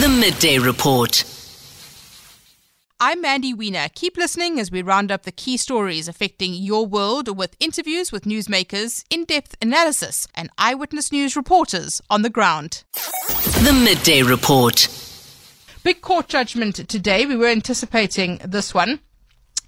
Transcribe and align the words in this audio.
The 0.00 0.08
Midday 0.08 0.58
Report. 0.58 1.22
I'm 2.98 3.20
Mandy 3.20 3.52
Wiener. 3.52 3.88
Keep 3.94 4.16
listening 4.16 4.58
as 4.58 4.70
we 4.70 4.80
round 4.80 5.12
up 5.12 5.24
the 5.24 5.30
key 5.30 5.58
stories 5.58 6.08
affecting 6.08 6.54
your 6.54 6.86
world 6.86 7.36
with 7.36 7.54
interviews 7.60 8.10
with 8.10 8.24
newsmakers, 8.24 9.04
in 9.10 9.26
depth 9.26 9.54
analysis, 9.60 10.26
and 10.34 10.48
eyewitness 10.56 11.12
news 11.12 11.36
reporters 11.36 12.00
on 12.08 12.22
the 12.22 12.30
ground. 12.30 12.84
The 13.62 13.78
Midday 13.84 14.22
Report. 14.22 14.88
Big 15.84 16.00
court 16.00 16.26
judgment 16.26 16.76
today. 16.88 17.26
We 17.26 17.36
were 17.36 17.48
anticipating 17.48 18.40
this 18.42 18.72
one. 18.72 19.00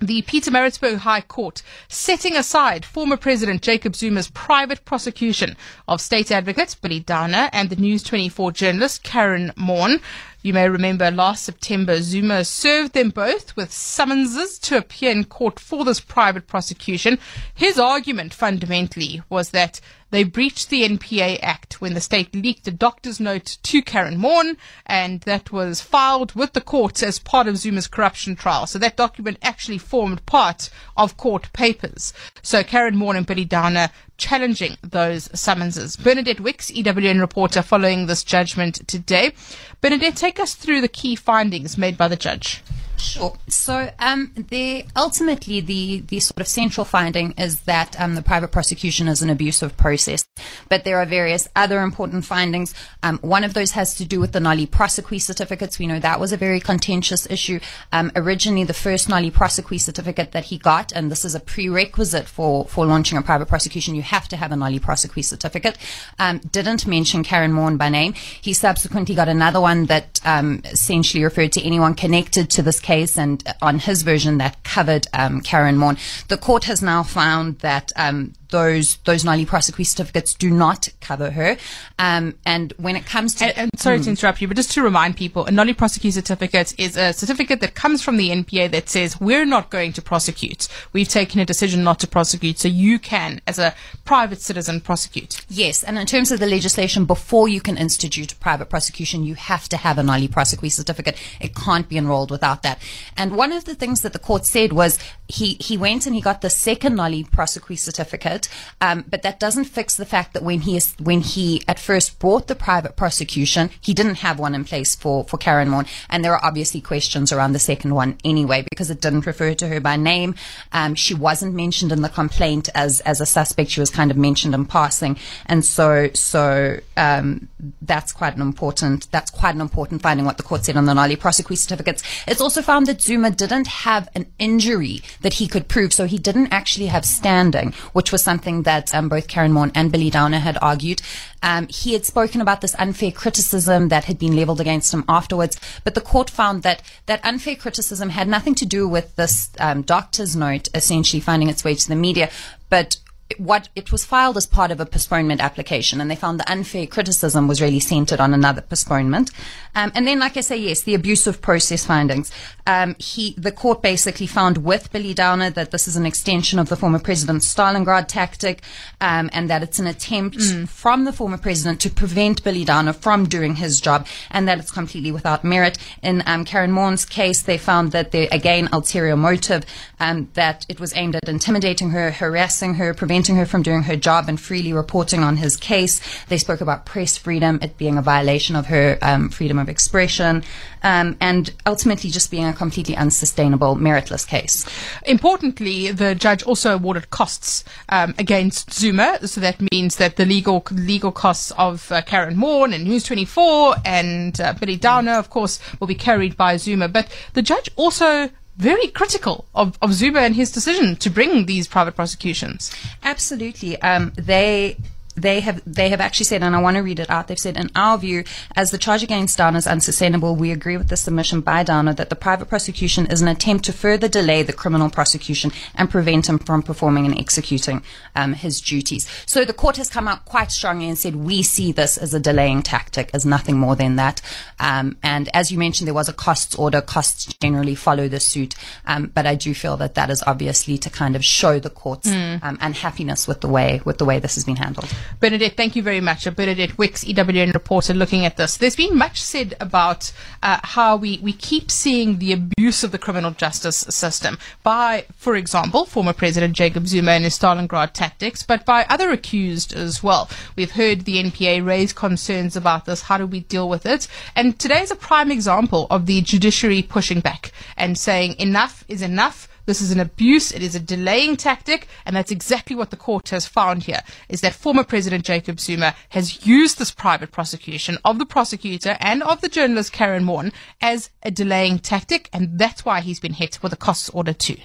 The 0.00 0.22
Peter 0.22 0.50
Pietermaritzburg 0.50 0.98
High 0.98 1.20
Court 1.20 1.62
setting 1.88 2.34
aside 2.34 2.84
former 2.84 3.16
President 3.16 3.62
Jacob 3.62 3.94
Zuma's 3.94 4.28
private 4.28 4.84
prosecution 4.84 5.56
of 5.86 6.00
state 6.00 6.32
advocate 6.32 6.74
Billy 6.82 6.98
Downer 6.98 7.48
and 7.52 7.70
the 7.70 7.76
News 7.76 8.02
24 8.02 8.50
journalist 8.50 9.04
Karen 9.04 9.52
Maughan. 9.56 10.02
You 10.42 10.52
may 10.52 10.68
remember 10.68 11.12
last 11.12 11.44
September, 11.44 12.02
Zuma 12.02 12.44
served 12.44 12.92
them 12.92 13.10
both 13.10 13.56
with 13.56 13.72
summonses 13.72 14.58
to 14.58 14.78
appear 14.78 15.12
in 15.12 15.24
court 15.24 15.60
for 15.60 15.84
this 15.84 16.00
private 16.00 16.48
prosecution. 16.48 17.20
His 17.54 17.78
argument 17.78 18.34
fundamentally 18.34 19.22
was 19.30 19.50
that 19.50 19.80
they 20.14 20.22
breached 20.22 20.70
the 20.70 20.88
NPA 20.88 21.40
Act 21.42 21.80
when 21.80 21.94
the 21.94 22.00
state 22.00 22.32
leaked 22.36 22.68
a 22.68 22.70
doctor's 22.70 23.18
note 23.18 23.58
to 23.64 23.82
Karen 23.82 24.16
Maughan, 24.16 24.56
and 24.86 25.20
that 25.22 25.50
was 25.50 25.80
filed 25.80 26.36
with 26.36 26.52
the 26.52 26.60
courts 26.60 27.02
as 27.02 27.18
part 27.18 27.48
of 27.48 27.58
Zuma's 27.58 27.88
corruption 27.88 28.36
trial. 28.36 28.68
So 28.68 28.78
that 28.78 28.96
document 28.96 29.38
actually 29.42 29.78
formed 29.78 30.24
part 30.24 30.70
of 30.96 31.16
court 31.16 31.52
papers. 31.52 32.12
So 32.42 32.62
Karen 32.62 32.94
Maughan 32.94 33.16
and 33.16 33.26
Billy 33.26 33.44
Downer 33.44 33.90
challenging 34.16 34.76
those 34.82 35.28
summonses. 35.36 35.96
Bernadette 35.96 36.38
Wicks, 36.38 36.70
EWN 36.70 37.18
reporter, 37.18 37.60
following 37.60 38.06
this 38.06 38.22
judgment 38.22 38.86
today. 38.86 39.32
Bernadette, 39.80 40.14
take 40.14 40.38
us 40.38 40.54
through 40.54 40.80
the 40.80 40.86
key 40.86 41.16
findings 41.16 41.76
made 41.76 41.98
by 41.98 42.06
the 42.06 42.14
judge. 42.14 42.62
Sure. 43.04 43.36
So, 43.48 43.90
um, 43.98 44.32
the 44.48 44.86
ultimately 44.96 45.60
the 45.60 46.00
the 46.08 46.20
sort 46.20 46.40
of 46.40 46.48
central 46.48 46.84
finding 46.84 47.32
is 47.32 47.60
that 47.60 48.00
um, 48.00 48.14
the 48.14 48.22
private 48.22 48.48
prosecution 48.50 49.08
is 49.08 49.20
an 49.20 49.28
abusive 49.28 49.76
process, 49.76 50.26
but 50.70 50.84
there 50.84 50.98
are 50.98 51.06
various 51.06 51.46
other 51.54 51.82
important 51.82 52.24
findings. 52.24 52.74
Um, 53.02 53.18
one 53.18 53.44
of 53.44 53.52
those 53.52 53.72
has 53.72 53.94
to 53.96 54.04
do 54.06 54.20
with 54.20 54.32
the 54.32 54.38
nolle 54.38 54.66
prosequi 54.68 55.20
certificates. 55.20 55.78
We 55.78 55.86
know 55.86 56.00
that 56.00 56.18
was 56.18 56.32
a 56.32 56.38
very 56.38 56.60
contentious 56.60 57.30
issue. 57.30 57.60
Um, 57.92 58.10
originally, 58.16 58.64
the 58.64 58.74
first 58.74 59.08
nolle 59.08 59.30
prosequi 59.30 59.78
certificate 59.78 60.32
that 60.32 60.44
he 60.44 60.56
got, 60.56 60.90
and 60.92 61.10
this 61.10 61.24
is 61.24 61.34
a 61.34 61.40
prerequisite 61.40 62.26
for 62.26 62.64
for 62.64 62.86
launching 62.86 63.18
a 63.18 63.22
private 63.22 63.46
prosecution, 63.46 63.94
you 63.94 64.02
have 64.02 64.28
to 64.28 64.36
have 64.36 64.50
a 64.50 64.56
nolle 64.56 64.80
prosequi 64.80 65.22
certificate. 65.22 65.76
Um, 66.18 66.38
didn't 66.38 66.86
mention 66.86 67.22
Karen 67.22 67.52
Maughan 67.52 67.76
by 67.76 67.90
name. 67.90 68.14
He 68.14 68.54
subsequently 68.54 69.14
got 69.14 69.28
another 69.28 69.60
one 69.60 69.86
that 69.86 70.20
um, 70.24 70.62
essentially 70.64 71.22
referred 71.22 71.52
to 71.52 71.62
anyone 71.62 71.94
connected 71.94 72.48
to 72.50 72.62
this 72.62 72.80
case 72.80 72.93
and 73.18 73.42
on 73.60 73.78
his 73.78 74.02
version 74.02 74.38
that 74.38 74.62
covered 74.62 75.06
um, 75.12 75.40
Karen 75.40 75.76
Maughan. 75.76 75.98
The 76.28 76.36
court 76.36 76.64
has 76.64 76.80
now 76.82 77.02
found 77.02 77.58
that 77.60 77.90
um, 77.96 78.32
those 78.54 78.96
those 79.04 79.24
nolle 79.24 79.44
prosequi 79.46 79.84
certificates 79.84 80.32
do 80.32 80.48
not 80.48 80.88
cover 81.00 81.30
her. 81.32 81.56
Um, 81.98 82.34
and 82.46 82.72
when 82.76 82.94
it 82.94 83.04
comes 83.04 83.34
to 83.36 83.46
and, 83.46 83.58
and 83.58 83.80
sorry 83.80 83.98
to 84.00 84.08
interrupt 84.08 84.40
you, 84.40 84.46
but 84.46 84.56
just 84.56 84.70
to 84.72 84.82
remind 84.82 85.16
people, 85.16 85.44
a 85.46 85.50
nolle 85.50 85.74
prosequi 85.74 86.12
certificate 86.12 86.78
is 86.78 86.96
a 86.96 87.12
certificate 87.12 87.60
that 87.60 87.74
comes 87.74 88.00
from 88.00 88.16
the 88.16 88.30
NPA 88.30 88.70
that 88.70 88.88
says 88.88 89.20
we're 89.20 89.44
not 89.44 89.70
going 89.70 89.92
to 89.94 90.02
prosecute. 90.02 90.68
We've 90.92 91.08
taken 91.08 91.40
a 91.40 91.44
decision 91.44 91.82
not 91.82 91.98
to 92.00 92.06
prosecute, 92.06 92.60
so 92.60 92.68
you 92.68 93.00
can, 93.00 93.40
as 93.48 93.58
a 93.58 93.74
private 94.04 94.40
citizen, 94.40 94.80
prosecute. 94.80 95.44
Yes, 95.48 95.82
and 95.82 95.98
in 95.98 96.06
terms 96.06 96.30
of 96.30 96.38
the 96.38 96.46
legislation, 96.46 97.04
before 97.06 97.48
you 97.48 97.60
can 97.60 97.76
institute 97.76 98.32
a 98.32 98.36
private 98.36 98.70
prosecution, 98.70 99.24
you 99.24 99.34
have 99.34 99.68
to 99.70 99.76
have 99.76 99.98
a 99.98 100.02
nolle 100.02 100.28
prosequi 100.28 100.70
certificate. 100.70 101.20
It 101.40 101.56
can't 101.56 101.88
be 101.88 101.98
enrolled 101.98 102.30
without 102.30 102.62
that. 102.62 102.80
And 103.16 103.36
one 103.36 103.52
of 103.52 103.64
the 103.64 103.74
things 103.74 104.02
that 104.02 104.12
the 104.12 104.20
court 104.20 104.46
said 104.46 104.72
was 104.72 104.96
he 105.26 105.56
he 105.58 105.76
went 105.76 106.06
and 106.06 106.14
he 106.14 106.20
got 106.20 106.40
the 106.40 106.50
second 106.50 106.94
nolle 106.94 107.28
prosequi 107.28 107.76
certificate 107.76 108.43
um, 108.80 109.04
but 109.08 109.22
that 109.22 109.40
doesn't 109.40 109.64
fix 109.64 109.96
the 109.96 110.06
fact 110.06 110.32
that 110.34 110.42
when 110.42 110.60
he 110.60 110.76
is, 110.76 110.94
when 110.98 111.20
he 111.20 111.62
at 111.68 111.78
first 111.78 112.18
brought 112.18 112.46
the 112.46 112.54
private 112.54 112.96
prosecution, 112.96 113.70
he 113.80 113.94
didn't 113.94 114.16
have 114.16 114.38
one 114.38 114.54
in 114.54 114.64
place 114.64 114.94
for 114.94 115.24
for 115.24 115.38
Karen 115.38 115.68
Maughan, 115.68 115.88
and 116.10 116.24
there 116.24 116.32
are 116.32 116.44
obviously 116.44 116.80
questions 116.80 117.32
around 117.32 117.52
the 117.52 117.58
second 117.58 117.94
one 117.94 118.18
anyway 118.24 118.64
because 118.68 118.90
it 118.90 119.00
didn't 119.00 119.26
refer 119.26 119.54
to 119.54 119.68
her 119.68 119.80
by 119.80 119.96
name. 119.96 120.34
Um, 120.72 120.94
she 120.94 121.14
wasn't 121.14 121.54
mentioned 121.54 121.92
in 121.92 122.02
the 122.02 122.08
complaint 122.08 122.68
as 122.74 123.00
as 123.00 123.20
a 123.20 123.26
suspect. 123.26 123.70
She 123.70 123.80
was 123.80 123.90
kind 123.90 124.10
of 124.10 124.16
mentioned 124.16 124.54
in 124.54 124.66
passing, 124.66 125.18
and 125.46 125.64
so 125.64 126.10
so 126.14 126.78
um, 126.96 127.48
that's 127.82 128.12
quite 128.12 128.36
an 128.36 128.42
important 128.42 129.10
that's 129.10 129.30
quite 129.30 129.54
an 129.54 129.60
important 129.60 130.02
finding. 130.02 130.26
What 130.26 130.36
the 130.36 130.42
court 130.42 130.64
said 130.64 130.76
on 130.76 130.86
the 130.86 130.94
nolle 130.94 131.16
prosequi 131.16 131.56
certificates. 131.56 132.02
It's 132.26 132.40
also 132.40 132.62
found 132.62 132.86
that 132.86 133.02
Zuma 133.02 133.30
didn't 133.30 133.66
have 133.66 134.08
an 134.14 134.26
injury 134.38 135.02
that 135.20 135.34
he 135.34 135.48
could 135.48 135.68
prove, 135.68 135.92
so 135.92 136.06
he 136.06 136.18
didn't 136.18 136.48
actually 136.52 136.86
have 136.86 137.04
standing, 137.04 137.72
which 137.92 138.12
was 138.12 138.22
something 138.22 138.33
something 138.34 138.64
that 138.64 138.92
um, 138.92 139.08
both 139.08 139.28
Karen 139.28 139.52
Maughan 139.52 139.70
and 139.76 139.92
Billy 139.92 140.10
Downer 140.10 140.40
had 140.40 140.58
argued. 140.60 141.00
Um, 141.40 141.68
he 141.68 141.92
had 141.92 142.04
spoken 142.04 142.40
about 142.40 142.60
this 142.62 142.74
unfair 142.78 143.12
criticism 143.12 143.88
that 143.88 144.06
had 144.06 144.18
been 144.18 144.34
leveled 144.34 144.60
against 144.60 144.92
him 144.92 145.04
afterwards, 145.08 145.60
but 145.84 145.94
the 145.94 146.00
court 146.00 146.30
found 146.30 146.64
that 146.64 146.82
that 147.06 147.24
unfair 147.24 147.54
criticism 147.54 148.08
had 148.10 148.26
nothing 148.26 148.56
to 148.56 148.66
do 148.66 148.88
with 148.88 149.14
this 149.14 149.50
um, 149.60 149.82
doctor's 149.82 150.34
note 150.34 150.68
essentially 150.74 151.20
finding 151.20 151.48
its 151.48 151.62
way 151.64 151.74
to 151.76 151.88
the 151.88 151.94
media, 151.94 152.28
but 152.70 152.96
what 153.38 153.68
it 153.74 153.92
was 153.92 154.04
filed 154.04 154.36
as 154.36 154.46
part 154.46 154.70
of 154.70 154.80
a 154.80 154.86
postponement 154.86 155.40
application, 155.40 156.00
and 156.00 156.10
they 156.10 156.16
found 156.16 156.40
the 156.40 156.50
unfair 156.50 156.86
criticism 156.86 157.48
was 157.48 157.60
really 157.60 157.80
centered 157.80 158.20
on 158.20 158.34
another 158.34 158.60
postponement. 158.60 159.30
Um, 159.74 159.90
and 159.94 160.06
then, 160.06 160.18
like 160.18 160.36
I 160.36 160.40
say, 160.40 160.56
yes, 160.56 160.82
the 160.82 160.94
abusive 160.94 161.40
process 161.40 161.84
findings. 161.84 162.30
Um, 162.66 162.94
he, 162.98 163.34
the 163.36 163.52
court 163.52 163.82
basically 163.82 164.26
found 164.26 164.58
with 164.58 164.92
Billy 164.92 165.14
Downer 165.14 165.50
that 165.50 165.70
this 165.70 165.88
is 165.88 165.96
an 165.96 166.06
extension 166.06 166.58
of 166.58 166.68
the 166.68 166.76
former 166.76 166.98
president's 166.98 167.52
Stalingrad 167.52 168.06
tactic, 168.08 168.62
um, 169.00 169.28
and 169.32 169.50
that 169.50 169.62
it's 169.62 169.78
an 169.78 169.86
attempt 169.86 170.38
mm. 170.38 170.68
from 170.68 171.04
the 171.04 171.12
former 171.12 171.38
president 171.38 171.80
to 171.80 171.90
prevent 171.90 172.44
Billy 172.44 172.64
Downer 172.64 172.92
from 172.92 173.26
doing 173.26 173.56
his 173.56 173.80
job, 173.80 174.06
and 174.30 174.46
that 174.48 174.58
it's 174.58 174.70
completely 174.70 175.10
without 175.10 175.44
merit. 175.44 175.76
In 176.02 176.22
um, 176.26 176.44
Karen 176.44 176.70
Maughan's 176.70 177.04
case, 177.04 177.42
they 177.42 177.58
found 177.58 177.92
that 177.92 178.12
there 178.12 178.28
again 178.30 178.68
ulterior 178.72 179.16
motive, 179.16 179.64
um, 180.00 180.28
that 180.34 180.64
it 180.68 180.78
was 180.78 180.94
aimed 180.96 181.16
at 181.16 181.28
intimidating 181.28 181.90
her, 181.90 182.10
harassing 182.10 182.74
her, 182.74 182.94
preventing 182.94 183.23
preventing 183.24 183.40
her 183.40 183.46
from 183.46 183.62
doing 183.62 183.84
her 183.84 183.96
job 183.96 184.28
and 184.28 184.38
freely 184.38 184.74
reporting 184.74 185.20
on 185.20 185.38
his 185.38 185.56
case. 185.56 185.98
They 186.26 186.36
spoke 186.36 186.60
about 186.60 186.84
press 186.84 187.16
freedom, 187.16 187.58
it 187.62 187.78
being 187.78 187.96
a 187.96 188.02
violation 188.02 188.54
of 188.54 188.66
her 188.66 188.98
um, 189.00 189.30
freedom 189.30 189.58
of 189.58 189.70
expression, 189.70 190.44
um, 190.82 191.16
and 191.22 191.50
ultimately 191.64 192.10
just 192.10 192.30
being 192.30 192.44
a 192.44 192.52
completely 192.52 192.94
unsustainable, 192.94 193.76
meritless 193.76 194.28
case. 194.28 194.66
Importantly, 195.06 195.90
the 195.90 196.14
judge 196.14 196.42
also 196.42 196.74
awarded 196.74 197.08
costs 197.08 197.64
um, 197.88 198.14
against 198.18 198.74
Zuma, 198.74 199.26
so 199.26 199.40
that 199.40 199.58
means 199.72 199.96
that 199.96 200.16
the 200.16 200.26
legal 200.26 200.62
legal 200.70 201.10
costs 201.10 201.50
of 201.52 201.90
uh, 201.90 202.02
Karen 202.02 202.36
Maughan 202.36 202.74
and 202.74 202.84
News 202.84 203.04
24 203.04 203.76
and 203.86 204.38
uh, 204.38 204.52
Billy 204.52 204.76
Downer, 204.76 205.14
of 205.14 205.30
course, 205.30 205.58
will 205.80 205.86
be 205.86 205.94
carried 205.94 206.36
by 206.36 206.58
Zuma. 206.58 206.88
But 206.88 207.08
the 207.32 207.40
judge 207.40 207.70
also 207.76 208.28
very 208.56 208.88
critical 208.88 209.46
of, 209.54 209.78
of 209.82 209.92
Zuma 209.92 210.20
and 210.20 210.34
his 210.34 210.52
decision 210.52 210.96
to 210.96 211.10
bring 211.10 211.46
these 211.46 211.66
private 211.66 211.96
prosecutions. 211.96 212.72
Absolutely. 213.02 213.80
Um, 213.82 214.12
they 214.16 214.76
they 215.16 215.40
have 215.40 215.62
they 215.66 215.90
have 215.90 216.00
actually 216.00 216.24
said, 216.24 216.42
and 216.42 216.56
I 216.56 216.60
want 216.60 216.76
to 216.76 216.82
read 216.82 216.98
it 216.98 217.10
out. 217.10 217.28
They've 217.28 217.38
said, 217.38 217.56
in 217.56 217.70
our 217.74 217.96
view, 217.98 218.24
as 218.56 218.70
the 218.70 218.78
charge 218.78 219.02
against 219.02 219.38
Downer 219.38 219.58
is 219.58 219.66
unsustainable, 219.66 220.34
we 220.36 220.50
agree 220.50 220.76
with 220.76 220.88
the 220.88 220.96
submission 220.96 221.40
by 221.40 221.62
Downer 221.62 221.94
that 221.94 222.10
the 222.10 222.16
private 222.16 222.46
prosecution 222.46 223.06
is 223.06 223.22
an 223.22 223.28
attempt 223.28 223.64
to 223.66 223.72
further 223.72 224.08
delay 224.08 224.42
the 224.42 224.52
criminal 224.52 224.90
prosecution 224.90 225.52
and 225.74 225.90
prevent 225.90 226.28
him 226.28 226.38
from 226.38 226.62
performing 226.62 227.06
and 227.06 227.18
executing 227.18 227.82
um, 228.16 228.32
his 228.32 228.60
duties. 228.60 229.08
So 229.26 229.44
the 229.44 229.52
court 229.52 229.76
has 229.76 229.88
come 229.88 230.08
out 230.08 230.24
quite 230.24 230.50
strongly 230.50 230.88
and 230.88 230.98
said 230.98 231.16
we 231.16 231.42
see 231.42 231.72
this 231.72 231.96
as 231.96 232.12
a 232.14 232.20
delaying 232.20 232.62
tactic, 232.62 233.10
as 233.14 233.24
nothing 233.24 233.58
more 233.58 233.76
than 233.76 233.96
that. 233.96 234.20
Um, 234.58 234.96
and 235.02 235.28
as 235.34 235.52
you 235.52 235.58
mentioned, 235.58 235.86
there 235.86 235.94
was 235.94 236.08
a 236.08 236.12
costs 236.12 236.54
order. 236.56 236.80
Costs 236.80 237.26
generally 237.34 237.74
follow 237.74 238.08
the 238.08 238.20
suit, 238.20 238.54
um, 238.86 239.10
but 239.14 239.26
I 239.26 239.34
do 239.34 239.54
feel 239.54 239.76
that 239.76 239.94
that 239.94 240.10
is 240.10 240.22
obviously 240.26 240.78
to 240.78 240.90
kind 240.90 241.14
of 241.14 241.24
show 241.24 241.58
the 241.58 241.70
court's 241.70 242.10
mm. 242.10 242.40
unhappiness 242.42 243.28
with 243.28 243.40
the 243.40 243.48
way 243.48 243.80
with 243.84 243.98
the 243.98 244.04
way 244.04 244.18
this 244.18 244.34
has 244.34 244.44
been 244.44 244.56
handled. 244.56 244.92
Bernadette, 245.20 245.56
thank 245.56 245.76
you 245.76 245.82
very 245.82 246.00
much. 246.00 246.24
Bernadette 246.34 246.76
Wicks, 246.78 247.04
EWN 247.04 247.54
reporter, 247.54 247.94
looking 247.94 248.24
at 248.24 248.36
this. 248.36 248.56
There's 248.56 248.76
been 248.76 248.96
much 248.96 249.22
said 249.22 249.54
about 249.60 250.12
uh, 250.42 250.60
how 250.62 250.96
we, 250.96 251.18
we 251.22 251.32
keep 251.32 251.70
seeing 251.70 252.18
the 252.18 252.32
abuse 252.32 252.84
of 252.84 252.92
the 252.92 252.98
criminal 252.98 253.30
justice 253.30 253.78
system 253.78 254.38
by, 254.62 255.06
for 255.16 255.36
example, 255.36 255.84
former 255.84 256.12
President 256.12 256.54
Jacob 256.54 256.86
Zuma 256.86 257.12
and 257.12 257.24
his 257.24 257.38
Stalingrad 257.38 257.92
tactics, 257.92 258.42
but 258.42 258.64
by 258.64 258.84
other 258.88 259.10
accused 259.10 259.72
as 259.72 260.02
well. 260.02 260.28
We've 260.56 260.72
heard 260.72 261.02
the 261.02 261.22
NPA 261.22 261.64
raise 261.64 261.92
concerns 261.92 262.56
about 262.56 262.84
this. 262.84 263.02
How 263.02 263.18
do 263.18 263.26
we 263.26 263.40
deal 263.40 263.68
with 263.68 263.86
it? 263.86 264.08
And 264.36 264.58
today 264.58 264.82
is 264.82 264.90
a 264.90 264.96
prime 264.96 265.30
example 265.30 265.86
of 265.90 266.06
the 266.06 266.20
judiciary 266.20 266.82
pushing 266.82 267.20
back 267.20 267.52
and 267.76 267.98
saying 267.98 268.36
enough 268.38 268.84
is 268.88 269.02
enough 269.02 269.48
This 269.66 269.80
is 269.80 269.90
an 269.90 270.00
abuse. 270.00 270.52
It 270.52 270.62
is 270.62 270.74
a 270.74 270.80
delaying 270.80 271.36
tactic. 271.36 271.88
And 272.04 272.14
that's 272.14 272.30
exactly 272.30 272.76
what 272.76 272.90
the 272.90 272.96
court 272.96 273.30
has 273.30 273.46
found 273.46 273.84
here 273.84 274.00
is 274.28 274.40
that 274.42 274.54
former 274.54 274.84
President 274.84 275.24
Jacob 275.24 275.60
Zuma 275.60 275.94
has 276.10 276.46
used 276.46 276.78
this 276.78 276.90
private 276.90 277.32
prosecution 277.32 277.98
of 278.04 278.18
the 278.18 278.26
prosecutor 278.26 278.96
and 279.00 279.22
of 279.22 279.40
the 279.40 279.48
journalist 279.48 279.92
Karen 279.92 280.24
Maughan 280.24 280.52
as 280.80 281.10
a 281.22 281.30
delaying 281.30 281.78
tactic. 281.78 282.28
And 282.32 282.58
that's 282.58 282.84
why 282.84 283.00
he's 283.00 283.20
been 283.20 283.34
hit 283.34 283.62
with 283.62 283.72
a 283.72 283.76
costs 283.76 284.08
order 284.10 284.32
too. 284.32 284.56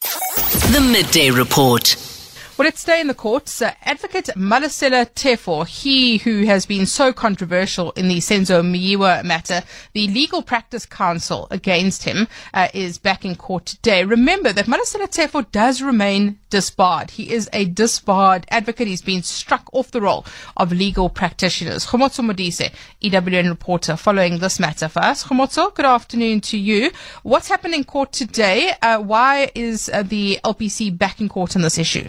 The 0.00 0.80
Midday 0.80 1.30
Report. 1.30 2.13
Well, 2.56 2.66
let's 2.66 2.82
stay 2.82 3.00
in 3.00 3.08
the 3.08 3.14
courts. 3.14 3.60
Uh, 3.60 3.72
Advocate 3.82 4.26
Malesela 4.36 5.12
Teffo, 5.12 5.66
he 5.66 6.18
who 6.18 6.44
has 6.44 6.66
been 6.66 6.86
so 6.86 7.12
controversial 7.12 7.90
in 7.96 8.06
the 8.06 8.18
Senzo 8.18 8.62
Meyiwa 8.62 9.24
matter, 9.24 9.64
the 9.92 10.06
Legal 10.06 10.40
Practice 10.40 10.86
Council 10.86 11.48
against 11.50 12.04
him 12.04 12.28
uh, 12.52 12.68
is 12.72 12.96
back 12.96 13.24
in 13.24 13.34
court 13.34 13.66
today. 13.66 14.04
Remember 14.04 14.52
that 14.52 14.66
Malesela 14.66 15.08
Teffo 15.08 15.50
does 15.50 15.82
remain 15.82 16.38
disbarred. 16.48 17.10
He 17.10 17.32
is 17.32 17.50
a 17.52 17.64
disbarred 17.64 18.46
advocate. 18.50 18.86
He's 18.86 19.02
been 19.02 19.24
struck 19.24 19.68
off 19.72 19.90
the 19.90 20.00
roll 20.00 20.24
of 20.56 20.70
legal 20.70 21.08
practitioners. 21.08 21.84
Khomotso 21.84 22.24
Modise, 22.24 22.72
EWN 23.02 23.48
reporter, 23.48 23.96
following 23.96 24.38
this 24.38 24.60
matter 24.60 24.86
for 24.86 25.02
us. 25.02 25.24
Khomotso, 25.24 25.74
good 25.74 25.86
afternoon 25.86 26.40
to 26.42 26.56
you. 26.56 26.92
What's 27.24 27.48
happened 27.48 27.74
in 27.74 27.82
court 27.82 28.12
today? 28.12 28.74
Uh, 28.80 29.00
why 29.00 29.50
is 29.56 29.90
uh, 29.92 30.04
the 30.04 30.38
LPC 30.44 30.96
back 30.96 31.20
in 31.20 31.28
court 31.28 31.56
on 31.56 31.62
this 31.62 31.78
issue? 31.78 32.08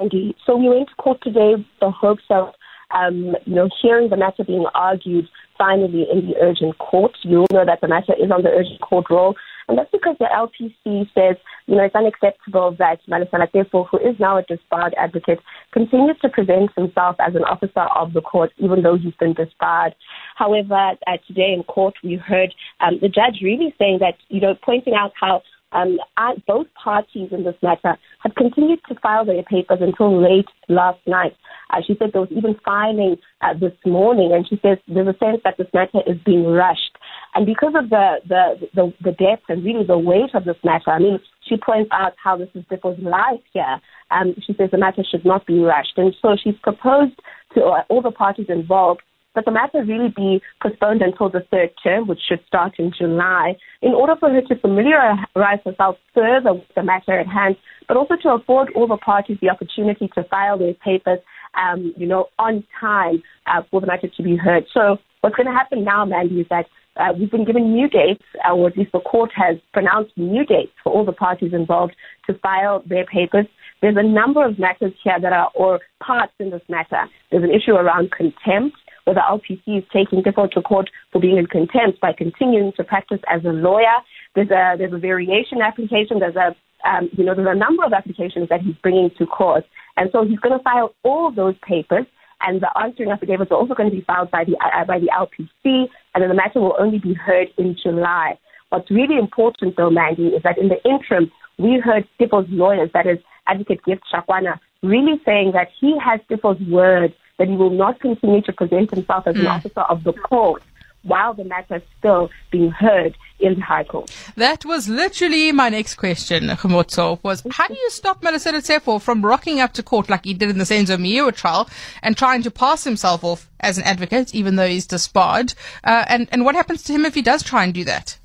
Andy. 0.00 0.34
So 0.46 0.56
we 0.56 0.68
went 0.68 0.88
to 0.88 0.94
court 0.96 1.18
today 1.22 1.54
with 1.56 1.66
the 1.80 1.90
hopes 1.90 2.24
of, 2.30 2.48
um, 2.94 3.36
you 3.44 3.54
know, 3.54 3.68
hearing 3.80 4.10
the 4.10 4.16
matter 4.16 4.44
being 4.44 4.66
argued 4.74 5.28
finally 5.56 6.06
in 6.10 6.26
the 6.26 6.36
urgent 6.40 6.78
court. 6.78 7.12
You 7.22 7.40
all 7.40 7.46
know 7.52 7.64
that 7.64 7.80
the 7.80 7.88
matter 7.88 8.14
is 8.14 8.30
on 8.30 8.42
the 8.42 8.50
urgent 8.50 8.80
court 8.80 9.06
roll. 9.10 9.34
And 9.66 9.78
that's 9.78 9.90
because 9.90 10.16
the 10.18 10.26
LPC 10.26 11.08
says, 11.14 11.36
you 11.66 11.76
know, 11.76 11.84
it's 11.84 11.94
unacceptable 11.94 12.76
that 12.78 12.98
Malesela 13.08 13.50
Teffo, 13.50 13.88
who 13.88 13.98
is 13.98 14.14
now 14.18 14.36
a 14.36 14.42
disbarred 14.42 14.94
advocate, 14.98 15.40
continues 15.72 16.18
to 16.20 16.28
present 16.28 16.70
himself 16.76 17.16
as 17.18 17.34
an 17.34 17.44
officer 17.44 17.86
of 17.96 18.12
the 18.12 18.20
court, 18.20 18.50
even 18.58 18.82
though 18.82 18.98
he's 18.98 19.14
been 19.14 19.32
disbarred. 19.32 19.94
However, 20.36 20.92
uh, 21.06 21.16
today 21.26 21.54
in 21.54 21.62
court, 21.62 21.94
we 22.04 22.16
heard 22.16 22.54
um, 22.80 22.98
the 23.00 23.08
judge 23.08 23.40
really 23.42 23.74
saying 23.78 24.00
that, 24.00 24.16
you 24.28 24.40
know, 24.40 24.54
pointing 24.62 24.94
out 24.94 25.12
how 25.18 25.42
um, 25.74 25.98
both 26.46 26.66
parties 26.82 27.28
in 27.32 27.44
this 27.44 27.56
matter 27.62 27.96
had 28.22 28.36
continued 28.36 28.80
to 28.88 28.94
file 29.00 29.24
their 29.24 29.42
papers 29.42 29.78
until 29.80 30.22
late 30.22 30.48
last 30.68 31.00
night. 31.06 31.36
Uh, 31.70 31.80
she 31.86 31.94
said 31.98 32.10
there 32.12 32.20
was 32.20 32.30
even 32.30 32.54
filing 32.64 33.16
uh, 33.40 33.54
this 33.58 33.72
morning, 33.84 34.32
and 34.32 34.46
she 34.48 34.58
says 34.62 34.78
there's 34.86 35.08
a 35.08 35.18
sense 35.18 35.40
that 35.44 35.56
this 35.58 35.66
matter 35.74 36.00
is 36.06 36.16
being 36.24 36.46
rushed. 36.46 36.96
And 37.34 37.44
because 37.44 37.74
of 37.76 37.90
the, 37.90 38.18
the, 38.28 38.68
the, 38.74 38.92
the 39.02 39.12
depth 39.12 39.44
and 39.48 39.64
really 39.64 39.84
the 39.84 39.98
weight 39.98 40.34
of 40.34 40.44
this 40.44 40.56
matter, 40.64 40.90
I 40.90 41.00
mean, 41.00 41.18
she 41.48 41.56
points 41.56 41.90
out 41.92 42.14
how 42.22 42.36
this 42.36 42.48
is 42.54 42.64
people's 42.70 42.98
life 43.00 43.40
here. 43.52 43.80
Um, 44.10 44.34
she 44.46 44.54
says 44.54 44.70
the 44.70 44.78
matter 44.78 45.02
should 45.08 45.24
not 45.24 45.44
be 45.46 45.58
rushed. 45.58 45.94
And 45.96 46.14
so 46.22 46.36
she's 46.42 46.54
proposed 46.62 47.18
to 47.54 47.64
uh, 47.64 47.82
all 47.88 48.02
the 48.02 48.12
parties 48.12 48.46
involved 48.48 49.02
but 49.34 49.44
the 49.44 49.50
matter 49.50 49.84
really 49.84 50.12
be 50.14 50.40
postponed 50.62 51.02
until 51.02 51.28
the 51.28 51.44
third 51.50 51.70
term, 51.82 52.06
which 52.06 52.20
should 52.28 52.40
start 52.46 52.74
in 52.78 52.92
July, 52.96 53.56
in 53.82 53.92
order 53.92 54.14
for 54.18 54.30
her 54.30 54.40
to 54.42 54.56
familiarize 54.56 55.58
herself 55.64 55.96
further 56.14 56.54
with 56.54 56.74
the 56.74 56.82
matter 56.82 57.18
at 57.18 57.26
hand, 57.26 57.56
but 57.88 57.96
also 57.96 58.14
to 58.22 58.30
afford 58.30 58.70
all 58.74 58.86
the 58.86 58.96
parties 58.96 59.38
the 59.40 59.50
opportunity 59.50 60.08
to 60.14 60.24
file 60.24 60.58
their 60.58 60.74
papers, 60.74 61.18
um, 61.60 61.92
you 61.96 62.06
know, 62.06 62.26
on 62.38 62.64
time 62.80 63.22
uh, 63.46 63.62
for 63.70 63.80
the 63.80 63.86
matter 63.86 64.08
to 64.16 64.22
be 64.22 64.36
heard. 64.36 64.64
So 64.72 64.98
what's 65.20 65.36
going 65.36 65.46
to 65.46 65.52
happen 65.52 65.84
now, 65.84 66.04
Mandy, 66.04 66.40
is 66.40 66.46
that 66.50 66.66
uh, 66.96 67.12
we've 67.18 67.30
been 67.30 67.44
given 67.44 67.72
new 67.72 67.88
dates, 67.88 68.22
uh, 68.48 68.54
or 68.54 68.68
at 68.68 68.76
least 68.76 68.92
the 68.92 69.00
court 69.00 69.30
has 69.34 69.56
pronounced 69.72 70.12
new 70.16 70.44
dates 70.44 70.72
for 70.82 70.92
all 70.92 71.04
the 71.04 71.12
parties 71.12 71.52
involved 71.52 71.94
to 72.26 72.34
file 72.38 72.82
their 72.86 73.04
papers. 73.04 73.46
There's 73.82 73.96
a 73.98 74.02
number 74.02 74.46
of 74.46 74.58
matters 74.58 74.92
here 75.02 75.18
that 75.20 75.32
are, 75.32 75.50
or 75.54 75.80
parts 76.02 76.32
in 76.38 76.50
this 76.50 76.62
matter. 76.68 77.04
There's 77.30 77.42
an 77.42 77.50
issue 77.50 77.72
around 77.72 78.12
contempt 78.12 78.76
where 79.04 79.14
the 79.14 79.20
LPC 79.20 79.78
is 79.78 79.84
taking 79.92 80.22
Teffo 80.22 80.50
to 80.50 80.62
court 80.62 80.90
for 81.12 81.20
being 81.20 81.36
in 81.36 81.46
contempt 81.46 82.00
by 82.00 82.12
continuing 82.12 82.72
to 82.76 82.84
practice 82.84 83.20
as 83.28 83.44
a 83.44 83.48
lawyer. 83.48 83.96
There's 84.34 84.50
a 84.50 84.76
there's 84.78 84.92
a 84.92 84.98
variation 84.98 85.60
application. 85.62 86.18
There's 86.18 86.36
a 86.36 86.54
um, 86.88 87.08
you 87.12 87.24
know 87.24 87.34
there's 87.34 87.48
a 87.50 87.58
number 87.58 87.84
of 87.84 87.92
applications 87.92 88.48
that 88.48 88.60
he's 88.60 88.74
bringing 88.82 89.10
to 89.18 89.26
court, 89.26 89.64
and 89.96 90.10
so 90.12 90.24
he's 90.24 90.38
going 90.40 90.56
to 90.56 90.62
file 90.62 90.94
all 91.02 91.30
those 91.30 91.54
papers. 91.66 92.06
And 92.40 92.60
the 92.60 92.68
answering 92.78 93.10
affidavits 93.10 93.50
are 93.52 93.56
also 93.56 93.74
going 93.74 93.88
to 93.88 93.96
be 93.96 94.02
filed 94.02 94.30
by 94.30 94.44
the 94.44 94.56
uh, 94.56 94.84
by 94.84 94.98
the 94.98 95.08
LPC, 95.08 95.88
and 96.14 96.22
then 96.22 96.28
the 96.28 96.34
matter 96.34 96.60
will 96.60 96.76
only 96.78 96.98
be 96.98 97.14
heard 97.14 97.48
in 97.58 97.76
July. 97.80 98.38
What's 98.70 98.90
really 98.90 99.16
important, 99.18 99.76
though, 99.76 99.90
Mandy, 99.90 100.28
is 100.28 100.42
that 100.42 100.58
in 100.58 100.68
the 100.68 100.82
interim, 100.84 101.30
we 101.58 101.80
heard 101.82 102.08
Teffo's 102.20 102.48
lawyers, 102.50 102.90
that 102.92 103.06
is 103.06 103.18
Advocate 103.46 103.84
Gift 103.84 104.02
Shakwana, 104.12 104.58
really 104.82 105.20
saying 105.24 105.52
that 105.52 105.68
he 105.80 105.96
has 106.04 106.20
Teffo's 106.28 106.60
word 106.68 107.14
that 107.38 107.48
he 107.48 107.56
will 107.56 107.70
not 107.70 108.00
continue 108.00 108.42
to 108.42 108.52
present 108.52 108.90
himself 108.90 109.26
as 109.26 109.36
an 109.36 109.42
hmm. 109.42 109.48
officer 109.48 109.80
of 109.80 110.04
the 110.04 110.12
court 110.12 110.62
while 111.04 111.34
the 111.34 111.44
matter 111.44 111.76
is 111.76 111.82
still 111.98 112.30
being 112.50 112.70
heard 112.70 113.16
in 113.38 113.54
the 113.54 113.60
High 113.60 113.84
Court. 113.84 114.10
That 114.36 114.64
was 114.64 114.88
literally 114.88 115.52
my 115.52 115.68
next 115.68 115.96
question, 115.96 116.44
Khomotso, 116.48 117.22
was 117.22 117.42
how 117.50 117.68
do 117.68 117.74
you 117.74 117.90
stop 117.90 118.22
Malesela 118.22 118.64
Teffo 118.66 119.00
from 119.00 119.24
rocking 119.24 119.60
up 119.60 119.72
to 119.74 119.82
court 119.82 120.08
like 120.08 120.24
he 120.24 120.34
did 120.34 120.50
in 120.50 120.58
the 120.58 120.64
Senzo 120.64 120.96
Meyiwa 120.96 121.34
trial 121.34 121.68
and 122.02 122.16
trying 122.16 122.42
to 122.42 122.50
pass 122.50 122.84
himself 122.84 123.22
off 123.22 123.50
as 123.60 123.78
an 123.78 123.84
advocate, 123.84 124.34
even 124.34 124.56
though 124.56 124.66
he's 124.66 124.86
disbarred? 124.86 125.54
Uh, 125.84 126.04
and, 126.08 126.28
and 126.32 126.44
what 126.44 126.54
happens 126.54 126.82
to 126.84 126.92
him 126.92 127.04
if 127.04 127.14
he 127.14 127.22
does 127.22 127.42
try 127.42 127.64
and 127.64 127.74
do 127.74 127.84
that? 127.84 128.18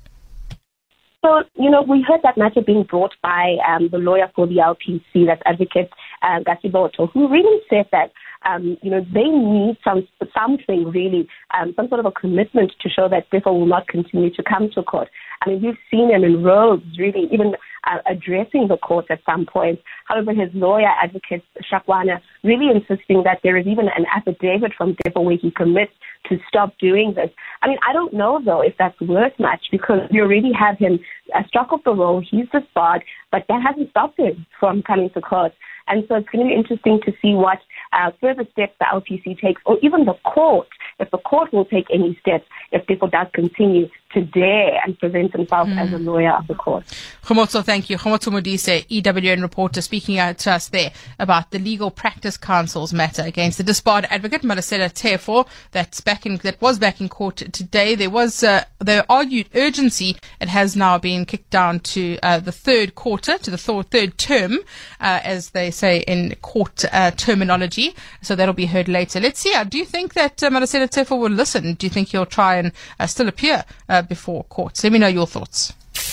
So, 1.22 1.42
you 1.54 1.70
know, 1.70 1.82
we 1.82 2.02
heard 2.08 2.20
that 2.22 2.38
matter 2.38 2.62
being 2.62 2.84
brought 2.84 3.12
by 3.22 3.56
um, 3.68 3.90
the 3.90 3.98
lawyer 3.98 4.30
for 4.34 4.46
the 4.46 4.56
LPC, 4.56 5.26
that's 5.26 5.42
Advocate 5.44 5.90
uh, 6.22 6.40
Gasiboto, 6.40 7.12
who 7.12 7.28
really 7.28 7.60
said 7.68 7.86
that 7.92 8.10
um, 8.48 8.76
you 8.82 8.90
know, 8.90 9.04
they 9.12 9.24
need 9.24 9.76
some 9.84 10.06
something 10.34 10.90
really, 10.90 11.28
um, 11.58 11.72
some 11.76 11.88
sort 11.88 12.00
of 12.00 12.06
a 12.06 12.12
commitment 12.12 12.72
to 12.80 12.88
show 12.88 13.08
that 13.08 13.30
Teffo 13.30 13.52
will 13.52 13.66
not 13.66 13.88
continue 13.88 14.30
to 14.34 14.42
come 14.42 14.70
to 14.74 14.82
court. 14.82 15.08
I 15.44 15.50
mean, 15.50 15.62
we've 15.62 15.78
seen 15.90 16.10
him 16.10 16.24
in 16.24 16.42
robes, 16.42 16.84
really, 16.98 17.28
even 17.32 17.54
uh, 17.84 17.98
addressing 18.06 18.68
the 18.68 18.76
court 18.76 19.06
at 19.10 19.20
some 19.24 19.46
point. 19.46 19.80
However, 20.06 20.32
his 20.32 20.50
lawyer, 20.54 20.88
advocate 21.02 21.42
Shakwana, 21.70 22.20
really 22.44 22.68
insisting 22.70 23.22
that 23.24 23.40
there 23.42 23.56
is 23.56 23.66
even 23.66 23.86
an 23.96 24.06
affidavit 24.14 24.72
from 24.76 24.96
Teffo 24.96 25.24
where 25.24 25.36
he 25.36 25.50
commits 25.50 25.92
to 26.28 26.38
stop 26.48 26.76
doing 26.78 27.14
this. 27.14 27.30
I 27.62 27.68
mean, 27.68 27.78
I 27.88 27.92
don't 27.92 28.12
know 28.12 28.40
though 28.44 28.60
if 28.60 28.74
that's 28.78 29.00
worth 29.00 29.32
much 29.38 29.66
because 29.70 30.00
you 30.10 30.22
already 30.22 30.52
have 30.52 30.78
him 30.78 31.00
uh, 31.34 31.42
struck 31.46 31.72
off 31.72 31.84
the 31.84 31.94
roll. 31.94 32.20
He's 32.20 32.46
the 32.52 32.60
disbarred, 32.60 33.04
but 33.30 33.44
that 33.48 33.62
hasn't 33.62 33.90
stopped 33.90 34.18
him 34.18 34.46
from 34.58 34.82
coming 34.82 35.10
to 35.10 35.20
court. 35.20 35.52
And 35.88 36.04
so 36.08 36.16
it's 36.16 36.28
going 36.28 36.46
to 36.46 36.50
be 36.50 36.56
interesting 36.56 37.00
to 37.04 37.12
see 37.20 37.34
what 37.34 37.58
uh, 37.92 38.12
further 38.20 38.46
steps 38.52 38.74
the 38.78 38.86
LPC 38.92 39.40
takes, 39.40 39.60
or 39.66 39.78
even 39.82 40.04
the 40.04 40.14
court, 40.24 40.68
if 41.00 41.10
the 41.10 41.18
court 41.18 41.52
will 41.52 41.64
take 41.64 41.86
any 41.92 42.16
steps 42.20 42.46
if 42.72 42.86
Teffo 42.86 43.10
does 43.10 43.26
continue 43.32 43.88
to 44.12 44.22
dare 44.22 44.80
and 44.84 44.98
present 44.98 45.32
themselves 45.32 45.70
mm. 45.70 45.78
as 45.78 45.92
a 45.92 45.98
lawyer 45.98 46.32
of 46.32 46.46
the 46.48 46.54
court. 46.54 46.84
Khomotso, 47.24 47.64
thank 47.64 47.88
you. 47.88 47.96
Khomotso 47.96 48.32
Modise, 48.32 48.86
EWN 48.88 49.40
reporter, 49.40 49.80
speaking 49.80 50.18
out 50.18 50.38
to 50.38 50.52
us 50.52 50.68
there 50.68 50.92
about 51.18 51.50
the 51.50 51.58
Legal 51.58 51.90
Practice 51.90 52.36
Council's 52.36 52.92
matter 52.92 53.22
against 53.22 53.58
the 53.58 53.64
disbarred 53.64 54.06
advocate 54.10 54.42
Malesela 54.42 54.92
Teffo. 54.92 55.46
That's 55.70 56.00
back 56.00 56.26
in, 56.26 56.36
that 56.38 56.60
was 56.60 56.78
back 56.78 57.00
in 57.00 57.08
court 57.08 57.36
today. 57.36 57.94
There 57.94 58.10
was, 58.10 58.42
uh, 58.42 58.64
they 58.80 59.00
argued 59.08 59.48
urgency. 59.54 60.16
It 60.40 60.48
has 60.48 60.74
now 60.74 60.98
been 60.98 61.24
kicked 61.24 61.50
down 61.50 61.80
to 61.80 62.18
uh, 62.22 62.40
the 62.40 62.52
third 62.52 62.96
quarter, 62.96 63.38
to 63.38 63.50
the 63.50 63.56
th- 63.56 63.86
third 63.86 64.18
term, 64.18 64.58
uh, 65.00 65.20
as 65.22 65.50
they 65.50 65.70
say 65.70 66.00
in 66.00 66.34
court 66.42 66.84
uh, 66.92 67.12
terminology. 67.12 67.94
So 68.22 68.34
that'll 68.34 68.54
be 68.54 68.66
heard 68.66 68.88
later. 68.88 69.20
Let's 69.20 69.38
see. 69.38 69.54
Uh, 69.54 69.64
do 69.64 69.78
you 69.78 69.84
think 69.84 70.14
that 70.14 70.42
uh, 70.42 70.50
Malesela 70.50 70.89
Teffo 70.90 71.18
will 71.18 71.30
listen? 71.30 71.74
Do 71.74 71.86
you 71.86 71.90
think 71.90 72.08
he'll 72.08 72.26
try 72.26 72.56
and 72.56 72.72
uh, 72.98 73.06
still 73.06 73.28
appear 73.28 73.64
uh, 73.88 74.02
before 74.02 74.44
courts? 74.44 74.82
Let 74.84 74.92
me 74.92 74.98
know 74.98 75.08
your 75.08 75.26
thoughts. 75.26 75.72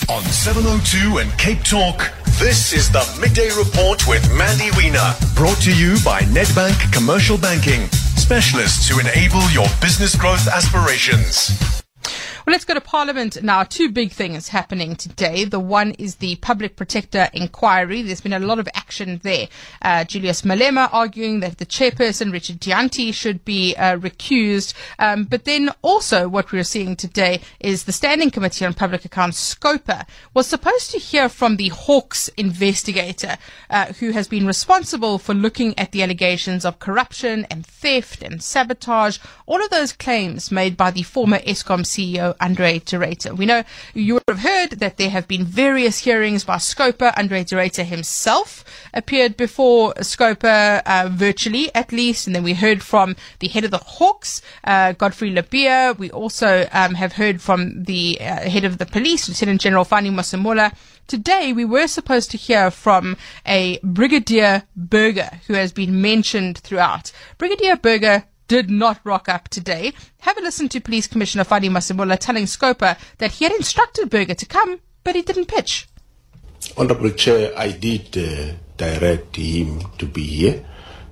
On 0.09 0.21
702 0.23 1.17
and 1.17 1.31
Cape 1.37 1.63
Talk, 1.63 2.11
this 2.39 2.71
is 2.71 2.89
the 2.89 3.03
Midday 3.19 3.49
Report 3.57 4.07
with 4.07 4.23
Mandy 4.37 4.69
Wiener. 4.77 5.13
Brought 5.35 5.57
to 5.63 5.75
you 5.75 5.97
by 6.05 6.21
Nedbank 6.21 6.93
Commercial 6.93 7.37
Banking, 7.37 7.87
specialists 8.15 8.87
who 8.87 8.99
enable 8.99 9.49
your 9.49 9.67
business 9.81 10.15
growth 10.15 10.47
aspirations. 10.47 11.83
Well, 12.47 12.53
let's 12.53 12.63
go 12.63 12.75
to 12.75 12.79
Parliament 12.79 13.43
now. 13.43 13.63
Two 13.63 13.91
big 13.91 14.13
things 14.13 14.47
happening 14.47 14.95
today. 14.95 15.43
The 15.43 15.59
one 15.59 15.91
is 15.99 16.15
the 16.15 16.37
Public 16.37 16.77
Protector 16.77 17.27
inquiry. 17.33 18.01
There's 18.01 18.21
been 18.21 18.31
a 18.31 18.39
lot 18.39 18.57
of 18.57 18.69
action 18.73 19.19
there. 19.21 19.49
Uh, 19.81 20.05
Julius 20.05 20.43
Malema 20.43 20.87
arguing 20.93 21.41
that 21.41 21.57
the 21.57 21.65
chairperson, 21.65 22.31
Richard 22.31 22.61
Dyantyi, 22.61 23.13
should 23.13 23.43
be 23.43 23.75
uh, 23.75 23.97
recused. 23.97 24.75
Um, 24.97 25.25
but 25.25 25.43
then 25.43 25.71
also 25.81 26.29
what 26.29 26.53
we're 26.53 26.63
seeing 26.63 26.95
today 26.95 27.41
is 27.59 27.83
the 27.83 27.91
Standing 27.91 28.31
Committee 28.31 28.63
on 28.63 28.73
Public 28.73 29.03
Accounts, 29.03 29.37
SCOPA, 29.37 30.05
was 30.33 30.47
supposed 30.47 30.91
to 30.91 30.99
hear 30.99 31.27
from 31.27 31.57
the 31.57 31.67
Hawks 31.67 32.29
investigator, 32.37 33.35
uh, 33.69 33.87
who 33.99 34.11
has 34.11 34.29
been 34.29 34.47
responsible 34.47 35.17
for 35.17 35.33
looking 35.33 35.77
at 35.77 35.91
the 35.91 36.01
allegations 36.01 36.63
of 36.63 36.79
corruption 36.79 37.45
and 37.51 37.65
theft 37.65 38.23
and 38.23 38.41
sabotage, 38.41 39.17
all 39.45 39.61
of 39.61 39.69
those 39.69 39.91
claims 39.91 40.49
made 40.49 40.77
by 40.77 40.91
the 40.91 41.03
former 41.03 41.39
Eskom 41.39 41.81
CEO 41.81 42.36
Andre 42.39 42.79
de 42.79 43.33
We 43.33 43.45
know 43.45 43.63
you 43.93 44.15
would 44.15 44.23
have 44.27 44.39
heard 44.39 44.71
that 44.79 44.97
there 44.97 45.09
have 45.09 45.27
been 45.27 45.43
various 45.43 45.99
hearings 45.99 46.43
by 46.43 46.57
Scopa. 46.57 47.17
Andre 47.17 47.43
de 47.43 47.83
himself 47.83 48.63
appeared 48.93 49.37
before 49.37 49.93
Scopa 49.95 50.81
uh, 50.85 51.09
virtually, 51.09 51.73
at 51.75 51.91
least, 51.91 52.27
and 52.27 52.35
then 52.35 52.43
we 52.43 52.53
heard 52.53 52.81
from 52.83 53.15
the 53.39 53.47
head 53.47 53.63
of 53.63 53.71
the 53.71 53.77
Hawks, 53.77 54.41
uh, 54.63 54.93
Godfrey 54.93 55.31
Lebeya. 55.31 55.97
We 55.97 56.11
also 56.11 56.67
um, 56.71 56.95
have 56.95 57.13
heard 57.13 57.41
from 57.41 57.83
the 57.83 58.17
uh, 58.19 58.49
head 58.49 58.65
of 58.65 58.77
the 58.77 58.85
police, 58.85 59.27
Lieutenant 59.27 59.61
General 59.61 59.83
Fani 59.83 60.09
Masemola. 60.09 60.73
Today, 61.07 61.53
we 61.53 61.63
were 61.63 61.87
supposed 61.87 62.31
to 62.31 62.37
hear 62.37 62.69
from 62.69 63.15
a 63.45 63.79
Brigadier 63.81 64.63
Burger 64.75 65.39
who 65.47 65.53
has 65.53 65.71
been 65.71 66.01
mentioned 66.01 66.57
throughout. 66.57 67.11
Brigadier 67.37 67.77
Burger 67.77 68.25
did 68.47 68.69
not 68.69 68.99
rock 69.03 69.29
up 69.29 69.49
today. 69.49 69.93
Have 70.19 70.37
a 70.37 70.41
listen 70.41 70.69
to 70.69 70.81
Police 70.81 71.07
Commissioner 71.07 71.43
Fani 71.43 71.69
Masemola 71.69 72.17
telling 72.17 72.45
Scopa 72.45 72.97
that 73.17 73.31
he 73.31 73.45
had 73.45 73.53
instructed 73.53 74.09
Burger 74.09 74.35
to 74.35 74.45
come, 74.45 74.79
but 75.03 75.15
he 75.15 75.21
didn't 75.21 75.47
pitch. 75.47 75.87
Honorable 76.77 77.11
Chair, 77.11 77.53
I 77.57 77.71
did 77.71 78.17
uh, 78.17 78.53
direct 78.77 79.35
him 79.35 79.81
to 79.97 80.05
be 80.05 80.23
here. 80.23 80.65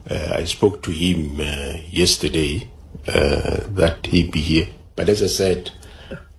Uh, 0.10 0.34
I 0.36 0.44
spoke 0.46 0.84
to 0.84 0.92
him 0.92 1.40
uh, 1.40 1.78
yesterday 1.90 2.70
uh, 3.08 3.62
that 3.70 4.06
he 4.06 4.30
be 4.30 4.42
here. 4.42 4.68
But 4.96 5.10
as 5.10 5.22
I 5.24 5.28
said, 5.28 5.72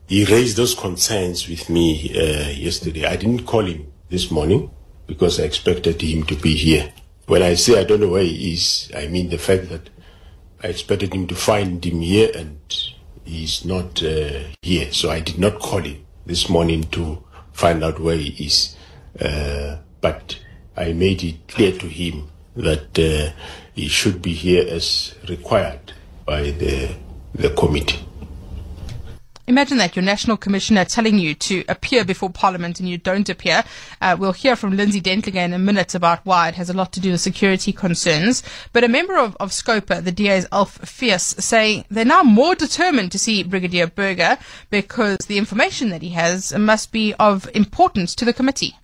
he 0.09 0.25
raised 0.25 0.57
those 0.57 0.75
concerns 0.75 1.49
with 1.49 1.69
me 1.69 2.13
uh, 2.15 2.51
yesterday. 2.51 3.07
I 3.07 3.17
didn't 3.17 3.45
call 3.45 3.65
him 3.65 3.93
this 4.09 4.31
morning 4.31 4.71
because 5.07 5.41
I 5.41 5.45
expected 5.45 6.01
him 6.01 6.25
to 6.25 6.37
be 6.37 6.57
here. 6.57 6.93
When 7.27 7.43
I 7.43 7.55
say 7.55 7.79
I 7.81 7.85
don't 7.85 8.01
know 8.01 8.09
where 8.09 8.23
he 8.23 8.55
is, 8.55 8.91
I 8.97 9.09
mean 9.09 9.31
the 9.31 9.39
fact 9.39 9.69
that 9.71 9.91
I 10.63 10.69
expected 10.69 11.15
him 11.15 11.27
to 11.29 11.35
find 11.35 11.85
him 11.85 12.01
here 12.01 12.31
and 12.35 12.59
he's 13.25 13.65
not 13.65 14.03
uh, 14.03 14.45
here. 14.63 14.93
So 14.93 15.11
I 15.11 15.21
did 15.21 15.39
not 15.39 15.59
call 15.59 15.81
him 15.81 16.05
this 16.25 16.49
morning 16.49 16.85
to 16.93 17.23
find 17.53 17.85
out 17.85 18.01
where 18.01 18.17
he 18.17 18.45
is. 18.45 18.77
Uh, 19.21 19.79
but 20.01 20.39
I 20.77 20.93
made 20.93 21.23
it 21.23 21.49
clear 21.49 21.73
to 21.73 21.87
him 21.87 22.29
that 22.55 22.99
uh, 22.99 23.33
he 23.75 23.89
should 23.89 24.23
be 24.23 24.33
here 24.33 24.67
as 24.69 25.15
required 25.29 25.93
by 26.25 26.51
the, 26.51 26.95
the 27.35 27.51
committee. 27.51 28.06
Imagine 29.49 29.79
that 29.79 29.95
your 29.95 30.05
national 30.05 30.37
commissioner 30.37 30.85
telling 30.85 31.21
you 31.21 31.33
to 31.35 31.63
appear 31.69 32.05
before 32.05 32.31
Parliament 32.31 32.81
and 32.81 32.89
you 32.89 32.99
don't 32.99 33.29
appear. 33.29 33.63
Uh, 34.01 34.17
we'll 34.19 34.33
hear 34.33 34.57
from 34.57 34.77
Lindsay 34.77 35.01
Dentlinger 35.01 35.45
in 35.45 35.53
a 35.53 35.59
minute 35.59 35.95
about 35.95 36.27
why 36.27 36.49
it 36.49 36.57
has 36.57 36.69
a 36.69 36.73
lot 36.73 36.93
to 36.95 37.01
do 37.01 37.13
with 37.13 37.21
security 37.21 37.73
concerns. 37.73 38.43
But 38.73 38.83
a 38.83 38.89
member 38.89 39.17
of, 39.17 39.37
of 39.39 39.51
Scopa, 39.51 40.03
the 40.03 40.11
DA's 40.11 40.49
Alf 40.51 40.79
Fierce, 40.79 41.37
saying 41.39 41.85
they're 41.89 42.05
now 42.05 42.25
more 42.25 42.57
determined 42.57 43.13
to 43.13 43.21
see 43.21 43.45
Brigadier 43.45 43.87
Burger 43.87 44.37
because 44.71 45.19
the 45.29 45.39
information 45.39 45.91
that 45.91 46.03
he 46.03 46.11
has 46.11 46.53
must 46.53 46.91
be 46.91 47.15
of 47.15 47.49
importance 47.55 48.17
to 48.17 48.25
the 48.25 48.33
committee. 48.33 48.75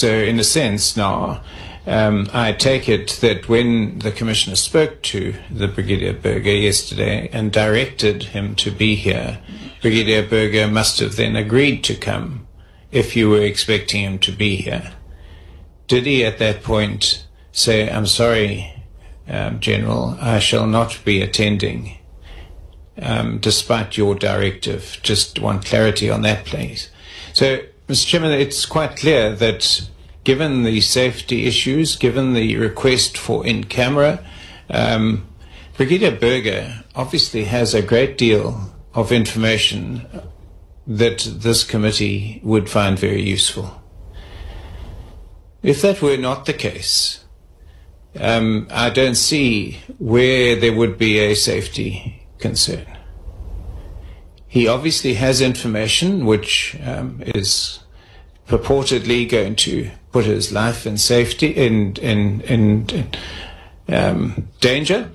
So, 0.00 0.12
in 0.12 0.40
a 0.40 0.44
sense, 0.44 0.96
now 0.96 1.42
um, 1.86 2.28
I 2.32 2.52
take 2.52 2.88
it 2.88 3.18
that 3.20 3.48
when 3.48 4.00
the 4.00 4.12
Commissioner 4.12 4.56
spoke 4.56 5.00
to 5.02 5.34
the 5.50 5.68
Brigadier 5.68 6.12
Burger 6.12 6.52
yesterday 6.52 7.30
and 7.32 7.52
directed 7.52 8.24
him 8.24 8.54
to 8.56 8.70
be 8.70 8.94
here, 8.94 9.38
Brigadier 9.80 10.26
Burger 10.26 10.66
must 10.66 10.98
have 10.98 11.16
then 11.16 11.36
agreed 11.36 11.84
to 11.84 11.94
come 11.94 12.46
if 12.90 13.14
you 13.14 13.30
were 13.30 13.42
expecting 13.42 14.02
him 14.02 14.18
to 14.20 14.32
be 14.32 14.56
here. 14.56 14.92
Did 15.86 16.06
he 16.06 16.24
at 16.24 16.38
that 16.38 16.62
point 16.62 17.26
say, 17.52 17.88
I'm 17.88 18.06
sorry, 18.06 18.84
um, 19.28 19.60
General, 19.60 20.16
I 20.20 20.38
shall 20.38 20.66
not 20.66 21.00
be 21.04 21.22
attending, 21.22 21.98
um, 23.00 23.38
despite 23.38 23.96
your 23.96 24.14
directive? 24.14 24.98
Just 25.02 25.38
want 25.38 25.64
clarity 25.64 26.10
on 26.10 26.22
that, 26.22 26.44
please. 26.44 26.90
So, 27.32 27.60
Mr. 27.86 28.06
Chairman, 28.06 28.32
it's 28.32 28.66
quite 28.66 28.96
clear 28.96 29.34
that 29.36 29.88
given 30.24 30.64
the 30.64 30.80
safety 30.80 31.46
issues, 31.46 31.96
given 31.96 32.34
the 32.34 32.56
request 32.56 33.16
for 33.16 33.46
in 33.46 33.64
camera, 33.64 34.24
um, 34.68 35.26
Brigadier 35.76 36.16
Burger 36.16 36.84
obviously 36.94 37.44
has 37.44 37.72
a 37.72 37.80
great 37.80 38.18
deal 38.18 38.67
of 38.98 39.12
information 39.12 40.08
that 40.84 41.18
this 41.18 41.62
committee 41.62 42.40
would 42.42 42.68
find 42.68 42.98
very 42.98 43.22
useful. 43.22 43.80
If 45.62 45.82
that 45.82 46.02
were 46.02 46.16
not 46.16 46.46
the 46.46 46.52
case, 46.52 47.24
um, 48.18 48.66
I 48.70 48.90
don't 48.90 49.14
see 49.14 49.78
where 49.98 50.56
there 50.56 50.72
would 50.72 50.98
be 50.98 51.18
a 51.20 51.34
safety 51.34 52.26
concern. 52.38 52.86
He 54.48 54.66
obviously 54.66 55.14
has 55.14 55.40
information 55.40 56.26
which 56.26 56.76
um, 56.84 57.22
is 57.24 57.78
purportedly 58.48 59.28
going 59.28 59.54
to 59.56 59.90
put 60.10 60.24
his 60.24 60.50
life 60.50 60.86
in 60.86 60.96
safety 60.98 61.48
in 61.48 61.94
in 61.96 62.40
in, 62.40 62.88
in 62.88 63.10
um, 63.94 64.48
danger, 64.60 65.10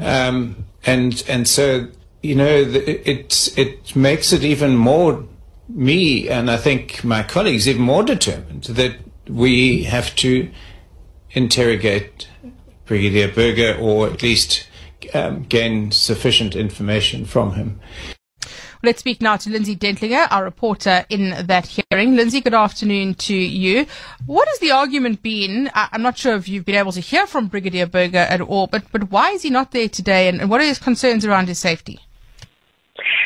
um, 0.00 0.64
and 0.84 1.22
and 1.28 1.46
so 1.46 1.88
you 2.22 2.34
know, 2.34 2.46
it 2.46 3.52
it 3.56 3.96
makes 3.96 4.32
it 4.32 4.44
even 4.44 4.76
more 4.76 5.24
me 5.68 6.28
and 6.28 6.50
I 6.50 6.56
think 6.56 7.04
my 7.04 7.22
colleagues 7.22 7.68
even 7.68 7.82
more 7.82 8.02
determined 8.02 8.64
that 8.64 8.96
we 9.28 9.84
have 9.84 10.16
to 10.16 10.50
interrogate 11.30 12.28
Brigadier 12.86 13.28
Burger 13.28 13.76
or 13.78 14.06
at 14.08 14.22
least 14.22 14.66
um, 15.12 15.42
gain 15.42 15.90
sufficient 15.90 16.56
information 16.56 17.24
from 17.24 17.54
him. 17.54 17.80
Let's 18.82 19.00
speak 19.00 19.20
now 19.20 19.36
to 19.36 19.50
Lindsay 19.50 19.74
Dentlinger, 19.74 20.28
our 20.30 20.44
reporter 20.44 21.04
in 21.10 21.46
that 21.46 21.66
hearing. 21.66 22.14
Lindsay, 22.14 22.40
good 22.40 22.54
afternoon 22.54 23.14
to 23.14 23.34
you. 23.34 23.86
What 24.24 24.46
has 24.46 24.60
the 24.60 24.70
argument 24.70 25.20
been? 25.20 25.68
I'm 25.74 26.02
not 26.02 26.16
sure 26.16 26.36
if 26.36 26.48
you've 26.48 26.64
been 26.64 26.76
able 26.76 26.92
to 26.92 27.00
hear 27.00 27.26
from 27.26 27.48
Brigadier 27.48 27.86
Burger 27.86 28.18
at 28.18 28.40
all, 28.40 28.68
but, 28.68 28.84
but 28.92 29.10
why 29.10 29.32
is 29.32 29.42
he 29.42 29.50
not 29.50 29.72
there 29.72 29.88
today 29.88 30.28
and, 30.28 30.40
and 30.40 30.48
what 30.48 30.60
are 30.60 30.64
his 30.64 30.78
concerns 30.78 31.24
around 31.24 31.48
his 31.48 31.58
safety? 31.58 31.98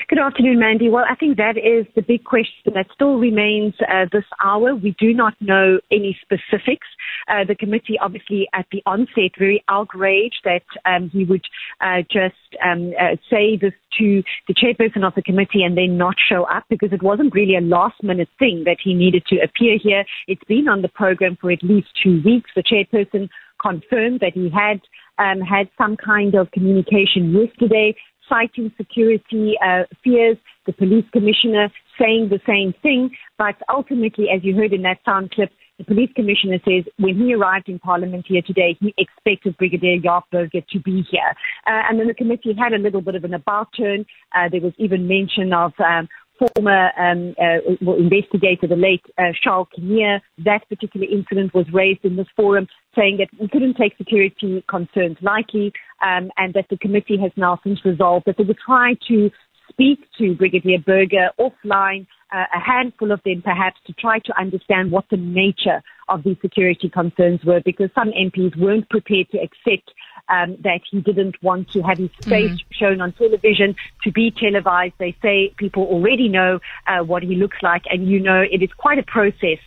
Good 0.08 0.18
afternoon, 0.18 0.58
Mandy. 0.58 0.88
Well, 0.90 1.04
I 1.08 1.14
think 1.14 1.38
that 1.38 1.56
is 1.56 1.86
the 1.94 2.02
big 2.02 2.24
question 2.24 2.74
that 2.74 2.86
still 2.94 3.16
remains 3.16 3.74
uh, 3.80 4.06
this 4.12 4.24
hour. 4.44 4.74
We 4.74 4.94
do 4.98 5.14
not 5.14 5.34
know 5.40 5.78
any 5.90 6.18
specifics. 6.20 6.86
Uh, 7.28 7.44
the 7.46 7.54
committee, 7.54 7.98
obviously, 8.00 8.48
at 8.52 8.66
the 8.70 8.82
onset, 8.84 9.32
very 9.38 9.64
outraged 9.68 10.40
that 10.44 10.62
um, 10.84 11.08
he 11.10 11.24
would 11.24 11.44
uh, 11.80 12.02
just 12.10 12.34
um, 12.64 12.92
uh, 13.00 13.16
say 13.30 13.56
this 13.56 13.72
to 13.98 14.22
the 14.48 14.54
chairperson 14.54 15.06
of 15.06 15.14
the 15.14 15.22
committee 15.22 15.62
and 15.62 15.76
then 15.76 15.96
not 15.96 16.16
show 16.28 16.44
up 16.44 16.64
because 16.68 16.92
it 16.92 17.02
wasn't 17.02 17.34
really 17.34 17.56
a 17.56 17.60
last 17.60 18.02
minute 18.02 18.28
thing 18.38 18.64
that 18.66 18.78
he 18.82 18.94
needed 18.94 19.24
to 19.26 19.36
appear 19.40 19.78
here. 19.82 20.04
It's 20.28 20.44
been 20.44 20.68
on 20.68 20.82
the 20.82 20.88
program 20.88 21.36
for 21.40 21.50
at 21.50 21.62
least 21.62 21.88
two 22.02 22.20
weeks. 22.24 22.50
The 22.54 22.62
chairperson 22.62 23.28
confirmed 23.60 24.20
that 24.20 24.32
he 24.34 24.50
had 24.50 24.80
um, 25.18 25.40
had 25.40 25.68
some 25.78 25.96
kind 25.96 26.34
of 26.34 26.50
communication 26.50 27.32
yesterday 27.32 27.94
citing 28.32 28.72
security 28.76 29.54
uh, 29.64 29.82
fears, 30.02 30.36
the 30.66 30.72
police 30.72 31.04
commissioner 31.12 31.68
saying 32.00 32.30
the 32.30 32.40
same 32.46 32.72
thing. 32.82 33.10
But 33.36 33.56
ultimately, 33.68 34.26
as 34.34 34.42
you 34.42 34.54
heard 34.56 34.72
in 34.72 34.82
that 34.82 34.98
sound 35.04 35.32
clip, 35.32 35.50
the 35.78 35.84
police 35.84 36.10
commissioner 36.14 36.58
says 36.64 36.84
when 36.98 37.16
he 37.16 37.34
arrived 37.34 37.68
in 37.68 37.78
Parliament 37.78 38.26
here 38.28 38.42
today, 38.46 38.76
he 38.80 38.94
expected 38.98 39.56
Brigadier 39.56 39.98
Jaap 39.98 40.22
to 40.30 40.80
be 40.80 41.02
here. 41.10 41.32
Uh, 41.66 41.82
and 41.88 41.98
then 41.98 42.06
the 42.06 42.14
committee 42.14 42.54
had 42.56 42.72
a 42.72 42.78
little 42.78 43.00
bit 43.00 43.14
of 43.14 43.24
an 43.24 43.34
about 43.34 43.68
turn. 43.76 44.04
Uh, 44.36 44.48
there 44.50 44.60
was 44.60 44.72
even 44.78 45.08
mention 45.08 45.52
of 45.52 45.72
um, 45.80 46.08
former 46.56 46.90
um, 46.98 47.34
uh, 47.40 47.92
investigator, 47.94 48.66
the 48.66 48.76
late 48.76 49.04
uh, 49.18 49.32
Charles 49.42 49.68
Kinnear. 49.74 50.20
That 50.44 50.68
particular 50.68 51.06
incident 51.06 51.54
was 51.54 51.66
raised 51.72 52.04
in 52.04 52.16
this 52.16 52.26
forum, 52.34 52.66
saying 52.96 53.18
that 53.18 53.28
we 53.40 53.48
couldn't 53.48 53.76
take 53.76 53.96
security 53.96 54.64
concerns 54.68 55.16
lightly, 55.22 55.72
um, 56.02 56.30
and 56.36 56.54
that 56.54 56.66
the 56.70 56.78
committee 56.78 57.18
has 57.18 57.32
now 57.36 57.60
since 57.64 57.84
resolved 57.84 58.26
that 58.26 58.36
they 58.38 58.44
would 58.44 58.58
try 58.64 58.94
to 59.08 59.30
speak 59.68 60.00
to 60.18 60.34
Brigadier 60.34 60.78
Burger 60.78 61.30
offline, 61.38 62.06
uh, 62.32 62.46
a 62.54 62.60
handful 62.60 63.12
of 63.12 63.22
them 63.24 63.42
perhaps, 63.42 63.78
to 63.86 63.92
try 63.92 64.18
to 64.20 64.38
understand 64.38 64.90
what 64.90 65.04
the 65.10 65.16
nature 65.16 65.82
of 66.08 66.22
these 66.22 66.36
security 66.40 66.88
concerns 66.88 67.44
were, 67.44 67.60
because 67.60 67.90
some 67.94 68.10
MPs 68.10 68.56
weren't 68.56 68.88
prepared 68.88 69.30
to 69.30 69.38
accept 69.38 69.92
um, 70.28 70.56
that 70.62 70.80
he 70.90 71.00
didn't 71.00 71.42
want 71.42 71.70
to 71.70 71.82
have 71.82 71.98
his 71.98 72.10
face 72.24 72.50
mm-hmm. 72.50 72.72
shown 72.72 73.00
on 73.00 73.12
television 73.12 73.74
to 74.04 74.12
be 74.12 74.30
televised. 74.30 74.94
They 74.98 75.16
say 75.22 75.52
people 75.56 75.84
already 75.84 76.28
know 76.28 76.60
uh, 76.86 77.00
what 77.04 77.22
he 77.22 77.34
looks 77.36 77.58
like, 77.62 77.82
and 77.90 78.08
you 78.08 78.20
know 78.20 78.40
it 78.40 78.62
is 78.62 78.72
quite 78.72 78.98
a 78.98 79.02
process 79.02 79.58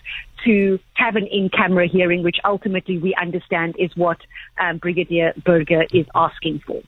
to 0.43 0.79
have 0.93 1.15
an 1.15 1.27
in-camera 1.27 1.87
hearing, 1.87 2.23
which 2.23 2.37
ultimately 2.43 2.97
we 2.97 3.15
understand 3.15 3.75
is 3.79 3.95
what 3.95 4.17
um, 4.59 4.77
Brigadier 4.77 5.33
Burger 5.43 5.85
is 5.93 6.05
asking 6.13 6.59
for. 6.65 6.81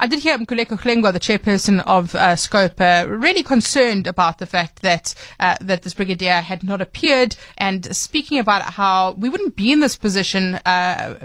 I 0.00 0.06
did 0.06 0.20
hear 0.20 0.38
Mkhuleko 0.38 0.80
Hlengwa, 0.80 1.12
the 1.12 1.20
chairperson 1.20 1.82
of 1.86 2.14
uh, 2.14 2.36
Scope, 2.36 2.80
uh, 2.80 3.06
really 3.08 3.42
concerned 3.42 4.06
about 4.06 4.38
the 4.38 4.46
fact 4.46 4.82
that 4.82 5.14
uh, 5.38 5.56
that 5.60 5.82
this 5.82 5.94
brigadier 5.94 6.40
had 6.40 6.64
not 6.64 6.80
appeared, 6.80 7.36
and 7.58 7.94
speaking 7.94 8.38
about 8.38 8.62
how 8.62 9.12
we 9.12 9.28
wouldn't 9.28 9.56
be 9.56 9.72
in 9.72 9.80
this 9.80 9.96
position 9.96 10.54
uh, 10.66 11.16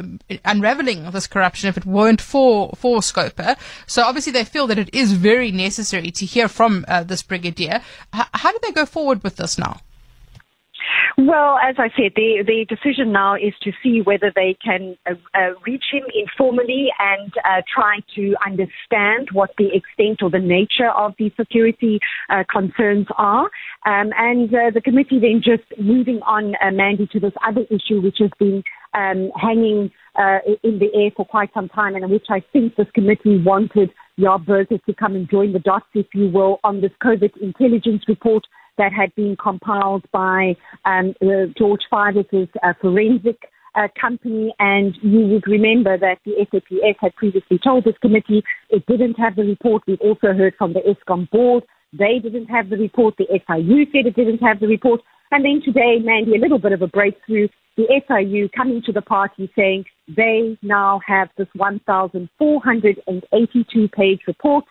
unraveling 0.45 1.09
this 1.11 1.27
corruption 1.27 1.69
if 1.69 1.77
it 1.77 1.85
weren't 1.85 2.21
for 2.21 2.73
for 2.75 2.99
Scopa. 2.99 3.57
So 3.85 4.03
obviously 4.03 4.31
they 4.31 4.43
feel 4.43 4.67
that 4.67 4.79
it 4.79 4.93
is 4.93 5.13
very 5.13 5.51
necessary 5.51 6.11
to 6.11 6.25
hear 6.25 6.47
from 6.47 6.85
uh, 6.87 7.03
this 7.03 7.23
brigadier. 7.23 7.81
H- 8.13 8.27
how 8.33 8.51
do 8.51 8.59
they 8.61 8.71
go 8.71 8.85
forward 8.85 9.23
with 9.23 9.37
this 9.37 9.57
now? 9.57 9.81
Well, 11.19 11.57
as 11.57 11.77
I 11.79 11.89
said, 11.97 12.11
the, 12.15 12.43
the 12.45 12.63
decision 12.69 13.11
now 13.11 13.33
is 13.33 13.53
to 13.63 13.71
see 13.81 14.01
whether 14.03 14.31
they 14.35 14.55
can 14.63 14.95
uh, 15.09 15.15
uh, 15.33 15.59
reach 15.65 15.85
him 15.91 16.03
informally 16.13 16.89
and 16.99 17.33
uh, 17.43 17.63
try 17.73 18.01
to 18.15 18.35
understand 18.45 19.29
what 19.33 19.49
the 19.57 19.69
extent 19.73 20.21
or 20.21 20.29
the 20.29 20.37
nature 20.37 20.91
of 20.95 21.15
the 21.17 21.31
security 21.35 21.99
uh, 22.29 22.43
concerns 22.51 23.07
are. 23.17 23.45
Um, 23.87 24.11
and 24.15 24.53
uh, 24.53 24.69
the 24.71 24.79
committee 24.79 25.17
then 25.19 25.41
just 25.43 25.63
moving 25.81 26.19
on, 26.21 26.53
uh, 26.63 26.69
Mandy, 26.71 27.07
to 27.11 27.19
this 27.19 27.33
other 27.47 27.61
issue 27.61 27.99
which 27.99 28.17
has 28.19 28.29
been 28.37 28.61
um, 28.93 29.31
hanging 29.41 29.89
in 30.63 30.79
the 30.79 30.89
air 30.93 31.09
for 31.15 31.25
quite 31.25 31.49
some 31.53 31.69
time 31.69 31.95
and 31.95 32.09
which 32.11 32.25
I 32.29 32.43
think 32.53 32.75
this 32.75 32.87
committee 32.93 33.41
wanted 33.43 33.89
Jaap 34.19 34.45
Burger 34.45 34.77
to 34.77 34.93
come 34.93 35.15
and 35.15 35.29
join 35.29 35.53
the 35.53 35.59
dots, 35.59 35.85
if 35.93 36.07
you 36.13 36.29
will, 36.29 36.59
on 36.63 36.81
this 36.81 36.91
COVID 37.03 37.37
intelligence 37.41 38.03
report 38.07 38.43
that 38.77 38.93
had 38.93 39.13
been 39.15 39.35
compiled 39.41 40.05
by 40.11 40.55
um, 40.85 41.15
George 41.57 41.81
Fivaz' 41.91 42.47
uh, 42.63 42.73
forensic 42.81 43.49
uh, 43.75 43.87
company. 43.99 44.53
And 44.59 44.95
you 45.01 45.25
would 45.27 45.47
remember 45.47 45.97
that 45.97 46.19
the 46.25 46.33
SAPS 46.51 46.99
had 46.99 47.15
previously 47.15 47.59
told 47.63 47.85
this 47.85 47.97
committee 48.01 48.43
it 48.69 48.85
didn't 48.87 49.15
have 49.15 49.35
the 49.35 49.43
report. 49.43 49.81
We've 49.87 50.01
also 50.01 50.33
heard 50.33 50.53
from 50.57 50.73
the 50.73 50.81
Eskom 50.81 51.29
board. 51.29 51.63
They 51.93 52.19
didn't 52.19 52.47
have 52.47 52.69
the 52.69 52.77
report. 52.77 53.15
The 53.17 53.27
SIU 53.29 53.85
said 53.91 54.07
it 54.07 54.15
didn't 54.15 54.39
have 54.39 54.59
the 54.59 54.67
report. 54.67 55.01
And 55.31 55.45
then 55.45 55.61
today, 55.63 55.99
Mandy, 56.01 56.35
a 56.35 56.39
little 56.39 56.59
bit 56.59 56.71
of 56.71 56.81
a 56.81 56.87
breakthrough. 56.87 57.47
The 57.75 58.01
SIU 58.07 58.49
coming 58.49 58.81
to 58.85 58.91
the 58.91 59.01
party 59.01 59.51
saying 59.55 59.85
they 60.15 60.57
now 60.63 60.99
have 61.05 61.29
this 61.37 61.47
1,482 61.55 63.87
page 63.89 64.21
report 64.25 64.65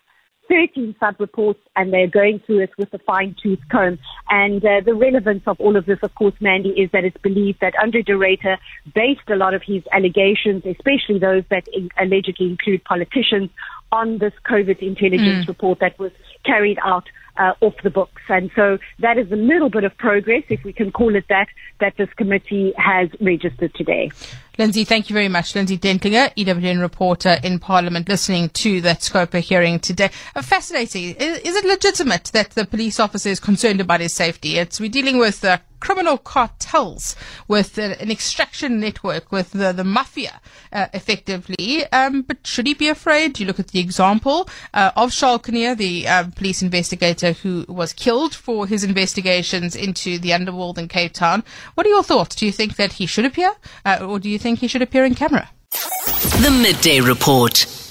13 0.48 0.94
sub-reports 0.98 1.60
and 1.74 1.92
they're 1.92 2.06
going 2.06 2.40
through 2.40 2.60
it 2.60 2.70
with 2.78 2.92
a 2.94 2.98
fine-tooth 2.98 3.60
comb. 3.70 3.98
And 4.28 4.64
uh, 4.64 4.80
the 4.84 4.94
relevance 4.94 5.42
of 5.46 5.60
all 5.60 5.76
of 5.76 5.86
this, 5.86 5.98
of 6.02 6.14
course, 6.14 6.34
Mandy, 6.40 6.70
is 6.70 6.90
that 6.92 7.04
it's 7.04 7.16
believed 7.18 7.60
that 7.60 7.74
Andre 7.82 8.02
de 8.02 8.12
Ruyter 8.12 8.58
based 8.94 9.28
a 9.28 9.36
lot 9.36 9.54
of 9.54 9.62
his 9.62 9.82
allegations, 9.92 10.64
especially 10.64 11.18
those 11.18 11.44
that 11.50 11.66
in- 11.68 11.90
allegedly 11.98 12.46
include 12.46 12.84
politicians, 12.84 13.50
on 13.92 14.18
this 14.18 14.32
COVID 14.44 14.80
intelligence 14.80 15.44
mm. 15.44 15.48
report 15.48 15.78
that 15.78 15.98
was 15.98 16.10
carried 16.46 16.78
out 16.84 17.04
uh, 17.38 17.52
off 17.60 17.74
the 17.82 17.90
books. 17.90 18.22
And 18.28 18.50
so 18.54 18.78
that 19.00 19.18
is 19.18 19.30
a 19.30 19.36
little 19.36 19.70
bit 19.70 19.84
of 19.84 19.96
progress, 19.96 20.42
if 20.48 20.64
we 20.64 20.72
can 20.72 20.90
call 20.90 21.14
it 21.14 21.24
that, 21.28 21.48
that 21.80 21.96
this 21.96 22.08
committee 22.16 22.72
has 22.76 23.08
registered 23.20 23.74
today. 23.74 24.10
Lindsay, 24.58 24.84
thank 24.84 25.10
you 25.10 25.14
very 25.14 25.28
much. 25.28 25.54
Lindsay 25.54 25.76
Dentlinger, 25.76 26.34
EWN 26.34 26.80
reporter 26.80 27.38
in 27.44 27.58
Parliament, 27.58 28.08
listening 28.08 28.48
to 28.50 28.80
that 28.80 29.00
Scopa 29.00 29.40
hearing 29.40 29.78
today. 29.78 30.10
Uh, 30.34 30.40
fascinating. 30.40 31.14
Is, 31.14 31.38
is, 31.40 31.56
it 31.56 31.64
legitimate 31.66 32.30
that 32.32 32.50
the 32.52 32.64
police 32.64 32.98
officer 32.98 33.28
is 33.28 33.38
concerned 33.38 33.82
about 33.82 34.00
his 34.00 34.14
safety? 34.14 34.56
It's, 34.56 34.80
we're 34.80 34.88
dealing 34.88 35.18
with 35.18 35.44
uh, 35.44 35.58
criminal 35.86 36.18
cartels, 36.18 37.14
with 37.46 37.78
uh, 37.78 37.94
an 38.00 38.10
extraction 38.10 38.80
network, 38.80 39.30
with 39.30 39.52
the, 39.52 39.70
the 39.70 39.84
mafia, 39.84 40.40
uh, 40.72 40.86
effectively. 40.92 41.86
Um, 41.92 42.22
but 42.22 42.44
should 42.44 42.66
he 42.66 42.74
be 42.74 42.88
afraid? 42.88 43.38
You 43.38 43.46
look 43.46 43.60
at 43.60 43.68
the 43.68 43.78
example 43.78 44.48
uh, 44.74 44.90
of 44.96 45.12
Charles 45.12 45.42
Kinnear, 45.42 45.76
the 45.76 46.08
uh, 46.08 46.24
police 46.34 46.60
investigator 46.60 47.30
who 47.32 47.64
was 47.68 47.92
killed 47.92 48.34
for 48.34 48.66
his 48.66 48.82
investigations 48.82 49.76
into 49.76 50.18
the 50.18 50.32
underworld 50.32 50.76
in 50.76 50.88
Cape 50.88 51.12
Town. 51.12 51.44
What 51.74 51.86
are 51.86 51.90
your 51.90 52.02
thoughts? 52.02 52.34
Do 52.34 52.46
you 52.46 52.52
think 52.52 52.74
that 52.74 52.94
he 52.94 53.06
should 53.06 53.24
appear, 53.24 53.52
or 54.00 54.18
do 54.18 54.28
you 54.28 54.40
think 54.40 54.58
he 54.58 54.66
should 54.66 54.82
appear 54.82 55.04
in 55.04 55.14
camera. 55.14 55.50
The 55.70 56.50
Midday 56.50 57.00
Report. 57.00 57.85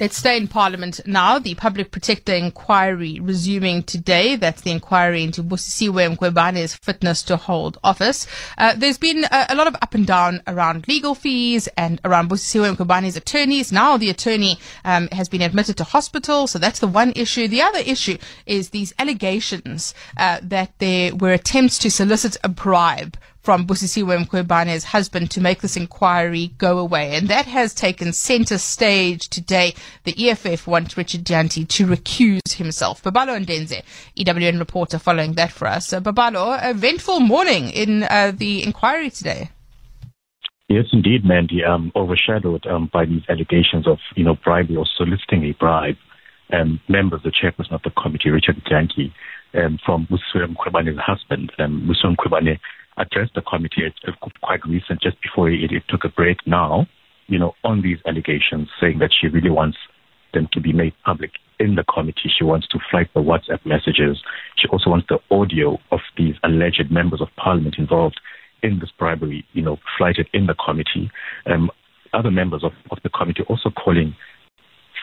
Let's 0.00 0.16
stay 0.16 0.36
in 0.36 0.48
Parliament 0.48 1.00
now. 1.06 1.38
The 1.38 1.54
Public 1.54 1.92
Protector 1.92 2.34
inquiry 2.34 3.20
resuming 3.20 3.84
today. 3.84 4.34
That's 4.34 4.62
the 4.62 4.72
inquiry 4.72 5.22
into 5.22 5.40
Busisiwe 5.40 6.16
Mkhwebane's 6.16 6.74
fitness 6.74 7.22
to 7.22 7.36
hold 7.36 7.78
office. 7.84 8.26
Uh, 8.58 8.74
there's 8.76 8.98
been 8.98 9.22
a, 9.30 9.46
a, 9.50 9.54
lot 9.54 9.68
of 9.68 9.76
up 9.76 9.94
and 9.94 10.04
down 10.04 10.42
around 10.48 10.88
legal 10.88 11.14
fees 11.14 11.68
and 11.76 12.00
around 12.04 12.28
Busisiwe 12.28 12.74
Mkhwebane's 12.74 13.16
attorneys. 13.16 13.70
Now 13.70 13.96
the 13.96 14.10
attorney 14.10 14.58
um, 14.84 15.06
has 15.12 15.28
been 15.28 15.42
admitted 15.42 15.76
to 15.76 15.84
hospital, 15.84 16.48
so 16.48 16.58
that's 16.58 16.80
the 16.80 16.88
one 16.88 17.12
issue. 17.14 17.46
The 17.46 17.62
other 17.62 17.78
issue 17.78 18.18
is 18.46 18.70
these 18.70 18.92
allegations 18.98 19.94
uh, 20.16 20.40
that 20.42 20.72
there 20.78 21.14
were 21.14 21.32
attempts 21.32 21.78
to 21.78 21.90
solicit 21.92 22.36
a 22.42 22.48
bribe 22.48 23.16
from 23.44 23.66
Busisiwe 23.66 24.24
Mkhwebane's 24.24 24.84
husband 24.84 25.30
to 25.32 25.40
make 25.40 25.60
this 25.60 25.76
inquiry 25.76 26.52
go 26.56 26.78
away. 26.78 27.14
And 27.14 27.28
that 27.28 27.44
has 27.44 27.74
taken 27.74 28.14
center 28.14 28.56
stage 28.56 29.28
today. 29.28 29.74
The 30.04 30.30
EFF 30.30 30.66
wants 30.66 30.96
Richard 30.96 31.24
Dyantyi 31.24 31.68
to 31.68 31.86
recuse 31.86 32.54
himself. 32.54 33.02
Babalo 33.02 33.38
Ndenze, 33.38 33.82
EWN 34.18 34.58
reporter, 34.58 34.98
following 34.98 35.34
that 35.34 35.52
for 35.52 35.68
us. 35.68 35.92
Uh, 35.92 36.00
Babalo, 36.00 36.58
eventful 36.62 37.20
morning 37.20 37.68
in 37.68 38.04
uh, 38.04 38.32
the 38.34 38.62
inquiry 38.64 39.10
today. 39.10 39.50
Yes, 40.68 40.86
indeed, 40.94 41.26
Mandy. 41.26 41.62
Um, 41.62 41.92
overshadowed 41.94 42.66
um, 42.66 42.88
by 42.90 43.04
these 43.04 43.22
allegations 43.28 43.86
of, 43.86 43.98
you 44.16 44.24
know, 44.24 44.36
bribery 44.42 44.76
or 44.76 44.86
soliciting 44.96 45.44
a 45.44 45.52
bribe. 45.52 45.96
Um, 46.52 46.80
members, 46.88 47.20
of 47.24 47.24
the 47.24 47.32
chairperson 47.32 47.72
of 47.72 47.82
the 47.82 47.90
committee, 47.90 48.30
Richard 48.30 48.62
Dyantyi, 48.64 49.12
um, 49.54 49.78
from 49.84 50.06
Busisiwe 50.06 50.54
Mkhwebane's 50.54 50.98
husband, 50.98 51.52
um, 51.58 51.88
Busisiwe 51.88 52.16
Mkhwebane, 52.16 52.58
addressed 52.96 53.34
the 53.34 53.42
committee 53.42 53.82
quite 54.42 54.64
recent, 54.66 55.02
just 55.02 55.20
before 55.22 55.50
it, 55.50 55.72
it 55.72 55.82
took 55.88 56.04
a 56.04 56.08
break 56.08 56.38
now, 56.46 56.86
you 57.26 57.38
know, 57.38 57.52
on 57.64 57.82
these 57.82 57.98
allegations, 58.06 58.68
saying 58.80 58.98
that 58.98 59.10
she 59.18 59.28
really 59.28 59.50
wants 59.50 59.78
them 60.32 60.48
to 60.52 60.60
be 60.60 60.72
made 60.72 60.92
public 61.04 61.32
in 61.58 61.76
the 61.76 61.84
committee. 61.84 62.30
She 62.36 62.44
wants 62.44 62.66
to 62.68 62.78
flight 62.90 63.08
the 63.14 63.20
WhatsApp 63.20 63.64
messages. 63.64 64.22
She 64.56 64.68
also 64.68 64.90
wants 64.90 65.06
the 65.08 65.18
audio 65.34 65.78
of 65.90 66.00
these 66.16 66.34
alleged 66.42 66.90
members 66.90 67.20
of 67.20 67.28
parliament 67.36 67.76
involved 67.78 68.20
in 68.62 68.78
this 68.80 68.90
bribery, 68.98 69.44
you 69.52 69.62
know, 69.62 69.78
flighted 69.96 70.28
in 70.32 70.46
the 70.46 70.54
committee. 70.54 71.10
Um, 71.46 71.70
other 72.12 72.30
members 72.30 72.64
of, 72.64 72.72
of 72.90 72.98
the 73.02 73.10
committee 73.10 73.42
also 73.48 73.70
calling 73.70 74.14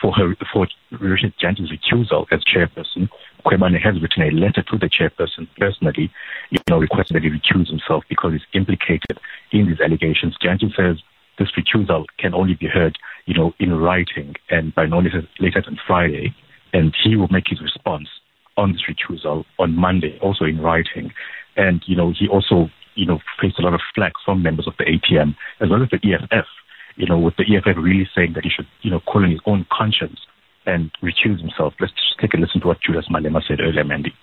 for 0.02 0.12
her 0.12 0.34
for 0.52 0.66
Richard 0.90 1.32
Dyantyi's 1.40 1.70
recusal 1.70 2.26
as 2.32 2.40
chairperson. 2.44 3.08
Mkhwebane 3.44 3.80
has 3.80 4.02
written 4.02 4.22
a 4.22 4.30
letter 4.30 4.62
to 4.62 4.76
the 4.76 4.90
chairperson 4.90 5.48
personally, 5.58 6.10
you 6.50 6.58
know, 6.68 6.78
requesting 6.78 7.14
that 7.14 7.22
he 7.22 7.30
recuse 7.30 7.68
himself 7.68 8.04
because 8.08 8.32
he's 8.32 8.42
implicated 8.52 9.18
in 9.52 9.68
these 9.68 9.80
allegations. 9.80 10.36
Dyantyi 10.42 10.74
says 10.76 10.96
this 11.38 11.48
recusal 11.56 12.04
can 12.18 12.34
only 12.34 12.54
be 12.54 12.66
heard, 12.66 12.98
you 13.26 13.34
know, 13.34 13.54
in 13.60 13.72
writing 13.72 14.34
and 14.50 14.74
by 14.74 14.86
no 14.86 14.98
later, 14.98 15.22
later 15.38 15.62
than 15.64 15.78
Friday, 15.86 16.34
and 16.72 16.94
he 17.02 17.16
will 17.16 17.28
make 17.28 17.48
his 17.48 17.62
response 17.62 18.08
on 18.56 18.72
this 18.72 18.82
recusal 18.90 19.44
on 19.58 19.76
Monday, 19.76 20.18
also 20.20 20.44
in 20.44 20.60
writing. 20.60 21.12
And, 21.56 21.82
you 21.86 21.96
know, 21.96 22.12
he 22.18 22.28
also, 22.28 22.70
you 22.96 23.06
know, 23.06 23.20
faced 23.40 23.58
a 23.58 23.62
lot 23.62 23.74
of 23.74 23.80
flack 23.94 24.12
from 24.24 24.42
members 24.42 24.66
of 24.66 24.74
the 24.78 24.84
ATM 24.84 25.36
as 25.60 25.70
well 25.70 25.82
as 25.82 25.88
the 25.90 26.00
EFF 26.12 26.46
you 26.96 27.06
know, 27.06 27.18
with 27.18 27.36
the 27.36 27.44
EFF 27.44 27.76
really 27.76 28.08
saying 28.14 28.32
that 28.34 28.44
he 28.44 28.50
should, 28.50 28.66
you 28.82 28.90
know, 28.90 29.00
call 29.00 29.24
on 29.24 29.30
his 29.30 29.40
own 29.46 29.66
conscience 29.70 30.18
and 30.66 30.90
recuse 31.02 31.40
himself. 31.40 31.74
Let's 31.80 31.92
just 31.92 32.18
take 32.20 32.34
a 32.34 32.36
listen 32.36 32.60
to 32.60 32.68
what 32.68 32.80
Julius 32.80 33.08
Malema 33.08 33.42
said 33.46 33.60
earlier, 33.60 33.84
Mandy. 33.84 34.14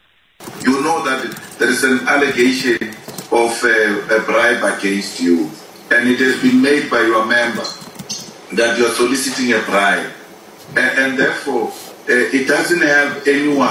You 0.63 0.81
know 0.81 1.03
that 1.03 1.35
there 1.59 1.69
is 1.69 1.83
an 1.83 2.07
allegation 2.07 2.95
of 3.31 3.63
uh, 3.63 4.15
a 4.15 4.23
bribe 4.25 4.63
against 4.63 5.19
you, 5.19 5.49
and 5.91 6.07
it 6.09 6.19
has 6.19 6.41
been 6.41 6.61
made 6.61 6.89
by 6.89 7.01
your 7.01 7.25
member 7.25 7.65
that 8.53 8.77
you 8.77 8.85
are 8.85 8.95
soliciting 8.95 9.53
a 9.53 9.59
bribe, 9.65 10.11
and, 10.77 10.99
and 10.99 11.19
therefore 11.19 11.67
uh, 11.67 12.35
it 12.35 12.47
doesn't 12.47 12.81
have 12.81 13.27
anyone 13.27 13.65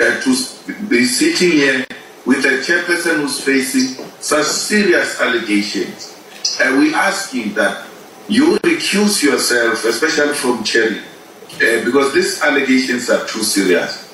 uh, 0.00 0.20
to 0.22 0.88
be 0.88 1.04
sitting 1.04 1.52
here 1.52 1.84
with 2.24 2.44
a 2.44 2.62
chairperson 2.64 3.20
who's 3.20 3.44
facing 3.44 4.04
such 4.20 4.46
serious 4.46 5.20
allegations. 5.20 6.16
And 6.60 6.78
we 6.78 6.94
asking 6.94 7.54
that 7.54 7.89
you 8.28 8.58
recuse 8.58 9.22
yourself, 9.22 9.84
especially 9.84 10.34
from 10.34 10.62
Cherry, 10.64 10.98
uh, 10.98 11.84
because 11.84 12.14
these 12.14 12.42
allegations 12.42 13.10
are 13.10 13.26
too 13.26 13.42
serious. 13.42 14.10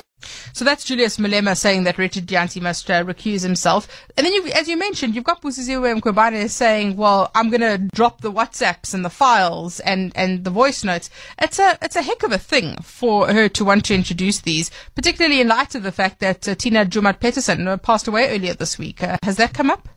So 0.57 0.65
that's 0.65 0.85
Julius 0.85 1.17
Malema 1.17 1.55
saying 1.55 1.83
that 1.83 1.99
Richard 1.99 2.25
Dyantyi 2.25 2.63
must 2.63 2.89
uh, 2.89 3.03
recuse 3.03 3.43
himself. 3.43 3.87
And 4.17 4.25
then, 4.25 4.33
you, 4.33 4.47
as 4.55 4.67
you 4.67 4.75
mentioned, 4.75 5.13
you've 5.13 5.23
got 5.23 5.39
Busisiwe 5.39 6.01
Mkhwebane 6.01 6.49
saying, 6.49 6.97
well, 6.97 7.29
I'm 7.35 7.51
going 7.51 7.61
to 7.61 7.77
drop 7.93 8.21
the 8.21 8.31
WhatsApps 8.31 8.95
and 8.95 9.05
the 9.05 9.11
files 9.11 9.79
and, 9.81 10.11
and 10.15 10.45
the 10.45 10.49
voice 10.49 10.83
notes. 10.83 11.11
It's 11.39 11.59
a, 11.59 11.77
it's 11.83 11.95
a 11.95 12.01
heck 12.01 12.23
of 12.23 12.31
a 12.31 12.39
thing 12.39 12.75
for 12.81 13.31
her 13.31 13.47
to 13.49 13.63
want 13.63 13.85
to 13.85 13.93
introduce 13.93 14.39
these, 14.39 14.71
particularly 14.95 15.41
in 15.41 15.47
light 15.47 15.75
of 15.75 15.83
the 15.83 15.91
fact 15.91 16.21
that 16.21 16.47
uh, 16.47 16.55
Tina 16.55 16.87
Joemat 16.87 17.19
Pettersson 17.19 17.67
uh, 17.67 17.77
passed 17.77 18.07
away 18.07 18.35
earlier 18.35 18.55
this 18.55 18.79
week. 18.79 19.03
Uh, 19.03 19.17
has 19.21 19.37
that 19.37 19.53
come 19.53 19.69
up? 19.69 19.87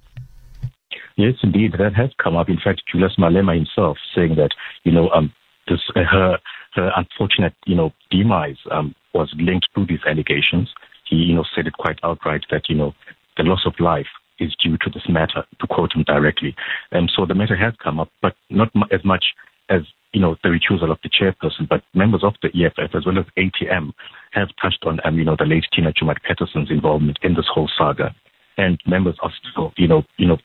Yes, 1.20 1.35
indeed, 1.42 1.72
that 1.78 1.94
has 1.94 2.11
come 2.22 2.37
up. 2.37 2.48
In 2.48 2.59
fact, 2.62 2.83
Julius 2.90 3.16
Malema 3.18 3.54
himself 3.54 3.98
saying 4.14 4.37
that 4.37 4.50
you 4.85 4.92
know 4.92 5.11
um, 5.11 5.33
this 5.68 5.80
uh, 5.94 6.04
her 6.11 6.38
her 6.74 6.90
unfortunate, 6.96 7.54
you 7.66 7.74
know, 7.74 7.92
demise 8.11 8.56
um, 8.70 8.94
was 9.14 9.33
linked 9.37 9.66
to 9.74 9.85
these 9.87 10.00
allegations. 10.06 10.68
He, 11.09 11.16
you 11.16 11.35
know, 11.35 11.44
said 11.54 11.66
it 11.66 11.72
quite 11.74 11.98
outright 12.02 12.44
that, 12.50 12.68
you 12.68 12.76
know, 12.76 12.94
the 13.37 13.42
loss 13.42 13.62
of 13.66 13.74
life 13.80 14.06
is 14.38 14.54
due 14.62 14.76
to 14.78 14.90
this 14.90 15.02
matter, 15.09 15.44
to 15.61 15.66
quote 15.66 15.94
him 15.94 16.04
directly. 16.04 16.54
And 16.92 17.11
so 17.14 17.26
the 17.26 17.35
matter 17.35 17.56
has 17.56 17.74
come 17.83 18.00
up, 18.00 18.09
but 18.22 18.35
not 18.48 18.70
as 18.92 19.04
much 19.04 19.24
as 19.68 19.83
you 20.12 20.20
know 20.20 20.37
the 20.42 20.48
recusal 20.48 20.90
of 20.90 20.98
the 21.04 21.11
chairperson, 21.11 21.68
but 21.68 21.83
members 21.94 22.24
of 22.24 22.35
the 22.42 22.48
EFF 22.48 22.94
as 22.94 23.06
well 23.06 23.18
as 23.18 23.26
ATM 23.38 23.92
have 24.33 24.48
touched 24.61 24.83
on, 24.85 24.98
um, 25.04 25.16
you 25.16 25.24
know, 25.24 25.37
the 25.38 25.44
late 25.44 25.64
Tina 25.72 25.92
Joemat-Pettersson's 25.92 26.70
involvement 26.70 27.18
in 27.22 27.35
this 27.35 27.46
whole 27.52 27.70
saga, 27.78 28.14
and 28.56 28.80
members 28.87 29.16
are 29.22 29.30
still, 29.52 29.72
you 29.76 29.87
know, 29.87 30.02
you 30.16 30.26
know, 30.26 30.38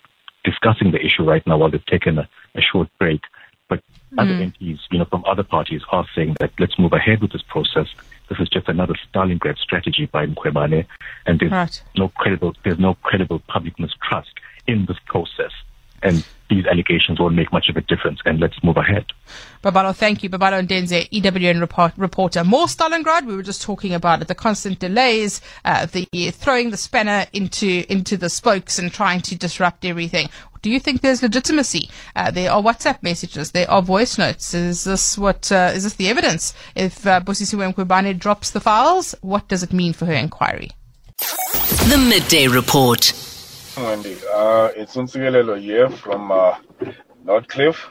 discussing 0.45 0.91
the 0.91 1.03
issue 1.03 1.23
right 1.23 1.45
now 1.45 1.57
while 1.57 1.69
they've 1.69 1.85
taken 1.85 2.17
a, 2.19 2.29
a 2.55 2.61
short 2.61 2.87
break. 2.99 3.21
But 3.67 3.81
mm. 4.13 4.21
other 4.21 4.33
MPs, 4.33 4.79
you 4.91 4.99
know, 4.99 5.05
from 5.05 5.25
other 5.25 5.43
parties 5.43 5.81
are 5.91 6.05
saying 6.15 6.37
that 6.39 6.51
let's 6.59 6.77
move 6.79 6.93
ahead 6.93 7.21
with 7.21 7.31
this 7.31 7.41
process. 7.41 7.87
This 8.29 8.39
is 8.39 8.49
just 8.49 8.67
another 8.69 8.95
Stalingrad 9.13 9.57
strategy 9.57 10.05
by 10.05 10.25
Mkhwebane, 10.27 10.85
and 11.25 11.39
there's 11.39 11.51
right. 11.51 11.83
no 11.97 12.09
credible, 12.09 12.55
there's 12.63 12.79
no 12.79 12.95
credible 13.03 13.41
public 13.47 13.79
mistrust 13.79 14.31
in 14.67 14.85
this 14.85 14.97
process. 15.05 15.51
And 16.05 16.23
these 16.49 16.65
allegations 16.67 17.19
won't 17.19 17.33
make 17.33 17.51
much 17.51 17.67
of 17.69 17.75
a 17.75 17.81
difference, 17.81 18.19
and 18.25 18.39
let's 18.39 18.63
move 18.63 18.77
ahead. 18.77 19.05
Babalo, 19.63 19.95
thank 19.95 20.21
you. 20.21 20.29
Babalo 20.29 20.65
Ndenze, 20.65 21.09
EWN 21.09 21.59
report, 21.59 21.93
reporter. 21.97 22.43
More 22.43 22.67
Stalingrad, 22.67 23.25
we 23.25 23.35
were 23.35 23.41
just 23.41 23.63
talking 23.63 23.93
about 23.93 24.21
it, 24.21 24.27
the 24.27 24.35
constant 24.35 24.77
delays, 24.77 25.41
uh, 25.65 25.87
the 25.87 26.05
throwing 26.31 26.69
the 26.69 26.77
spanner 26.77 27.25
into, 27.33 27.91
into 27.91 28.17
the 28.17 28.29
spokes 28.29 28.77
and 28.77 28.93
trying 28.93 29.21
to 29.21 29.35
disrupt 29.35 29.83
everything. 29.83 30.29
Do 30.61 30.69
you 30.69 30.79
think 30.79 31.01
there's 31.01 31.23
legitimacy? 31.23 31.89
Uh, 32.15 32.29
there 32.29 32.51
are 32.51 32.61
WhatsApp 32.61 33.01
messages, 33.01 33.51
there 33.51 33.69
are 33.69 33.81
voice 33.81 34.19
notes. 34.19 34.53
Is 34.53 34.83
this 34.83 35.17
what 35.17 35.51
uh, 35.51 35.71
is 35.73 35.83
this 35.83 35.93
the 35.93 36.09
evidence? 36.09 36.53
If 36.75 37.05
uh, 37.05 37.21
Busisiwe 37.21 37.73
Mkhwebane 37.73 38.17
drops 38.19 38.51
the 38.51 38.59
files, 38.59 39.15
what 39.21 39.47
does 39.47 39.63
it 39.63 39.73
mean 39.73 39.93
for 39.93 40.05
her 40.05 40.13
inquiry? 40.13 40.71
The 41.17 42.03
Midday 42.09 42.47
Report. 42.47 43.34
Wendy. 43.77 44.15
Uh, 44.33 44.69
it's 44.75 44.95
Unsigelelo 44.95 45.59
here 45.59 45.89
from 45.89 46.31
uh, 46.31 46.57
Northcliffe. 47.23 47.89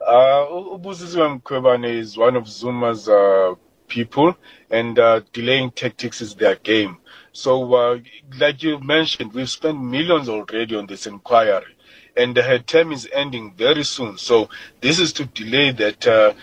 Uh, 0.00 0.46
Ubusisiwe 0.76 1.40
Mkhwebane 1.40 1.98
is 1.98 2.16
one 2.16 2.36
of 2.36 2.44
Zuma's 2.44 3.08
uh, 3.08 3.54
people, 3.88 4.36
and 4.70 4.98
uh, 4.98 5.20
delaying 5.32 5.70
tactics 5.70 6.20
is 6.20 6.34
their 6.34 6.56
game. 6.56 6.98
So, 7.32 7.74
uh, 7.74 7.98
like 8.38 8.62
you 8.62 8.78
mentioned, 8.80 9.32
we've 9.32 9.50
spent 9.50 9.82
millions 9.82 10.28
already 10.28 10.76
on 10.76 10.86
this 10.86 11.06
inquiry 11.06 11.71
and 12.16 12.36
her 12.36 12.58
term 12.58 12.92
is 12.92 13.08
ending 13.12 13.54
very 13.56 13.84
soon. 13.84 14.18
So 14.18 14.48
this 14.80 14.98
is 15.00 15.12
to 15.14 15.26
delay 15.26 15.72
that 15.72 16.06
uh, 16.06 16.34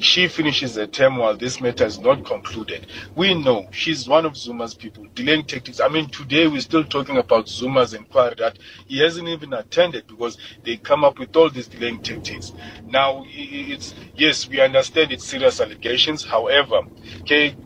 she 0.00 0.28
finishes 0.28 0.76
her 0.76 0.86
term 0.86 1.18
while 1.18 1.36
this 1.36 1.60
matter 1.60 1.84
is 1.86 2.00
not 2.00 2.24
concluded. 2.24 2.86
We 3.14 3.34
know 3.34 3.68
she's 3.72 4.08
one 4.08 4.26
of 4.26 4.36
Zuma's 4.36 4.74
people. 4.74 5.06
Delaying 5.14 5.44
tactics. 5.44 5.80
I 5.80 5.88
mean, 5.88 6.08
today 6.10 6.46
we're 6.48 6.60
still 6.60 6.84
talking 6.84 7.18
about 7.18 7.46
Zuma's 7.48 7.94
inquiry 7.94 8.34
that 8.38 8.58
he 8.86 9.00
hasn't 9.00 9.28
even 9.28 9.52
attended 9.54 10.06
because 10.08 10.38
they 10.64 10.76
come 10.78 11.04
up 11.04 11.18
with 11.18 11.36
all 11.36 11.50
these 11.50 11.68
delaying 11.68 12.00
tactics. 12.00 12.52
Now, 12.88 13.24
it's 13.28 13.94
yes, 14.16 14.48
we 14.48 14.60
understand 14.60 15.12
it's 15.12 15.26
serious 15.26 15.60
allegations. 15.60 16.24
However, 16.24 16.82
can, 17.26 17.56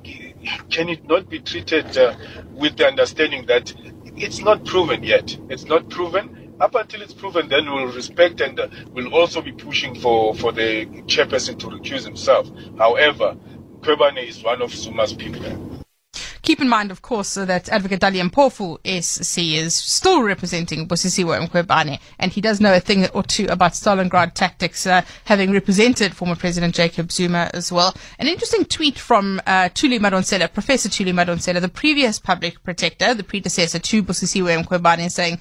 can 0.70 0.88
it 0.90 1.06
not 1.08 1.28
be 1.28 1.40
treated 1.40 1.96
uh, 1.98 2.14
with 2.54 2.76
the 2.76 2.86
understanding 2.86 3.46
that 3.46 3.74
it's 4.16 4.42
not 4.42 4.64
proven 4.64 5.02
yet? 5.02 5.38
It's 5.48 5.66
not 5.68 5.88
proven 5.90 6.30
up 6.60 6.74
until 6.74 7.02
it's 7.02 7.14
proven, 7.14 7.48
then 7.48 7.66
we'll 7.66 7.92
respect 7.92 8.40
and 8.40 8.58
uh, 8.58 8.68
we'll 8.92 9.14
also 9.14 9.42
be 9.42 9.52
pushing 9.52 9.94
for, 9.94 10.34
for 10.34 10.52
the 10.52 10.86
chairperson 11.06 11.58
to 11.58 11.66
recuse 11.66 12.04
himself. 12.04 12.50
However, 12.78 13.36
Mkhwebane 13.80 14.26
is 14.26 14.42
one 14.42 14.62
of 14.62 14.74
Zuma's 14.74 15.12
people. 15.12 15.76
Keep 16.42 16.60
in 16.60 16.68
mind, 16.68 16.92
of 16.92 17.02
course, 17.02 17.34
that 17.34 17.68
Advocate 17.68 18.00
Dali 18.00 18.22
Mpofu 18.30 18.78
SC 19.02 19.38
is 19.38 19.74
still 19.74 20.22
representing 20.22 20.86
Busisiwe 20.86 21.44
Mkhwebane, 21.48 21.98
and 22.20 22.32
he 22.32 22.40
does 22.40 22.60
know 22.60 22.72
a 22.72 22.78
thing 22.78 23.04
or 23.08 23.24
two 23.24 23.46
about 23.46 23.72
Stalingrad 23.72 24.32
tactics, 24.34 24.86
uh, 24.86 25.02
having 25.24 25.50
represented 25.50 26.14
former 26.14 26.36
President 26.36 26.72
Jacob 26.72 27.10
Zuma 27.10 27.50
as 27.52 27.72
well. 27.72 27.96
An 28.20 28.28
interesting 28.28 28.64
tweet 28.64 28.96
from 28.96 29.40
uh, 29.44 29.70
Thuli 29.70 29.98
Madonsela, 29.98 30.52
Professor 30.52 30.88
Thuli 30.88 31.12
Madonsela, 31.12 31.60
the 31.60 31.68
previous 31.68 32.20
public 32.20 32.62
protector, 32.62 33.12
the 33.12 33.24
predecessor 33.24 33.80
to 33.80 34.04
Busisiwe 34.04 34.64
Mkhwebane, 34.64 35.10
saying, 35.10 35.40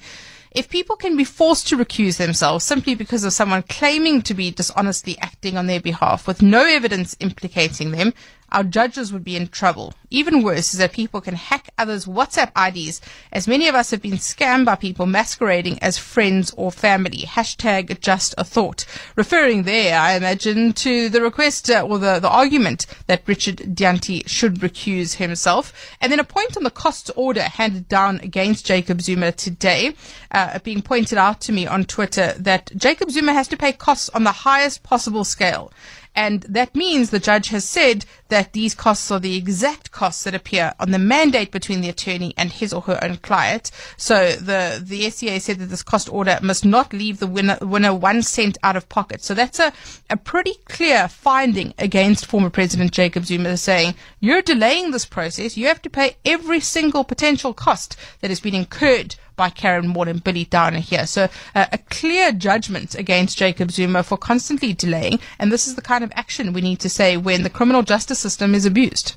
if 0.56 0.70
people 0.70 0.96
can 0.96 1.16
be 1.16 1.24
forced 1.24 1.68
to 1.68 1.76
recuse 1.76 2.16
themselves 2.16 2.64
simply 2.64 2.94
because 2.94 3.24
of 3.24 3.32
someone 3.32 3.62
claiming 3.62 4.22
to 4.22 4.32
be 4.32 4.50
dishonestly 4.50 5.18
acting 5.20 5.58
on 5.58 5.66
their 5.66 5.80
behalf 5.80 6.26
with 6.26 6.40
no 6.40 6.64
evidence 6.64 7.14
implicating 7.20 7.90
them, 7.90 8.14
our 8.52 8.64
judges 8.64 9.12
would 9.12 9.24
be 9.24 9.36
in 9.36 9.48
trouble. 9.48 9.94
Even 10.10 10.42
worse 10.42 10.72
is 10.72 10.78
that 10.78 10.92
people 10.92 11.20
can 11.20 11.34
hack 11.34 11.68
others' 11.78 12.06
WhatsApp 12.06 12.52
IDs, 12.56 13.00
as 13.32 13.48
many 13.48 13.66
of 13.68 13.74
us 13.74 13.90
have 13.90 14.00
been 14.00 14.12
scammed 14.12 14.64
by 14.64 14.76
people 14.76 15.06
masquerading 15.06 15.78
as 15.82 15.98
friends 15.98 16.54
or 16.56 16.70
family. 16.70 17.22
Hashtag 17.22 18.00
just 18.00 18.34
a 18.38 18.44
thought. 18.44 18.86
Referring 19.16 19.64
there, 19.64 19.98
I 19.98 20.14
imagine, 20.14 20.72
to 20.74 21.08
the 21.08 21.20
request 21.20 21.68
uh, 21.70 21.82
or 21.82 21.98
the, 21.98 22.20
the 22.20 22.30
argument 22.30 22.86
that 23.06 23.22
Richard 23.26 23.56
Dyantyi 23.56 24.28
should 24.28 24.56
recuse 24.60 25.16
himself. 25.16 25.72
And 26.00 26.12
then 26.12 26.20
a 26.20 26.24
point 26.24 26.56
on 26.56 26.62
the 26.62 26.70
costs 26.70 27.10
order 27.16 27.42
handed 27.42 27.88
down 27.88 28.20
against 28.20 28.66
Jacob 28.66 29.00
Zuma 29.02 29.32
today, 29.32 29.94
uh, 30.30 30.58
being 30.60 30.82
pointed 30.82 31.18
out 31.18 31.40
to 31.42 31.52
me 31.52 31.66
on 31.66 31.84
Twitter 31.84 32.32
that 32.38 32.70
Jacob 32.76 33.10
Zuma 33.10 33.32
has 33.32 33.48
to 33.48 33.56
pay 33.56 33.72
costs 33.72 34.08
on 34.10 34.24
the 34.24 34.32
highest 34.32 34.82
possible 34.82 35.24
scale. 35.24 35.72
And 36.16 36.40
that 36.48 36.74
means 36.74 37.10
the 37.10 37.18
judge 37.18 37.48
has 37.48 37.68
said 37.68 38.06
that 38.28 38.52
these 38.52 38.74
costs 38.74 39.10
are 39.10 39.20
the 39.20 39.36
exact 39.36 39.90
costs 39.90 40.24
that 40.24 40.34
appear 40.34 40.72
on 40.80 40.90
the 40.90 40.98
mandate 40.98 41.50
between 41.50 41.80
the 41.80 41.88
attorney 41.88 42.34
and 42.36 42.50
his 42.50 42.72
or 42.72 42.82
her 42.82 43.02
own 43.02 43.16
client. 43.18 43.70
So 43.96 44.32
the, 44.32 44.80
the 44.82 45.08
SCA 45.10 45.40
said 45.40 45.58
that 45.58 45.66
this 45.66 45.82
cost 45.82 46.12
order 46.12 46.38
must 46.42 46.64
not 46.64 46.92
leave 46.92 47.18
the 47.18 47.26
winner, 47.26 47.58
winner 47.60 47.94
one 47.94 48.22
cent 48.22 48.58
out 48.62 48.76
of 48.76 48.88
pocket. 48.88 49.22
So 49.22 49.34
that's 49.34 49.58
a, 49.58 49.72
a 50.10 50.16
pretty 50.16 50.54
clear 50.64 51.08
finding 51.08 51.74
against 51.78 52.26
former 52.26 52.50
President 52.50 52.92
Jacob 52.92 53.24
Zuma 53.24 53.56
saying, 53.56 53.94
you're 54.20 54.42
delaying 54.42 54.90
this 54.90 55.04
process. 55.04 55.56
You 55.56 55.66
have 55.66 55.82
to 55.82 55.90
pay 55.90 56.16
every 56.24 56.60
single 56.60 57.04
potential 57.04 57.54
cost 57.54 57.96
that 58.20 58.30
has 58.30 58.40
been 58.40 58.54
incurred 58.54 59.16
by 59.36 59.50
Karen 59.50 59.92
Ward 59.92 60.08
and 60.08 60.24
Billy 60.24 60.46
Downer 60.46 60.80
here. 60.80 61.06
So 61.06 61.28
uh, 61.54 61.66
a 61.70 61.78
clear 61.78 62.32
judgment 62.32 62.94
against 62.94 63.38
Jacob 63.38 63.70
Zuma 63.70 64.02
for 64.02 64.16
constantly 64.16 64.72
delaying. 64.72 65.20
And 65.38 65.52
this 65.52 65.66
is 65.66 65.74
the 65.74 65.82
kind 65.82 66.02
of 66.02 66.12
action 66.14 66.52
we 66.52 66.62
need 66.62 66.80
to 66.80 66.88
say 66.88 67.16
when 67.16 67.42
the 67.42 67.50
criminal 67.50 67.82
justice 67.82 68.15
system 68.16 68.54
is 68.54 68.66
abused. 68.66 69.16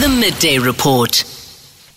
The 0.00 0.08
Midday 0.08 0.58
Report. 0.58 1.39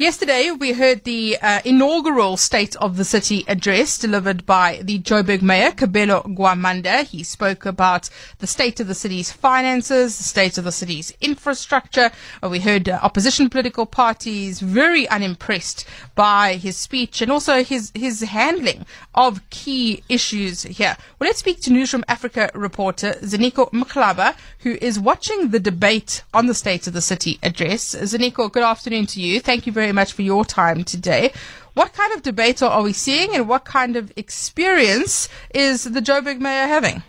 Yesterday, 0.03 0.51
we 0.51 0.73
heard 0.73 1.05
the 1.05 1.37
uh, 1.41 1.61
inaugural 1.63 2.35
State 2.35 2.75
of 2.75 2.97
the 2.97 3.05
City 3.05 3.45
address 3.47 3.97
delivered 3.97 4.45
by 4.45 4.81
the 4.83 4.99
Joburg 4.99 5.41
Mayor, 5.41 5.71
Kabelo 5.71 6.25
Gwamanda. 6.35 7.05
He 7.05 7.23
spoke 7.23 7.65
about 7.65 8.09
the 8.39 8.45
state 8.45 8.81
of 8.81 8.87
the 8.87 8.95
city's 8.95 9.31
finances, 9.31 10.17
the 10.17 10.25
state 10.25 10.57
of 10.57 10.65
the 10.65 10.73
city's 10.73 11.13
infrastructure. 11.21 12.11
Uh, 12.43 12.49
we 12.49 12.59
heard 12.59 12.89
uh, 12.89 12.99
opposition 13.01 13.49
political 13.49 13.85
parties 13.85 14.59
very 14.59 15.07
unimpressed 15.07 15.85
by 16.15 16.55
his 16.55 16.75
speech 16.75 17.21
and 17.21 17.31
also 17.31 17.63
his, 17.63 17.93
his 17.95 18.19
handling 18.19 18.85
of 19.15 19.49
key 19.51 20.03
issues 20.09 20.63
here. 20.63 20.97
Well, 21.17 21.29
let's 21.29 21.39
speak 21.39 21.61
to 21.61 21.71
Newsroom 21.71 22.03
Afrika 22.09 22.51
reporter 22.53 23.13
Zaniko 23.21 23.71
Mklaba, 23.71 24.35
who 24.59 24.77
is 24.81 24.99
watching 24.99 25.51
the 25.51 25.61
debate 25.61 26.23
on 26.33 26.47
the 26.47 26.53
State 26.53 26.87
of 26.87 26.93
the 26.93 27.01
City 27.01 27.39
address. 27.41 27.95
Zaniko, 27.95 28.51
good 28.51 28.63
afternoon 28.63 29.05
to 29.05 29.21
you. 29.21 29.39
Thank 29.39 29.65
you 29.65 29.71
very 29.71 29.92
much 29.93 30.13
for 30.13 30.21
your 30.21 30.43
time 30.43 30.83
today. 30.83 31.31
What 31.73 31.93
kind 31.93 32.13
of 32.13 32.21
debate 32.21 32.61
are 32.61 32.83
we 32.83 32.93
seeing 32.93 33.35
and 33.35 33.47
what 33.47 33.65
kind 33.65 33.95
of 33.95 34.11
experience 34.15 35.29
is 35.55 35.83
the 35.85 36.01
Joburg 36.01 36.39
mayor 36.39 36.67
having? 36.67 37.03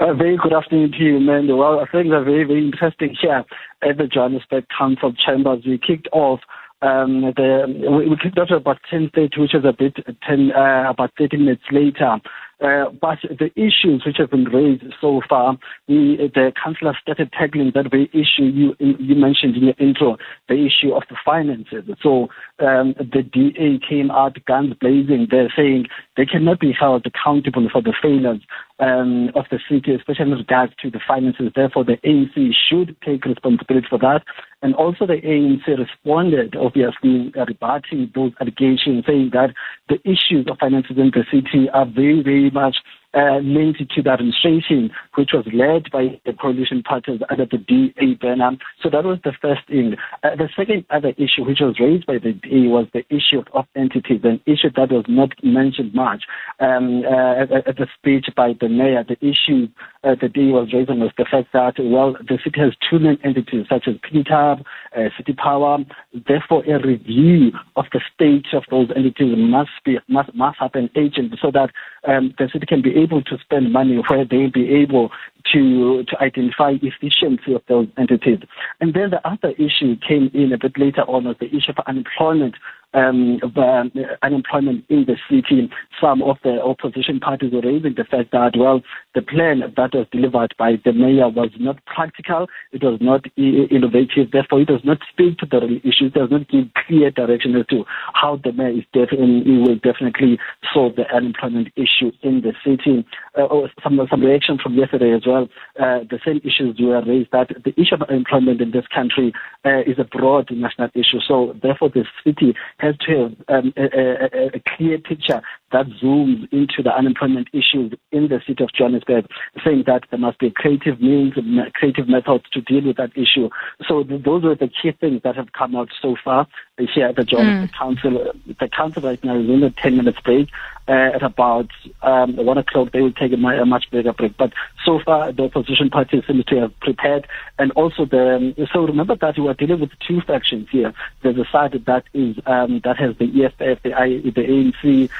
A 0.00 0.14
very 0.14 0.38
good 0.38 0.54
afternoon 0.54 0.92
to 0.92 0.98
you, 0.98 1.20
Mandy. 1.20 1.52
Well, 1.52 1.86
things 1.92 2.12
are 2.12 2.24
very, 2.24 2.44
very 2.44 2.64
interesting 2.64 3.14
here 3.20 3.44
at 3.82 3.98
the 3.98 4.06
Johannesburg 4.06 4.64
Council 4.78 5.12
Chambers. 5.12 5.64
We 5.66 5.78
kicked 5.78 6.08
off 6.12 6.40
um, 6.82 7.32
the, 7.36 7.66
we, 7.68 8.08
we 8.08 8.16
kicked 8.16 8.38
off 8.38 8.50
about 8.50 8.78
10.30, 8.90 9.38
which 9.38 9.54
is 9.54 9.64
a 9.66 9.74
bit 9.74 9.96
10, 10.26 10.52
uh, 10.52 10.88
about 10.88 11.10
30 11.18 11.36
minutes 11.36 11.64
later. 11.70 12.16
Uh, 12.60 12.90
but 13.00 13.18
the 13.22 13.50
issues 13.56 14.02
which 14.04 14.16
have 14.18 14.30
been 14.30 14.44
raised 14.44 14.84
so 15.00 15.22
far, 15.28 15.58
we, 15.88 16.30
the 16.34 16.52
councillor 16.62 16.94
started 17.00 17.32
tackling 17.32 17.72
that 17.74 17.90
very 17.90 18.10
issue 18.12 18.44
you 18.44 18.76
you 18.78 19.14
mentioned 19.14 19.56
in 19.56 19.64
your 19.64 19.74
intro, 19.78 20.18
the 20.48 20.66
issue 20.66 20.92
of 20.92 21.02
the 21.08 21.16
finances. 21.24 21.84
So 22.02 22.28
um, 22.58 22.94
the 22.98 23.22
DA 23.22 23.80
came 23.88 24.10
out 24.10 24.36
guns 24.44 24.74
blazing. 24.80 25.28
They're 25.30 25.52
saying 25.56 25.86
they 26.16 26.26
cannot 26.26 26.60
be 26.60 26.72
held 26.78 27.06
accountable 27.06 27.68
for 27.72 27.80
the 27.80 27.94
failures 28.02 28.42
um, 28.80 29.30
of 29.34 29.44
the 29.50 29.58
city, 29.68 29.94
especially 29.94 30.32
in 30.32 30.38
regards 30.38 30.72
to 30.82 30.90
the 30.90 31.00
finances. 31.06 31.52
Therefore, 31.54 31.84
the 31.84 31.98
ANC 32.04 32.52
should 32.68 32.96
take 33.04 33.24
responsibility 33.24 33.86
for 33.88 33.98
that. 33.98 34.22
And 34.62 34.74
also 34.74 35.06
the 35.06 35.20
ANC 35.20 35.66
responded, 35.78 36.56
obviously, 36.56 37.32
rebutting 37.36 38.10
those 38.14 38.32
allegations, 38.40 39.04
saying 39.06 39.30
that 39.32 39.54
the 39.88 39.98
issues 40.04 40.46
of 40.50 40.58
finances 40.58 40.96
in 40.96 41.12
the 41.14 41.24
city 41.30 41.68
are 41.72 41.86
very, 41.86 42.22
very 42.22 42.50
much 42.50 42.76
uh, 43.14 43.38
linked 43.42 43.78
to 43.78 44.10
administration, 44.10 44.90
which 45.14 45.30
was 45.32 45.46
led 45.52 45.90
by 45.90 46.20
the 46.24 46.32
coalition 46.32 46.82
parties 46.82 47.20
under 47.30 47.46
the 47.46 47.58
DA 47.58 48.14
banner. 48.14 48.56
So 48.82 48.90
that 48.90 49.04
was 49.04 49.18
the 49.24 49.32
first 49.40 49.66
thing. 49.68 49.96
Uh, 50.22 50.36
the 50.36 50.48
second 50.56 50.84
other 50.90 51.10
issue, 51.16 51.44
which 51.44 51.60
was 51.60 51.78
raised 51.80 52.06
by 52.06 52.18
the 52.18 52.32
DA, 52.32 52.68
was 52.68 52.86
the 52.92 53.04
issue 53.10 53.42
of 53.52 53.66
entities, 53.74 54.20
an 54.24 54.40
issue 54.46 54.70
that 54.76 54.92
was 54.92 55.04
not 55.08 55.30
mentioned 55.42 55.94
much 55.94 56.24
um, 56.60 57.02
uh, 57.04 57.42
at, 57.42 57.52
at, 57.52 57.76
the 57.76 57.86
speech 57.98 58.26
by 58.36 58.52
the 58.60 58.68
mayor. 58.68 59.04
The 59.06 59.18
issue 59.20 59.68
uh, 60.02 60.14
the 60.20 60.28
DA 60.28 60.50
was 60.50 60.72
raising 60.72 61.00
was 61.00 61.10
the 61.18 61.26
fact 61.30 61.48
that, 61.52 61.74
well, 61.78 62.16
the 62.26 62.38
city 62.42 62.58
has 62.58 62.72
two 62.88 62.98
main 62.98 63.18
entities, 63.22 63.66
such 63.68 63.86
as 63.86 63.96
PTAB, 63.96 64.64
uh, 64.96 65.08
City 65.16 65.34
Power. 65.34 65.78
Therefore, 66.26 66.64
a 66.64 66.80
review 66.80 67.52
of 67.76 67.84
the 67.92 68.00
state 68.14 68.46
of 68.54 68.64
those 68.70 68.88
entities 68.96 69.34
must 69.36 69.70
be 69.84 69.98
must, 70.08 70.34
must 70.34 70.58
happen 70.58 70.88
urgently 70.96 71.38
so 71.40 71.50
that 71.50 71.70
um, 72.08 72.34
the 72.38 72.48
city 72.50 72.64
can 72.66 72.80
be 72.80 72.96
able 72.96 73.22
to 73.22 73.36
spend 73.38 73.72
money 73.72 74.00
where 74.08 74.24
they'll 74.24 74.50
be 74.50 74.70
able 74.70 75.10
to 75.52 76.04
to 76.04 76.22
identify 76.22 76.72
efficiency 76.80 77.52
of 77.54 77.62
those 77.68 77.88
entities. 77.98 78.38
And 78.80 78.94
then 78.94 79.10
the 79.10 79.26
other 79.28 79.50
issue 79.58 79.96
came 79.96 80.30
in 80.32 80.52
a 80.52 80.58
bit 80.58 80.78
later 80.78 81.02
on 81.02 81.24
was 81.24 81.36
the 81.40 81.48
issue 81.48 81.72
of 81.76 81.84
unemployment 81.86 82.54
um, 82.94 83.40
uh, 83.56 83.84
unemployment 84.22 84.84
in 84.88 85.06
the 85.06 85.16
city. 85.28 85.70
Some 86.00 86.22
of 86.22 86.38
the 86.42 86.62
opposition 86.62 87.20
parties 87.20 87.52
were 87.52 87.60
raising 87.60 87.94
the 87.94 88.04
fact 88.04 88.32
that, 88.32 88.52
well, 88.56 88.82
the 89.14 89.22
plan 89.22 89.60
that 89.76 89.94
was 89.94 90.06
delivered 90.12 90.54
by 90.58 90.72
the 90.84 90.92
mayor 90.92 91.28
was 91.28 91.50
not 91.58 91.84
practical, 91.86 92.48
it 92.72 92.82
was 92.82 92.98
not 93.00 93.24
innovative, 93.36 94.30
therefore 94.32 94.60
it 94.60 94.68
does 94.68 94.84
not 94.84 94.98
speak 95.10 95.38
to 95.38 95.46
the 95.46 95.60
real 95.60 95.78
issues, 95.78 96.12
it 96.12 96.14
does 96.14 96.30
not 96.30 96.48
give 96.48 96.66
clear 96.86 97.10
direction 97.10 97.56
as 97.56 97.66
to 97.66 97.84
how 98.14 98.40
the 98.42 98.52
mayor 98.52 98.70
is 98.70 98.84
will 98.94 99.76
definitely 99.76 100.38
solve 100.72 100.96
the 100.96 101.08
unemployment 101.14 101.68
issue 101.76 102.10
in 102.22 102.40
the 102.42 102.52
city. 102.64 103.04
Uh, 103.36 103.46
oh, 103.50 103.68
some, 103.82 104.00
some 104.10 104.20
reaction 104.20 104.58
from 104.58 104.74
yesterday 104.74 105.12
as 105.12 105.22
well. 105.26 105.48
Uh, 105.78 106.00
the 106.10 106.18
same 106.24 106.40
issues 106.44 106.76
were 106.80 107.02
raised 107.04 107.30
that 107.32 107.48
the 107.64 107.72
issue 107.80 107.94
of 107.94 108.02
unemployment 108.02 108.60
in 108.60 108.70
this 108.70 108.86
country 108.94 109.32
uh, 109.64 109.80
is 109.86 109.98
a 109.98 110.04
broad 110.04 110.50
national 110.50 110.88
issue. 110.94 111.20
So 111.26 111.54
therefore 111.62 111.90
the 111.90 112.04
city 112.24 112.54
has 112.80 112.96
to 113.06 113.36
have 113.48 113.64
um, 113.64 113.72
a, 113.76 113.82
a, 113.82 114.46
a, 114.54 114.62
clear 114.76 114.98
picture 114.98 115.42
that 115.72 115.86
zooms 116.02 116.50
into 116.52 116.82
the 116.82 116.90
unemployment 116.90 117.48
issues 117.52 117.92
in 118.12 118.28
the 118.28 118.40
city 118.46 118.64
of 118.64 118.72
Johannesburg, 118.72 119.26
saying 119.64 119.84
that 119.86 120.04
there 120.10 120.18
must 120.18 120.38
be 120.38 120.50
creative 120.50 121.00
means, 121.00 121.34
creative 121.74 122.08
methods 122.08 122.44
to 122.52 122.60
deal 122.60 122.86
with 122.86 122.96
that 122.96 123.10
issue. 123.16 123.48
So 123.86 124.02
th- 124.02 124.22
those 124.22 124.44
are 124.44 124.54
the 124.54 124.68
key 124.68 124.92
things 124.92 125.22
that 125.22 125.36
have 125.36 125.52
come 125.52 125.76
out 125.76 125.88
so 126.00 126.16
far 126.22 126.46
here 126.94 127.06
at 127.06 127.16
the 127.16 127.24
Johannesburg 127.24 127.70
mm. 127.70 127.78
Council. 127.78 128.32
The 128.58 128.68
council 128.68 129.02
right 129.02 129.22
now 129.22 129.38
is 129.38 129.48
in 129.48 129.62
a 129.62 129.70
10 129.70 129.96
minutes 129.96 130.20
break. 130.20 130.48
Uh, 130.88 131.14
at 131.14 131.22
about 131.22 131.68
um, 132.02 132.34
1 132.34 132.58
o'clock, 132.58 132.90
they 132.90 133.00
will 133.00 133.12
take 133.12 133.30
a, 133.30 133.36
a, 133.36 133.64
much 133.66 133.88
bigger 133.92 134.12
break. 134.12 134.36
But 134.36 134.52
so 134.84 134.98
far, 134.98 135.30
the 135.30 135.44
opposition 135.44 135.88
parties 135.88 136.24
seem 136.26 136.42
to 136.48 136.56
have 136.56 136.80
prepared. 136.80 137.28
And 137.60 137.70
also, 137.72 138.06
the 138.06 138.68
so 138.72 138.86
remember 138.86 139.14
that 139.14 139.38
we 139.38 139.46
are 139.46 139.54
dealing 139.54 139.78
with 139.78 139.90
two 140.04 140.20
factions 140.20 140.68
here. 140.68 140.92
There's 141.22 141.36
a 141.36 141.44
side 141.52 141.80
that 141.86 142.04
is 142.12 142.38
um, 142.44 142.80
that 142.82 142.96
has 142.96 143.16
the 143.18 143.44
EFF, 143.44 143.82
the, 143.84 143.94
I, 143.94 144.18
the 144.18 144.72
ANC, 144.82 145.10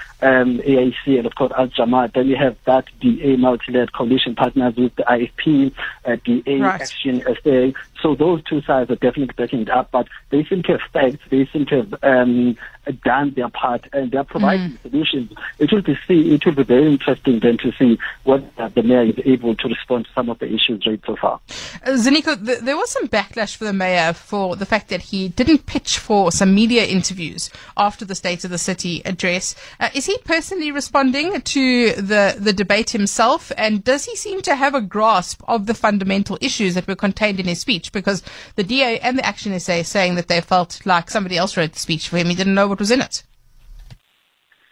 um, 0.40 0.58
AIC, 0.58 1.18
and 1.18 1.26
of 1.26 1.34
course 1.34 1.52
Al 1.56 1.68
Jama-ah. 1.68 2.08
Then 2.14 2.28
you 2.28 2.36
have 2.36 2.56
that 2.66 2.86
DA 3.00 3.36
multi-led 3.36 3.92
coalition 3.92 4.34
partners 4.34 4.74
with 4.76 4.94
the 4.96 5.04
IFP, 5.04 5.72
uh, 6.04 6.16
DA 6.24 6.60
right. 6.60 6.80
Action 6.80 7.22
SA. 7.42 7.72
So 8.02 8.14
those 8.14 8.42
two 8.44 8.62
sides 8.62 8.90
are 8.90 8.96
definitely 8.96 9.34
backing 9.36 9.62
it 9.62 9.70
up, 9.70 9.90
but 9.90 10.08
they 10.30 10.44
seem 10.44 10.62
to 10.64 10.72
have 10.72 10.80
facts. 10.92 11.24
They 11.30 11.46
seem 11.46 11.66
to 11.66 11.76
have 11.82 11.94
um, 12.02 12.56
done 13.04 13.32
their 13.36 13.48
part 13.48 13.86
and 13.92 14.10
they're 14.10 14.24
providing 14.24 14.70
mm. 14.70 14.82
solutions. 14.82 15.32
It 15.58 15.72
will 15.72 15.82
be 15.82 15.98
see, 16.08 16.34
it 16.34 16.44
will 16.44 16.54
be 16.54 16.64
very 16.64 16.86
interesting 16.86 17.40
then 17.40 17.58
to 17.58 17.72
see 17.72 17.98
what 18.24 18.42
the 18.56 18.82
mayor 18.82 19.02
is 19.02 19.18
able 19.24 19.54
to 19.56 19.68
respond 19.68 20.06
to 20.06 20.12
some 20.12 20.30
of 20.30 20.38
the 20.38 20.46
issues 20.46 20.86
raised 20.86 21.04
so 21.06 21.16
far. 21.16 21.40
Uh, 21.84 21.96
th- 21.96 22.60
there 22.60 22.76
was 22.76 22.90
some 22.90 23.08
backlash 23.08 23.56
for 23.56 23.64
the 23.64 23.72
mayor 23.72 24.12
for 24.12 24.56
the 24.56 24.66
fact 24.66 24.88
that 24.88 25.02
he 25.02 25.28
didn't 25.28 25.66
pitch 25.66 25.98
for 25.98 26.32
some 26.32 26.54
media 26.54 26.84
interviews 26.84 27.50
after 27.76 28.04
the 28.04 28.14
State 28.14 28.44
of 28.44 28.50
the 28.50 28.58
City 28.58 29.02
address. 29.04 29.54
Uh, 29.78 29.88
is 29.94 30.06
he 30.06 30.16
personally 30.24 30.72
responding 30.72 31.40
to 31.40 31.92
the, 31.92 32.36
the 32.38 32.52
debate 32.52 32.90
himself? 32.90 33.52
And 33.56 33.84
does 33.84 34.04
he 34.04 34.16
seem 34.16 34.42
to 34.42 34.54
have 34.54 34.74
a 34.74 34.80
grasp 34.80 35.42
of 35.48 35.66
the 35.66 35.74
fundamental 35.74 36.38
issues 36.40 36.74
that 36.74 36.86
were 36.86 36.96
contained 36.96 37.40
in 37.40 37.46
his 37.46 37.60
speech? 37.60 37.89
Because 37.92 38.22
the 38.56 38.62
DA 38.62 38.98
and 39.00 39.18
the 39.18 39.26
Action 39.26 39.58
SA 39.58 39.82
saying 39.82 40.14
that 40.14 40.28
they 40.28 40.40
felt 40.40 40.84
like 40.84 41.10
somebody 41.10 41.36
else 41.36 41.56
wrote 41.56 41.72
the 41.72 41.78
speech 41.78 42.08
for 42.08 42.16
him. 42.16 42.28
He 42.28 42.34
didn't 42.34 42.54
know 42.54 42.68
what 42.68 42.78
was 42.78 42.90
in 42.90 43.00
it. 43.00 43.22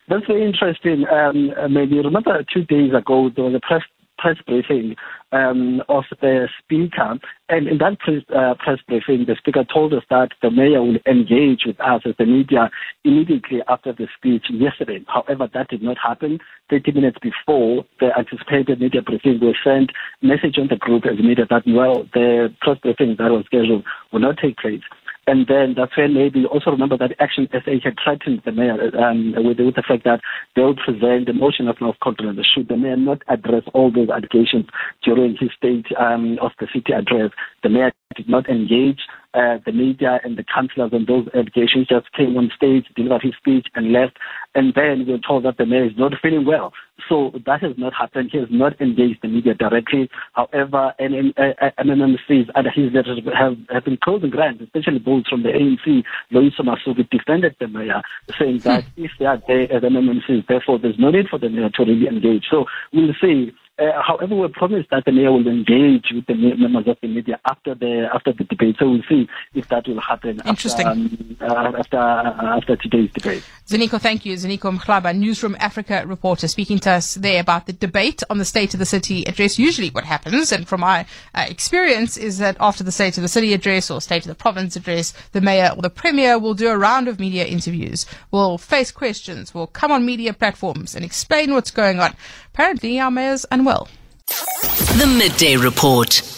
That's 0.09 0.27
very 0.27 0.45
interesting. 0.45 1.07
Um, 1.09 1.53
maybe 1.73 1.99
remember 1.99 2.45
two 2.53 2.65
days 2.65 2.95
ago 2.95 3.31
there 3.35 3.45
was 3.45 3.55
a 3.55 3.61
press 3.61 3.83
press 4.19 4.37
briefing 4.47 4.97
um, 5.33 5.83
of 5.89 6.05
the 6.21 6.49
speaker, 6.63 7.19
and 7.49 7.69
in 7.69 7.79
that 7.79 7.99
press, 8.01 8.23
uh, 8.35 8.55
press 8.59 8.79
briefing, 8.87 9.25
the 9.27 9.37
speaker 9.39 9.65
told 9.73 9.95
us 9.95 10.03
that 10.11 10.31
the 10.43 10.51
mayor 10.51 10.83
will 10.83 10.99
engage 11.07 11.63
with 11.67 11.81
us 11.81 12.03
as 12.05 12.15
the 12.19 12.27
media 12.27 12.71
immediately 13.05 13.61
after 13.69 13.93
the 13.93 14.09
speech 14.17 14.47
yesterday. 14.51 15.05
However, 15.07 15.49
that 15.55 15.69
did 15.69 15.83
not 15.83 15.97
happen. 15.99 16.39
30 16.71 16.93
minutes 16.93 17.19
before 17.23 17.85
the 18.01 18.11
anticipated 18.19 18.81
media 18.81 19.03
briefing, 19.03 19.39
we 19.41 19.55
sent 19.65 19.91
message 20.23 20.59
on 20.59 20.69
the 20.69 20.77
group 20.77 21.05
as 21.07 21.19
media 21.19 21.47
that 21.49 21.63
well, 21.67 22.07
the 22.13 22.55
press 22.61 22.79
briefing 22.83 23.17
that 23.19 23.31
was 23.31 23.45
scheduled 23.47 23.85
will 24.13 24.21
not 24.21 24.37
take 24.39 24.57
place. 24.59 24.83
And 25.29 25.47
then 25.47 25.75
that's 25.77 25.95
when 25.95 26.15
maybe 26.15 26.47
also 26.47 26.71
remember 26.71 26.97
that 26.97 27.13
Action 27.21 27.47
SA 27.53 27.73
had 27.85 27.97
threatened 28.03 28.41
the 28.47 28.53
mayor 28.53 28.81
um, 28.97 29.35
with, 29.37 29.61
with, 29.61 29.75
the 29.75 29.85
fact 29.87 30.05
that 30.05 30.21
they 30.57 30.63
would 30.63 30.79
present 30.79 31.27
the 31.27 31.35
motion 31.35 31.69
of 31.69 31.77
no 31.83 31.93
confidence 32.03 32.41
should 32.47 32.69
the 32.69 32.79
mayor 32.79 32.97
not 32.97 33.21
address 33.29 33.63
all 33.75 33.93
those 33.93 34.09
allegations 34.09 34.65
during 35.05 35.37
his 35.39 35.51
state 35.55 35.85
um, 36.01 36.39
of 36.41 36.53
the 36.59 36.67
city 36.73 36.95
address. 36.95 37.31
The 37.63 37.69
mayor 37.69 37.93
did 38.17 38.27
not 38.27 38.49
engage 38.49 39.01
uh, 39.35 39.59
the 39.65 39.73
media 39.73 40.21
and 40.25 40.37
the 40.37 40.45
councillors 40.45 40.91
and 40.93 41.07
those 41.07 41.29
allegations, 41.35 41.87
just 41.87 42.11
came 42.13 42.37
on 42.37 42.51
stage, 42.57 42.87
delivered 42.97 43.23
his 43.23 43.35
speech, 43.37 43.67
and 43.75 43.93
left. 43.93 44.17
And 44.55 44.73
then 44.75 45.07
we 45.07 45.13
were 45.13 45.19
told 45.27 45.45
that 45.45 45.59
the 45.59 45.67
mayor 45.67 45.85
is 45.85 45.93
not 45.97 46.13
feeling 46.23 46.47
well. 46.47 46.73
So 47.09 47.33
that 47.47 47.63
has 47.63 47.73
not 47.77 47.93
happened. 47.95 48.31
He 48.33 48.39
has 48.39 48.49
not 48.51 48.81
engaged 48.81 49.21
the 49.23 49.29
media 49.29 49.55
directly. 49.55 50.11
However, 50.33 50.95
MMMCs 51.01 52.49
under 52.55 52.71
his 52.71 52.93
letters 52.93 53.21
have, 53.39 53.57
have 53.71 53.85
been 53.85 53.99
closing 54.03 54.31
grants, 54.31 54.63
especially 54.63 54.99
those 55.05 55.27
from 55.29 55.43
the 55.43 55.51
ANC. 55.51 56.03
Loyiso 56.33 56.61
Masuku 56.61 57.09
defended 57.11 57.55
the 57.61 57.69
mayor, 57.69 58.03
saying 58.39 58.59
that 58.61 58.85
hmm. 58.85 59.05
if 59.05 59.11
they 59.19 59.27
are 59.27 59.41
there 59.47 59.73
as 59.73 59.83
MMMCs, 59.83 60.47
therefore 60.49 60.79
there's 60.79 60.99
no 60.99 61.11
need 61.11 61.29
for 61.29 61.39
the 61.39 61.49
mayor 61.49 61.71
to 61.71 61.85
really 61.85 62.09
engage. 62.09 62.47
So 62.51 62.65
we'll 62.93 63.15
see 63.21 63.53
uh, 63.79 64.03
however, 64.03 64.35
we 64.35 64.49
promised 64.49 64.91
that 64.91 65.05
the 65.05 65.13
mayor 65.13 65.31
will 65.31 65.47
engage 65.47 66.07
with 66.13 66.27
the 66.27 66.35
members 66.35 66.89
of 66.89 66.97
the 67.01 67.09
media 67.09 67.39
after 67.49 67.75
the 67.75 68.09
after 68.13 68.33
the 68.33 68.45
debate. 68.45 68.77
So 68.79 68.91
we'll 68.91 69.03
see 69.09 69.29
if 69.55 69.69
that 69.69 69.87
will 69.87 70.01
happen. 70.01 70.41
Interesting. 70.45 70.87
After, 70.87 71.01
um, 71.01 71.37
uh, 71.41 71.79
after, 71.79 71.97
uh, 71.97 72.57
after 72.57 72.77
today's 72.77 73.11
debate. 73.13 73.45
Zanico, 73.69 74.01
thank 74.01 74.25
you. 74.25 74.35
Zanico 74.35 74.77
Mhlaba, 74.77 75.17
Newsroom 75.17 75.55
Afrika 75.57 76.09
reporter, 76.09 76.49
speaking 76.49 76.79
to 76.81 76.91
us 76.91 77.15
there 77.15 77.41
about 77.41 77.67
the 77.67 77.73
debate 77.73 78.23
on 78.31 78.39
the 78.39 78.45
State 78.45 78.75
of 78.75 78.81
the 78.81 78.87
City 78.87 79.25
address. 79.25 79.59
Usually, 79.59 79.91
what 79.91 80.05
happens, 80.05 80.51
and 80.51 80.67
from 80.67 80.81
my 80.81 81.07
uh, 81.35 81.45
experience, 81.49 82.17
is 82.17 82.39
that 82.39 82.57
after 82.59 82.83
the 82.83 82.93
State 82.93 83.17
of 83.17 83.23
the 83.23 83.29
City 83.29 83.53
address 83.53 83.91
or 83.91 84.01
State 84.01 84.23
of 84.23 84.29
the 84.29 84.35
Province 84.35 84.75
address, 84.75 85.13
the 85.33 85.41
mayor 85.41 85.71
or 85.77 85.83
the 85.83 85.91
premier 85.91 86.39
will 86.39 86.55
do 86.55 86.69
a 86.69 86.77
round 86.77 87.07
of 87.07 87.21
media 87.21 87.45
interviews, 87.45 88.07
will 88.31 88.59
face 88.59 88.91
questions, 88.91 89.55
will 89.55 89.67
come 89.67 89.93
on 89.93 90.05
media 90.05 90.33
platforms 90.33 90.95
and 90.97 91.05
explain 91.05 91.53
what's 91.53 91.71
going 91.71 92.01
on. 92.01 92.17
Apparently, 92.59 92.99
our 92.99 93.09
mayor's 93.09 93.47
unwell. 93.53 93.87
The 94.27 95.07
Midday 95.07 95.55
Report. 95.55 96.38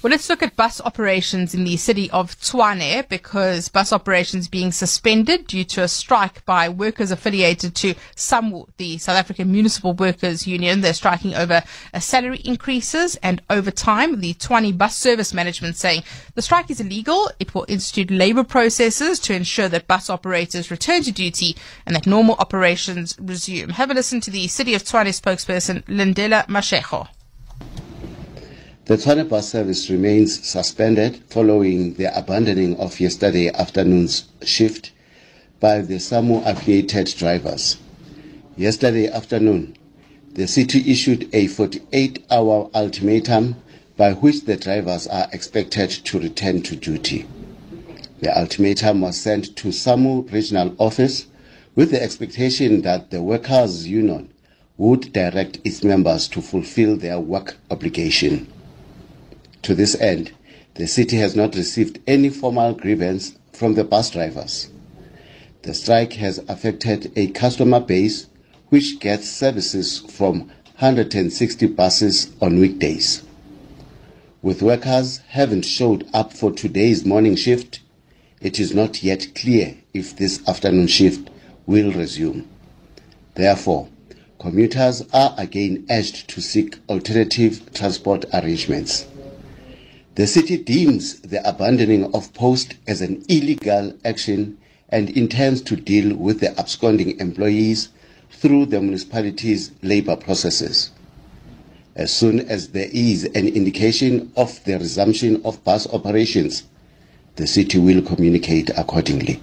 Well, 0.00 0.12
let's 0.12 0.30
look 0.30 0.44
at 0.44 0.54
bus 0.54 0.80
operations 0.80 1.54
in 1.54 1.64
the 1.64 1.76
city 1.76 2.08
of 2.12 2.38
Tshwane 2.38 3.08
because 3.08 3.68
bus 3.68 3.92
operations 3.92 4.46
being 4.46 4.70
suspended 4.70 5.48
due 5.48 5.64
to 5.64 5.82
a 5.82 5.88
strike 5.88 6.44
by 6.44 6.68
workers 6.68 7.10
affiliated 7.10 7.74
to 7.74 7.94
SAMWU, 8.14 8.68
the 8.76 8.98
South 8.98 9.16
African 9.16 9.50
Municipal 9.50 9.94
Workers 9.94 10.46
Union. 10.46 10.82
They're 10.82 10.94
striking 10.94 11.34
over 11.34 11.64
salary 11.98 12.38
increases 12.44 13.16
and 13.24 13.42
overtime. 13.50 14.20
The 14.20 14.34
Tshwane 14.34 14.78
Bus 14.78 14.96
Service 14.96 15.34
Management 15.34 15.74
saying 15.74 16.04
the 16.36 16.42
strike 16.42 16.70
is 16.70 16.80
illegal. 16.80 17.32
It 17.40 17.52
will 17.52 17.66
institute 17.66 18.12
labor 18.12 18.44
processes 18.44 19.18
to 19.18 19.34
ensure 19.34 19.68
that 19.68 19.88
bus 19.88 20.08
operators 20.08 20.70
return 20.70 21.02
to 21.02 21.10
duty 21.10 21.56
and 21.86 21.96
that 21.96 22.06
normal 22.06 22.36
operations 22.36 23.16
resume. 23.18 23.70
Have 23.70 23.90
a 23.90 23.94
listen 23.94 24.20
to 24.20 24.30
the 24.30 24.46
City 24.46 24.74
of 24.74 24.84
Tshwane 24.84 25.08
spokesperson 25.08 25.82
Lindela 25.86 26.46
Mashego. 26.46 27.08
The 28.88 28.96
Tshwane 28.96 29.28
bus 29.28 29.50
service 29.50 29.90
remains 29.90 30.42
suspended 30.48 31.20
following 31.28 31.92
the 31.92 32.06
abandoning 32.18 32.74
of 32.78 33.00
yesterday 33.00 33.50
afternoon's 33.50 34.24
shift 34.42 34.92
by 35.60 35.82
the 35.82 35.96
SAMWU 35.96 36.42
affiliated 36.46 37.14
drivers. 37.18 37.76
Yesterday 38.56 39.06
afternoon, 39.08 39.76
the 40.32 40.48
city 40.48 40.90
issued 40.90 41.28
a 41.34 41.48
48 41.48 42.24
hour 42.30 42.70
ultimatum 42.74 43.56
by 43.98 44.14
which 44.14 44.46
the 44.46 44.56
drivers 44.56 45.06
are 45.06 45.28
expected 45.34 45.90
to 45.90 46.18
return 46.18 46.62
to 46.62 46.74
duty. 46.74 47.26
The 48.20 48.34
ultimatum 48.40 49.02
was 49.02 49.20
sent 49.20 49.54
to 49.56 49.68
SAMWU 49.68 50.32
regional 50.32 50.74
office 50.78 51.26
with 51.74 51.90
the 51.90 52.02
expectation 52.02 52.80
that 52.80 53.10
the 53.10 53.20
workers' 53.20 53.86
union 53.86 54.32
would 54.78 55.12
direct 55.12 55.58
its 55.62 55.84
members 55.84 56.26
to 56.28 56.40
fulfill 56.40 56.96
their 56.96 57.20
work 57.20 57.58
obligation. 57.70 58.50
To 59.68 59.74
this 59.74 60.00
end, 60.00 60.32
the 60.76 60.86
city 60.86 61.18
has 61.18 61.36
not 61.36 61.54
received 61.54 61.98
any 62.06 62.30
formal 62.30 62.72
grievance 62.72 63.34
from 63.52 63.74
the 63.74 63.84
bus 63.84 64.08
drivers. 64.08 64.70
The 65.60 65.74
strike 65.74 66.14
has 66.14 66.38
affected 66.48 67.12
a 67.16 67.26
customer 67.26 67.78
base 67.78 68.28
which 68.70 68.98
gets 68.98 69.28
services 69.28 69.98
from 69.98 70.48
160 70.78 71.66
buses 71.66 72.30
on 72.40 72.58
weekdays. 72.58 73.22
With 74.40 74.62
workers 74.62 75.18
having 75.28 75.60
showed 75.60 76.08
up 76.14 76.32
for 76.32 76.50
today's 76.50 77.04
morning 77.04 77.36
shift, 77.36 77.80
it 78.40 78.58
is 78.58 78.74
not 78.74 79.02
yet 79.02 79.34
clear 79.34 79.76
if 79.92 80.16
this 80.16 80.48
afternoon 80.48 80.86
shift 80.86 81.28
will 81.66 81.92
resume. 81.92 82.48
Therefore, 83.34 83.90
commuters 84.38 85.04
are 85.12 85.34
again 85.36 85.84
urged 85.90 86.26
to 86.28 86.40
seek 86.40 86.78
alternative 86.88 87.70
transport 87.74 88.24
arrangements. 88.32 89.06
The 90.18 90.26
city 90.26 90.56
deems 90.56 91.20
the 91.20 91.48
abandoning 91.48 92.12
of 92.12 92.34
post 92.34 92.74
as 92.88 93.00
an 93.00 93.24
illegal 93.28 93.92
action 94.04 94.58
and 94.88 95.10
intends 95.10 95.60
to 95.60 95.76
deal 95.76 96.16
with 96.16 96.40
the 96.40 96.58
absconding 96.58 97.20
employees 97.20 97.90
through 98.28 98.66
the 98.66 98.80
municipality's 98.80 99.70
labor 99.80 100.16
processes. 100.16 100.90
As 101.94 102.12
soon 102.12 102.40
as 102.40 102.70
there 102.70 102.88
is 102.92 103.26
an 103.26 103.46
indication 103.46 104.32
of 104.36 104.58
the 104.64 104.80
resumption 104.80 105.40
of 105.44 105.62
bus 105.62 105.86
operations, 105.92 106.64
the 107.36 107.46
city 107.46 107.78
will 107.78 108.02
communicate 108.02 108.70
accordingly. 108.76 109.40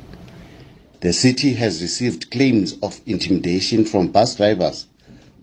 The 1.00 1.14
city 1.14 1.54
has 1.54 1.82
received 1.82 2.32
claims 2.32 2.76
of 2.84 3.00
intimidation 3.06 3.86
from 3.86 4.10
bus 4.10 4.36
drivers 4.36 4.88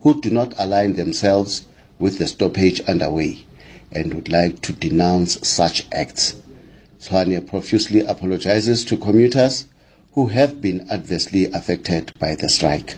who 0.03 0.21
do 0.21 0.29
not 0.29 0.53
align 0.59 0.93
themselves 0.93 1.65
with 1.99 2.19
the 2.19 2.27
stoppage 2.27 2.83
underway 2.83 3.47
and 3.95 4.15
would 4.15 4.29
like 4.29 4.61
to 4.63 4.73
denounce 4.73 5.47
such 5.47 5.87
acts. 5.93 6.37
Tshwane 7.01 7.47
profusely 7.47 8.01
apologizes 8.01 8.85
to 8.87 8.97
commuters 8.97 9.67
who 10.13 10.27
have 10.29 10.61
been 10.61 10.89
adversely 10.91 11.47
affected 11.53 12.13
by 12.19 12.35
the 12.35 12.49
strike. 12.49 12.97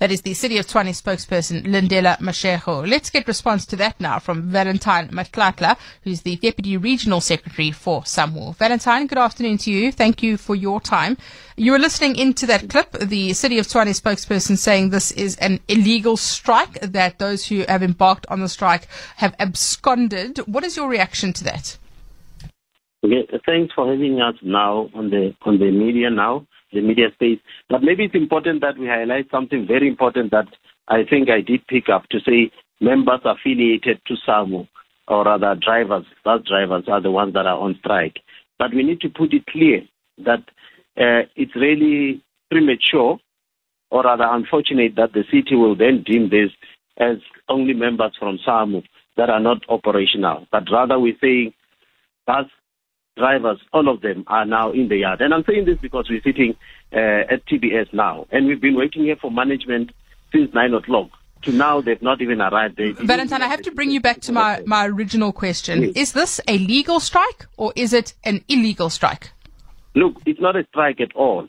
That 0.00 0.10
is 0.10 0.22
the 0.22 0.32
City 0.32 0.56
of 0.56 0.66
Tshwane 0.66 0.96
spokesperson, 0.96 1.66
Lindela 1.66 2.16
Mashego. 2.20 2.88
Let's 2.88 3.10
get 3.10 3.28
response 3.28 3.66
to 3.66 3.76
that 3.76 4.00
now 4.00 4.18
from 4.18 4.48
Valentine 4.48 5.10
Matlatla, 5.10 5.76
who's 6.04 6.22
the 6.22 6.36
Deputy 6.36 6.78
Regional 6.78 7.20
Secretary 7.20 7.70
for 7.70 8.00
SAMWU. 8.04 8.56
Valentine, 8.56 9.06
good 9.06 9.18
afternoon 9.18 9.58
to 9.58 9.70
you. 9.70 9.92
Thank 9.92 10.22
you 10.22 10.38
for 10.38 10.56
your 10.56 10.80
time. 10.80 11.18
You 11.58 11.72
were 11.72 11.78
listening 11.78 12.16
into 12.16 12.46
that 12.46 12.70
clip, 12.70 12.92
the 12.92 13.34
City 13.34 13.58
of 13.58 13.66
Tshwane 13.66 13.88
spokesperson 13.88 14.56
saying 14.56 14.88
this 14.88 15.10
is 15.10 15.36
an 15.36 15.60
illegal 15.68 16.16
strike, 16.16 16.80
that 16.80 17.18
those 17.18 17.48
who 17.48 17.66
have 17.68 17.82
embarked 17.82 18.24
on 18.30 18.40
the 18.40 18.48
strike 18.48 18.88
have 19.16 19.34
absconded. 19.38 20.38
What 20.46 20.64
is 20.64 20.78
your 20.78 20.88
reaction 20.88 21.34
to 21.34 21.44
that? 21.44 21.76
Okay, 23.04 23.28
thanks 23.44 23.74
for 23.74 23.90
having 23.90 24.18
us 24.22 24.36
now 24.40 24.88
on 24.94 25.10
the 25.10 25.34
on 25.42 25.58
the 25.58 25.70
media 25.70 26.08
now 26.08 26.46
the 26.72 26.80
media 26.80 27.10
space. 27.14 27.38
But 27.68 27.82
maybe 27.82 28.04
it's 28.04 28.14
important 28.14 28.60
that 28.60 28.78
we 28.78 28.86
highlight 28.86 29.30
something 29.30 29.66
very 29.66 29.88
important 29.88 30.30
that 30.30 30.46
I 30.88 31.04
think 31.08 31.28
I 31.30 31.40
did 31.40 31.66
pick 31.66 31.88
up 31.88 32.08
to 32.10 32.20
say 32.20 32.50
members 32.80 33.20
affiliated 33.24 34.00
to 34.06 34.14
SAMWU, 34.26 34.68
or 35.08 35.24
rather 35.24 35.54
drivers, 35.54 36.04
bus 36.24 36.42
drivers 36.46 36.84
are 36.88 37.00
the 37.00 37.10
ones 37.10 37.34
that 37.34 37.46
are 37.46 37.58
on 37.58 37.76
strike. 37.78 38.20
But 38.58 38.74
we 38.74 38.82
need 38.82 39.00
to 39.00 39.08
put 39.08 39.32
it 39.32 39.46
clear 39.46 39.82
that 40.18 40.40
uh, 40.96 41.26
it's 41.36 41.56
really 41.56 42.22
premature, 42.50 43.18
or 43.90 44.02
rather 44.02 44.26
unfortunate, 44.28 44.96
that 44.96 45.12
the 45.12 45.24
city 45.30 45.54
will 45.54 45.74
then 45.74 46.02
deem 46.04 46.30
this 46.30 46.50
as 46.98 47.16
only 47.48 47.74
members 47.74 48.12
from 48.18 48.38
SAMWU 48.46 48.82
that 49.16 49.30
are 49.30 49.40
not 49.40 49.62
operational. 49.68 50.46
But 50.52 50.64
rather 50.70 50.98
we're 50.98 51.16
saying 51.20 51.54
bus 52.26 52.46
drivers, 53.20 53.60
all 53.72 53.88
of 53.88 54.00
them 54.00 54.24
are 54.26 54.46
now 54.46 54.72
in 54.72 54.88
the 54.88 54.96
yard. 54.96 55.20
And 55.20 55.32
I'm 55.34 55.44
saying 55.46 55.66
this 55.66 55.78
because 55.78 56.08
we're 56.08 56.22
sitting 56.22 56.56
uh, 56.92 57.32
at 57.34 57.46
TBS 57.46 57.92
now, 57.92 58.26
and 58.32 58.46
we've 58.46 58.60
been 58.60 58.76
waiting 58.76 59.04
here 59.04 59.16
for 59.20 59.30
management 59.30 59.92
since 60.32 60.52
9 60.54 60.74
o'clock. 60.74 61.10
To 61.44 61.52
now, 61.52 61.80
they've 61.80 62.02
not 62.02 62.20
even 62.20 62.40
arrived. 62.42 62.76
They 62.76 62.92
Valentine, 62.92 63.40
I 63.40 63.48
have 63.48 63.62
to 63.62 63.70
bring 63.70 63.90
you 63.90 64.00
back 64.00 64.20
to 64.22 64.32
my, 64.32 64.62
my 64.66 64.86
original 64.86 65.32
question. 65.32 65.82
Yes. 65.82 65.92
Is 65.96 66.12
this 66.12 66.40
a 66.46 66.58
legal 66.58 67.00
strike 67.00 67.46
or 67.56 67.72
is 67.76 67.94
it 67.94 68.12
an 68.24 68.44
illegal 68.48 68.90
strike? 68.90 69.30
Look, 69.94 70.16
it's 70.26 70.40
not 70.40 70.56
a 70.56 70.66
strike 70.68 71.00
at 71.00 71.16
all. 71.16 71.48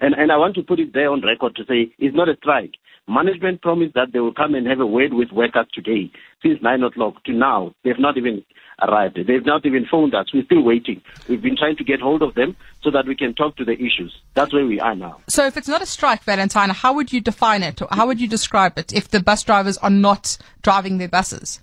And, 0.00 0.14
and 0.14 0.30
I 0.30 0.36
want 0.36 0.54
to 0.56 0.62
put 0.62 0.78
it 0.78 0.92
there 0.92 1.10
on 1.10 1.22
record 1.22 1.56
to 1.56 1.64
say 1.64 1.92
it's 1.98 2.14
not 2.14 2.28
a 2.28 2.36
strike. 2.36 2.74
Management 3.08 3.62
promised 3.62 3.94
that 3.94 4.12
they 4.12 4.20
will 4.20 4.32
come 4.32 4.54
and 4.54 4.66
have 4.68 4.78
a 4.78 4.86
word 4.86 5.12
with 5.12 5.32
workers 5.32 5.66
today. 5.74 6.12
Since 6.40 6.62
9 6.62 6.84
o'clock 6.84 7.24
to 7.24 7.32
now, 7.32 7.74
they've 7.82 7.98
not 7.98 8.16
even 8.16 8.44
arrived. 8.80 9.18
They've 9.26 9.44
not 9.44 9.66
even 9.66 9.86
phoned 9.90 10.14
us. 10.14 10.26
We're 10.32 10.44
still 10.44 10.62
waiting. 10.62 11.02
We've 11.28 11.42
been 11.42 11.56
trying 11.56 11.76
to 11.76 11.84
get 11.84 12.00
hold 12.00 12.22
of 12.22 12.34
them 12.34 12.56
so 12.82 12.90
that 12.90 13.06
we 13.06 13.14
can 13.14 13.34
talk 13.34 13.56
to 13.56 13.64
the 13.64 13.74
issues. 13.74 14.16
That's 14.34 14.52
where 14.52 14.66
we 14.66 14.80
are 14.80 14.94
now. 14.94 15.20
So 15.28 15.46
if 15.46 15.56
it's 15.56 15.68
not 15.68 15.82
a 15.82 15.86
strike, 15.86 16.22
Valentine, 16.24 16.70
how 16.70 16.92
would 16.94 17.12
you 17.12 17.20
define 17.20 17.62
it? 17.62 17.80
How 17.90 18.06
would 18.06 18.20
you 18.20 18.28
describe 18.28 18.78
it 18.78 18.92
if 18.92 19.08
the 19.08 19.20
bus 19.20 19.42
drivers 19.42 19.78
are 19.78 19.90
not 19.90 20.38
driving 20.62 20.98
their 20.98 21.08
buses? 21.08 21.60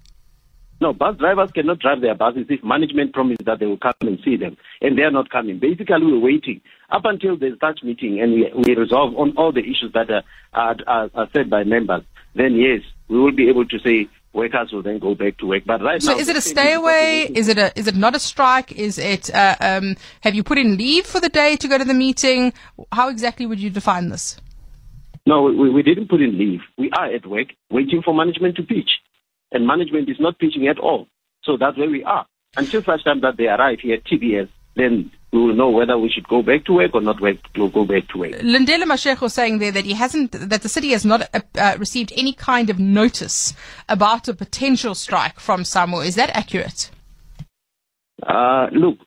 No, 0.81 0.93
bus 0.93 1.17
drivers 1.17 1.51
cannot 1.51 1.79
drive 1.79 1.99
their 1.99 2.15
buses 2.15 2.45
if 2.49 2.63
management 2.63 3.13
promised 3.13 3.43
that 3.45 3.59
they 3.59 3.65
will 3.65 3.77
come 3.77 3.93
and 3.99 4.17
see 4.23 4.37
them, 4.37 4.55
and 4.81 4.97
they 4.97 5.01
are 5.01 5.11
not 5.11 5.29
coming. 5.29 5.59
Basically, 5.59 6.05
we're 6.05 6.19
waiting 6.19 6.61
up 6.89 7.03
until 7.05 7.37
there's 7.37 7.59
such 7.59 7.83
meeting 7.83 8.19
and 8.21 8.33
we, 8.33 8.51
we 8.55 8.75
resolve 8.75 9.15
on 9.17 9.35
all 9.37 9.51
the 9.51 9.59
issues 9.59 9.91
that 9.93 10.09
are, 10.09 10.23
are, 10.53 11.09
are 11.13 11.29
said 11.33 11.49
by 11.49 11.63
members. 11.63 12.03
Then 12.35 12.55
yes, 12.55 12.81
we 13.07 13.19
will 13.19 13.31
be 13.31 13.49
able 13.49 13.65
to 13.65 13.79
say 13.79 14.09
workers 14.33 14.71
will 14.71 14.83
then 14.83 14.99
go 14.99 15.15
back 15.15 15.37
to 15.37 15.47
work. 15.47 15.63
But 15.65 15.81
right 15.81 16.01
so 16.01 16.13
now, 16.13 16.19
is 16.19 16.29
it 16.29 16.35
a 16.35 16.41
stay 16.41 16.73
away? 16.73 17.23
Is 17.33 17.47
it 17.47 17.57
a 17.57 17.77
is 17.77 17.87
it 17.87 17.95
not 17.95 18.15
a 18.15 18.19
strike? 18.19 18.71
Is 18.73 18.97
it 18.97 19.33
uh, 19.33 19.55
um, 19.59 19.95
have 20.21 20.35
you 20.35 20.43
put 20.43 20.57
in 20.57 20.77
leave 20.77 21.05
for 21.05 21.19
the 21.19 21.29
day 21.29 21.55
to 21.57 21.67
go 21.67 21.77
to 21.77 21.85
the 21.85 21.93
meeting? 21.93 22.53
How 22.91 23.09
exactly 23.09 23.45
would 23.45 23.59
you 23.59 23.69
define 23.69 24.09
this? 24.09 24.37
No, 25.25 25.43
we, 25.43 25.69
we 25.69 25.83
didn't 25.83 26.09
put 26.09 26.21
in 26.21 26.37
leave. 26.37 26.61
We 26.77 26.89
are 26.97 27.13
at 27.13 27.25
work 27.25 27.47
waiting 27.69 28.01
for 28.03 28.13
management 28.13 28.55
to 28.55 28.63
pitch 28.63 28.89
and 29.51 29.65
management 29.65 30.09
is 30.09 30.17
not 30.19 30.39
pitching 30.39 30.67
at 30.67 30.79
all. 30.79 31.07
So 31.43 31.57
that's 31.57 31.77
where 31.77 31.89
we 31.89 32.03
are. 32.03 32.25
Until 32.57 32.83
such 32.83 33.03
time 33.03 33.21
that 33.21 33.37
they 33.37 33.47
arrive 33.47 33.79
here 33.81 33.97
TBS, 33.97 34.49
then 34.79 35.11
we 35.31 35.39
will 35.39 35.55
know 35.55 35.69
whether 35.69 35.97
we 35.97 36.09
should 36.09 36.27
go 36.27 36.41
back 36.41 36.65
to 36.65 36.73
work 36.73 36.91
or 36.93 37.01
not 37.01 37.21
work, 37.21 37.37
go 37.53 37.85
back 37.85 38.07
to 38.09 38.17
work. 38.17 38.31
Lindela 38.31 38.83
Mashego 38.83 39.29
saying 39.29 39.59
there 39.59 39.71
that 39.71 39.85
he 39.85 39.93
hasn't, 39.93 40.31
that 40.31 40.61
the 40.61 40.69
city 40.69 40.89
has 40.91 41.05
not 41.05 41.29
uh, 41.33 41.41
uh, 41.57 41.75
received 41.77 42.11
any 42.15 42.33
kind 42.33 42.69
of 42.69 42.79
notice 42.79 43.53
about 43.87 44.27
a 44.27 44.33
potential 44.33 44.95
strike 44.95 45.39
from 45.39 45.61
SAMWU. 45.61 46.05
Is 46.05 46.15
that 46.15 46.31
accurate? 46.35 46.89
Uh, 48.25 48.67
look, 48.71 48.97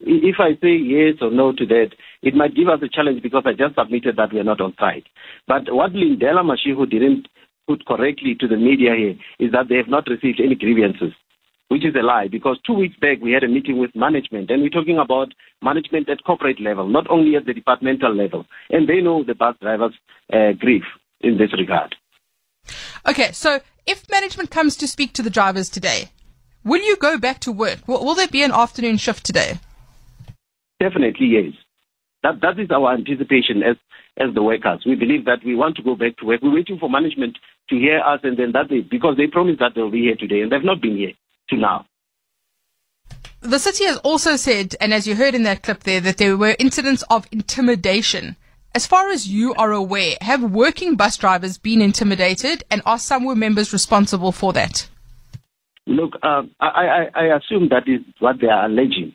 if 0.00 0.36
I 0.38 0.54
say 0.60 0.76
yes 0.76 1.18
or 1.20 1.30
no 1.30 1.52
to 1.52 1.66
that, 1.66 1.90
it 2.22 2.34
might 2.34 2.54
give 2.56 2.68
us 2.68 2.80
a 2.82 2.88
challenge 2.88 3.22
because 3.22 3.44
I 3.46 3.52
just 3.52 3.76
submitted 3.76 4.16
that 4.16 4.32
we 4.32 4.40
are 4.40 4.44
not 4.44 4.60
on 4.60 4.72
strike. 4.72 5.06
But 5.46 5.72
what 5.72 5.92
Lindela 5.92 6.42
Mashego 6.42 6.88
didn't 6.90 7.28
put 7.66 7.86
correctly 7.86 8.36
to 8.40 8.48
the 8.48 8.56
media 8.56 8.94
here 8.96 9.14
is 9.38 9.52
that 9.52 9.68
they 9.68 9.76
have 9.76 9.88
not 9.88 10.06
received 10.08 10.40
any 10.40 10.54
grievances, 10.54 11.12
which 11.68 11.84
is 11.84 11.94
a 11.94 12.02
lie 12.02 12.28
because 12.28 12.58
two 12.66 12.74
weeks 12.74 12.96
back 13.00 13.20
we 13.20 13.32
had 13.32 13.44
a 13.44 13.48
meeting 13.48 13.78
with 13.78 13.90
management 13.94 14.50
and 14.50 14.62
we're 14.62 14.68
talking 14.68 14.98
about 14.98 15.32
management 15.62 16.08
at 16.08 16.22
corporate 16.24 16.60
level, 16.60 16.88
not 16.88 17.08
only 17.10 17.36
at 17.36 17.46
the 17.46 17.54
departmental 17.54 18.14
level. 18.14 18.46
And 18.70 18.88
they 18.88 19.00
know 19.00 19.24
the 19.24 19.34
bus 19.34 19.56
drivers' 19.60 19.94
uh, 20.32 20.52
grief 20.58 20.82
in 21.20 21.38
this 21.38 21.52
regard. 21.58 21.94
Okay, 23.08 23.32
so 23.32 23.60
if 23.86 24.08
management 24.10 24.50
comes 24.50 24.76
to 24.76 24.88
speak 24.88 25.12
to 25.14 25.22
the 25.22 25.30
drivers 25.30 25.68
today, 25.68 26.10
will 26.64 26.82
you 26.82 26.96
go 26.96 27.18
back 27.18 27.40
to 27.40 27.52
work? 27.52 27.86
Will, 27.86 28.04
will 28.04 28.14
there 28.14 28.28
be 28.28 28.42
an 28.42 28.52
afternoon 28.52 28.96
shift 28.98 29.24
today? 29.24 29.58
Definitely, 30.80 31.26
yes. 31.26 31.52
That, 32.22 32.40
that 32.40 32.58
is 32.58 32.70
our 32.70 32.94
anticipation 32.94 33.62
as, 33.62 33.76
as 34.18 34.34
the 34.34 34.42
workers. 34.42 34.82
We 34.86 34.94
believe 34.94 35.24
that 35.26 35.44
we 35.44 35.54
want 35.54 35.76
to 35.76 35.82
go 35.82 35.94
back 35.94 36.16
to 36.18 36.26
work. 36.26 36.40
We're 36.42 36.54
waiting 36.54 36.78
for 36.78 36.88
management 36.88 37.38
to 37.70 37.76
hear 37.76 38.00
us, 38.00 38.20
and 38.22 38.38
then 38.38 38.52
that 38.52 38.68
they, 38.70 38.80
because 38.80 39.16
they 39.16 39.26
promised 39.26 39.60
that 39.60 39.72
they'll 39.74 39.90
be 39.90 40.02
here 40.02 40.16
today, 40.16 40.40
and 40.40 40.52
they've 40.52 40.64
not 40.64 40.80
been 40.80 40.96
here 40.96 41.12
to 41.50 41.56
now. 41.56 41.86
The 43.40 43.58
city 43.58 43.84
has 43.84 43.98
also 43.98 44.36
said, 44.36 44.74
and 44.80 44.94
as 44.94 45.06
you 45.06 45.16
heard 45.16 45.34
in 45.34 45.42
that 45.42 45.62
clip 45.62 45.80
there, 45.80 46.00
that 46.00 46.16
there 46.16 46.36
were 46.36 46.56
incidents 46.58 47.02
of 47.10 47.26
intimidation. 47.30 48.36
As 48.74 48.86
far 48.86 49.10
as 49.10 49.28
you 49.28 49.54
are 49.54 49.70
aware, 49.70 50.16
have 50.22 50.42
working 50.42 50.96
bus 50.96 51.16
drivers 51.16 51.58
been 51.58 51.82
intimidated, 51.82 52.64
and 52.70 52.80
are 52.86 52.98
some 52.98 53.38
members 53.38 53.72
responsible 53.72 54.32
for 54.32 54.52
that? 54.54 54.88
Look, 55.86 56.14
uh, 56.22 56.42
I, 56.60 56.66
I, 56.66 57.06
I, 57.14 57.36
assume 57.36 57.68
that 57.68 57.86
is 57.86 58.00
what 58.18 58.36
they 58.40 58.46
are 58.46 58.64
alleging, 58.64 59.14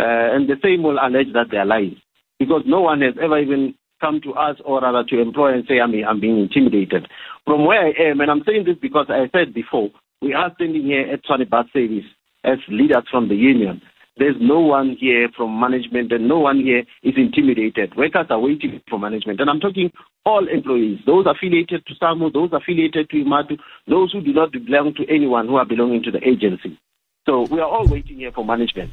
uh, 0.00 0.32
and 0.34 0.48
the 0.48 0.56
same 0.62 0.82
will 0.82 0.98
allege 0.98 1.34
that 1.34 1.48
they 1.50 1.58
are 1.58 1.66
lying 1.66 2.00
because 2.38 2.62
no 2.66 2.80
one 2.80 3.02
has 3.02 3.14
ever 3.22 3.38
even 3.38 3.74
come 4.00 4.20
to 4.22 4.32
us 4.32 4.56
or 4.64 4.80
rather 4.80 5.04
to 5.08 5.20
employ 5.20 5.52
and 5.54 5.64
say 5.68 5.80
I'm, 5.80 5.92
I'm 6.08 6.20
being 6.20 6.38
intimidated. 6.38 7.08
From 7.44 7.66
where 7.66 7.80
I 7.80 7.92
am, 8.10 8.20
and 8.20 8.30
I'm 8.30 8.42
saying 8.46 8.64
this 8.64 8.76
because 8.80 9.06
I 9.08 9.28
said 9.32 9.54
before, 9.54 9.90
we 10.22 10.34
are 10.34 10.52
standing 10.54 10.84
here 10.84 11.12
at 11.12 11.24
Tshwane 11.24 11.48
Bus 11.48 11.66
Service 11.72 12.04
as 12.44 12.58
leaders 12.68 13.04
from 13.10 13.28
the 13.28 13.36
union 13.36 13.82
There's 14.18 14.36
no 14.40 14.60
one 14.60 14.96
here 14.98 15.28
from 15.36 15.60
management 15.60 16.10
and 16.10 16.26
no 16.26 16.38
one 16.38 16.60
here 16.60 16.84
is 17.02 17.14
intimidated. 17.16 17.94
Workers 17.96 18.26
are 18.30 18.40
waiting 18.40 18.80
for 18.88 18.98
management. 18.98 19.40
And 19.40 19.50
I'm 19.50 19.60
talking 19.60 19.92
all 20.24 20.48
employees, 20.48 21.00
those 21.04 21.26
affiliated 21.26 21.84
to 21.86 21.94
SAMWU, 21.94 22.32
those 22.32 22.50
affiliated 22.52 23.10
to 23.10 23.16
IMATU, 23.16 23.58
those 23.86 24.12
who 24.12 24.22
do 24.22 24.32
not 24.32 24.52
belong 24.52 24.94
to 24.94 25.06
anyone 25.14 25.46
who 25.48 25.56
are 25.56 25.66
belonging 25.66 26.02
to 26.04 26.10
the 26.10 26.26
agency. 26.26 26.78
So 27.26 27.42
we 27.42 27.60
are 27.60 27.68
all 27.68 27.86
waiting 27.86 28.16
here 28.16 28.32
for 28.32 28.44
management. 28.44 28.90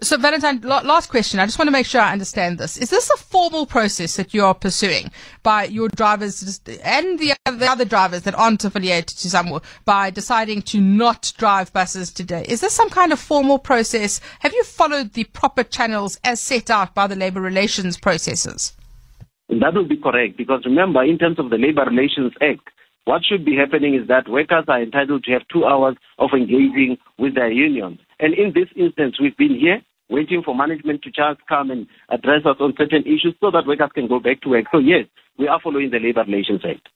So, 0.00 0.16
Valentine, 0.16 0.60
last 0.60 1.08
question. 1.08 1.40
I 1.40 1.46
just 1.46 1.58
want 1.58 1.68
to 1.68 1.72
make 1.72 1.86
sure 1.86 2.00
I 2.00 2.12
understand 2.12 2.58
this. 2.58 2.76
Is 2.76 2.90
this 2.90 3.10
a 3.10 3.16
formal 3.16 3.66
process 3.66 4.16
that 4.16 4.34
you 4.34 4.44
are 4.44 4.54
pursuing 4.54 5.10
by 5.42 5.64
your 5.64 5.88
drivers 5.88 6.60
and 6.82 7.18
the, 7.18 7.34
the 7.46 7.66
other 7.66 7.84
drivers 7.84 8.22
that 8.22 8.34
aren't 8.34 8.64
affiliated 8.64 9.16
to 9.18 9.28
SAMWU 9.28 9.62
by 9.84 10.10
deciding 10.10 10.62
to 10.62 10.80
not 10.80 11.32
drive 11.38 11.72
buses 11.72 12.12
today? 12.12 12.44
Is 12.48 12.60
this 12.60 12.74
some 12.74 12.90
kind 12.90 13.12
of 13.12 13.18
formal 13.18 13.58
process? 13.58 14.20
Have 14.40 14.52
you 14.52 14.64
followed 14.64 15.14
the 15.14 15.24
proper 15.24 15.64
channels 15.64 16.18
as 16.24 16.40
set 16.40 16.70
out 16.70 16.94
by 16.94 17.06
the 17.06 17.16
labor 17.16 17.40
relations 17.40 17.96
processes? 17.98 18.74
That 19.48 19.74
would 19.74 19.88
be 19.88 19.96
correct 19.96 20.36
because 20.36 20.62
remember, 20.66 21.02
in 21.02 21.16
terms 21.18 21.38
of 21.38 21.48
the 21.48 21.56
Labor 21.56 21.84
Relations 21.86 22.32
Act, 22.42 22.68
what 23.04 23.22
should 23.24 23.46
be 23.46 23.56
happening 23.56 23.94
is 23.94 24.06
that 24.08 24.28
workers 24.28 24.64
are 24.68 24.82
entitled 24.82 25.24
to 25.24 25.32
have 25.32 25.48
two 25.50 25.64
hours 25.64 25.96
of 26.18 26.30
engaging 26.34 26.98
with 27.18 27.34
their 27.34 27.50
unions. 27.50 27.98
And 28.20 28.34
in 28.34 28.52
this 28.54 28.68
instance, 28.76 29.16
we've 29.20 29.36
been 29.36 29.56
here 29.58 29.80
waiting 30.10 30.42
for 30.44 30.54
management 30.54 31.02
to 31.02 31.10
just 31.10 31.46
come 31.48 31.70
and 31.70 31.86
address 32.08 32.42
us 32.44 32.56
on 32.60 32.74
certain 32.76 33.02
issues 33.02 33.34
so 33.40 33.50
that 33.50 33.66
workers 33.66 33.90
can 33.94 34.08
go 34.08 34.18
back 34.18 34.40
to 34.42 34.48
work. 34.48 34.64
So 34.72 34.78
yes, 34.78 35.04
we 35.38 35.48
are 35.48 35.60
following 35.62 35.90
the 35.90 35.98
Labor 35.98 36.24
Relations 36.24 36.62
Act. 36.64 36.88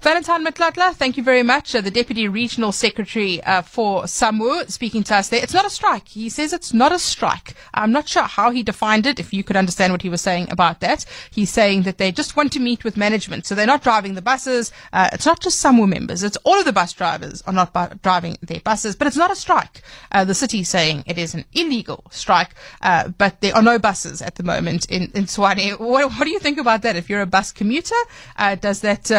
Valentine 0.00 0.44
Matlatla, 0.46 0.94
thank 0.94 1.16
you 1.16 1.24
very 1.24 1.42
much. 1.42 1.74
Uh, 1.74 1.80
the 1.80 1.90
Deputy 1.90 2.28
Regional 2.28 2.70
Secretary 2.70 3.42
uh, 3.42 3.62
for 3.62 4.04
SAMWU 4.04 4.70
speaking 4.70 5.02
to 5.02 5.16
us 5.16 5.28
there. 5.28 5.42
It's 5.42 5.52
not 5.52 5.66
a 5.66 5.70
strike. 5.70 6.06
He 6.06 6.28
says 6.28 6.52
it's 6.52 6.72
not 6.72 6.92
a 6.92 7.00
strike. 7.00 7.54
I'm 7.74 7.90
not 7.90 8.08
sure 8.08 8.22
how 8.22 8.52
he 8.52 8.62
defined 8.62 9.06
it, 9.06 9.18
if 9.18 9.32
you 9.32 9.42
could 9.42 9.56
understand 9.56 9.92
what 9.92 10.02
he 10.02 10.08
was 10.08 10.20
saying 10.20 10.52
about 10.52 10.78
that. 10.80 11.04
He's 11.32 11.50
saying 11.50 11.82
that 11.82 11.98
they 11.98 12.12
just 12.12 12.36
want 12.36 12.52
to 12.52 12.60
meet 12.60 12.84
with 12.84 12.96
management. 12.96 13.44
So 13.44 13.56
they're 13.56 13.66
not 13.66 13.82
driving 13.82 14.14
the 14.14 14.22
buses. 14.22 14.70
Uh, 14.92 15.10
it's 15.12 15.26
not 15.26 15.40
just 15.40 15.60
SAMWU 15.60 15.88
members. 15.88 16.22
It's 16.22 16.38
all 16.44 16.60
of 16.60 16.64
the 16.64 16.72
bus 16.72 16.92
drivers 16.92 17.42
are 17.42 17.52
not 17.52 17.72
bu- 17.72 17.96
driving 18.00 18.38
their 18.40 18.60
buses, 18.60 18.94
but 18.94 19.08
it's 19.08 19.16
not 19.16 19.32
a 19.32 19.36
strike. 19.36 19.82
Uh, 20.12 20.24
the 20.24 20.34
city 20.34 20.62
saying 20.62 21.02
it 21.06 21.18
is 21.18 21.34
an 21.34 21.44
illegal 21.54 22.04
strike, 22.12 22.54
uh, 22.82 23.08
but 23.08 23.40
there 23.40 23.56
are 23.56 23.62
no 23.62 23.80
buses 23.80 24.22
at 24.22 24.36
the 24.36 24.44
moment 24.44 24.88
in, 24.92 25.10
in 25.16 25.24
Tshwane. 25.24 25.80
What, 25.80 26.12
what, 26.12 26.24
do 26.24 26.30
you 26.30 26.38
think 26.38 26.58
about 26.58 26.82
that? 26.82 26.94
If 26.94 27.10
you're 27.10 27.20
a 27.20 27.26
bus 27.26 27.50
commuter, 27.50 27.96
uh, 28.36 28.54
does 28.54 28.82
that 28.82 29.10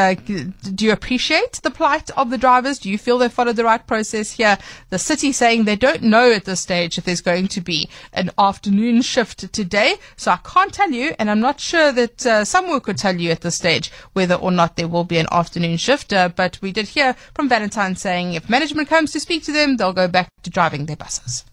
do 0.76 0.86
you 0.86 0.92
appreciate 0.92 1.54
the 1.64 1.72
plight 1.72 2.10
of 2.12 2.30
the 2.30 2.38
drivers? 2.38 2.80
Do 2.80 2.90
you 2.90 2.98
feel 2.98 3.18
they 3.18 3.30
followed 3.30 3.56
the 3.56 3.64
right 3.64 3.86
process 3.86 4.32
here? 4.34 4.58
The 4.90 5.00
city 5.00 5.32
saying 5.32 5.66
they 5.66 5.76
don't 5.76 6.04
know 6.04 6.32
at 6.32 6.46
this 6.46 6.62
stage 6.62 6.98
if 6.98 7.04
there's 7.04 7.22
going 7.22 7.48
to 7.50 7.62
be 7.62 7.90
an 8.14 8.32
afternoon 8.38 9.02
shift 9.02 9.52
today. 9.54 9.96
So 10.16 10.32
I 10.32 10.38
can't 10.38 10.74
tell 10.74 10.92
you, 10.92 11.14
and 11.20 11.30
I'm 11.30 11.40
not 11.40 11.60
sure 11.60 11.92
that 11.92 12.26
uh, 12.26 12.42
SAMWU 12.44 12.84
could 12.84 12.98
tell 12.98 13.16
you 13.16 13.32
at 13.32 13.42
this 13.42 13.56
stage 13.56 13.92
whether 14.14 14.36
or 14.36 14.52
not 14.52 14.76
there 14.76 14.88
will 14.88 15.04
be 15.04 15.18
an 15.18 15.28
afternoon 15.32 15.78
shift. 15.78 16.14
Uh, 16.14 16.30
but 16.30 16.60
we 16.62 16.72
did 16.72 16.90
hear 16.90 17.14
from 17.34 17.50
Valentine 17.50 17.96
saying 17.96 18.34
if 18.34 18.50
management 18.50 18.90
comes 18.90 19.12
to 19.12 19.20
speak 19.20 19.44
to 19.44 19.52
them, 19.52 19.78
they'll 19.78 19.94
go 19.94 20.08
back 20.08 20.30
to 20.44 20.50
driving 20.50 20.86
their 20.86 20.96
buses. 20.96 21.46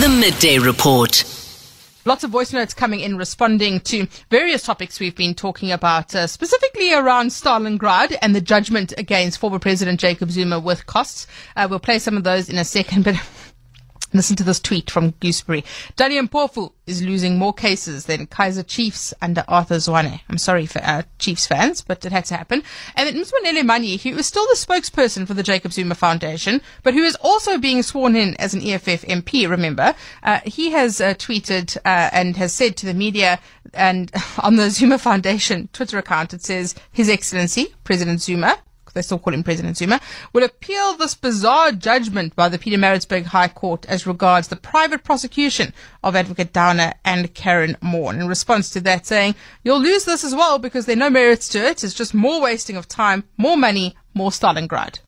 The 0.00 0.08
Midday 0.08 0.58
Report. 0.58 1.39
Lots 2.10 2.24
of 2.24 2.32
voice 2.32 2.52
notes 2.52 2.74
coming 2.74 2.98
in 2.98 3.16
responding 3.16 3.78
to 3.82 4.08
various 4.30 4.64
topics 4.64 4.98
we've 4.98 5.14
been 5.14 5.32
talking 5.32 5.70
about, 5.70 6.12
uh, 6.12 6.26
specifically 6.26 6.92
around 6.92 7.28
Stalingrad 7.28 8.18
and 8.20 8.34
the 8.34 8.40
judgment 8.40 8.92
against 8.98 9.38
former 9.38 9.60
President 9.60 10.00
Jacob 10.00 10.28
Zuma 10.32 10.58
with 10.58 10.86
costs. 10.86 11.28
Uh, 11.54 11.68
we'll 11.70 11.78
play 11.78 12.00
some 12.00 12.16
of 12.16 12.24
those 12.24 12.48
in 12.48 12.58
a 12.58 12.64
second, 12.64 13.04
but 13.04 13.14
Listen 14.12 14.36
to 14.36 14.44
this 14.44 14.58
tweet 14.58 14.90
from 14.90 15.12
Gooseberry. 15.20 15.64
Dali 15.96 16.20
Mpofu 16.26 16.72
is 16.86 17.00
losing 17.00 17.38
more 17.38 17.52
cases 17.52 18.06
than 18.06 18.26
Kaizer 18.26 18.66
Chiefs 18.66 19.14
under 19.22 19.44
Arthur 19.46 19.76
Zwane. 19.76 20.20
I'm 20.28 20.38
sorry 20.38 20.66
for 20.66 20.80
uh, 20.82 21.02
Chiefs 21.20 21.46
fans, 21.46 21.82
but 21.82 22.04
it 22.04 22.10
had 22.10 22.24
to 22.26 22.36
happen. 22.36 22.64
And 22.96 23.06
then 23.06 23.22
Mzwanele 23.22 23.62
Manyi, 23.62 24.00
who 24.00 24.18
is 24.18 24.26
still 24.26 24.46
the 24.48 24.56
spokesperson 24.56 25.26
for 25.26 25.34
the 25.34 25.44
Jacob 25.44 25.72
Zuma 25.72 25.94
Foundation, 25.94 26.60
but 26.82 26.94
who 26.94 27.04
is 27.04 27.16
also 27.20 27.56
being 27.58 27.82
sworn 27.82 28.16
in 28.16 28.34
as 28.36 28.52
an 28.52 28.62
EFF 28.62 29.02
MP, 29.06 29.48
remember, 29.48 29.94
uh, 30.24 30.40
he 30.44 30.70
has 30.70 31.00
uh, 31.00 31.14
tweeted 31.14 31.76
uh, 31.78 32.10
and 32.12 32.36
has 32.36 32.52
said 32.52 32.76
to 32.78 32.86
the 32.86 32.94
media 32.94 33.38
and 33.74 34.10
on 34.42 34.56
the 34.56 34.70
Zuma 34.70 34.98
Foundation 34.98 35.68
Twitter 35.72 35.98
account, 35.98 36.34
it 36.34 36.42
says, 36.42 36.74
His 36.90 37.08
Excellency, 37.08 37.74
President 37.84 38.20
Zuma, 38.20 38.58
they 38.94 39.02
still 39.02 39.18
call 39.18 39.34
him 39.34 39.42
President 39.42 39.76
Zuma, 39.76 40.00
will 40.32 40.44
appeal 40.44 40.96
this 40.96 41.14
bizarre 41.14 41.72
judgment 41.72 42.34
by 42.36 42.48
the 42.48 42.58
Pietermaritzburg 42.58 43.24
High 43.26 43.48
Court 43.48 43.86
as 43.86 44.06
regards 44.06 44.48
the 44.48 44.56
private 44.56 45.04
prosecution 45.04 45.72
of 46.02 46.16
Advocate 46.16 46.52
Downer 46.52 46.94
and 47.04 47.32
Karen 47.34 47.76
Maughan. 47.82 48.20
In 48.20 48.28
response 48.28 48.70
to 48.70 48.80
that, 48.82 49.06
saying, 49.06 49.34
You'll 49.62 49.80
lose 49.80 50.04
this 50.04 50.24
as 50.24 50.34
well 50.34 50.58
because 50.58 50.86
there 50.86 50.96
are 50.96 50.98
no 50.98 51.10
merits 51.10 51.48
to 51.50 51.58
it. 51.58 51.84
It's 51.84 51.94
just 51.94 52.14
more 52.14 52.40
wasting 52.40 52.76
of 52.76 52.88
time, 52.88 53.24
more 53.36 53.56
money, 53.56 53.96
more 54.14 54.30
Stalingrad. 54.30 55.00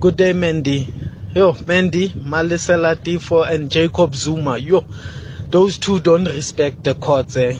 Good 0.00 0.16
day, 0.16 0.32
Mandy. 0.32 0.92
Yo, 1.34 1.56
Mandy, 1.66 2.10
Malesela 2.10 2.96
Teffo, 2.96 3.48
and 3.48 3.70
Jacob 3.70 4.14
Zuma. 4.14 4.56
Yo, 4.56 4.84
those 5.50 5.78
two 5.78 6.00
don't 6.00 6.26
respect 6.26 6.84
the 6.84 6.94
courts, 6.94 7.36
eh? 7.36 7.58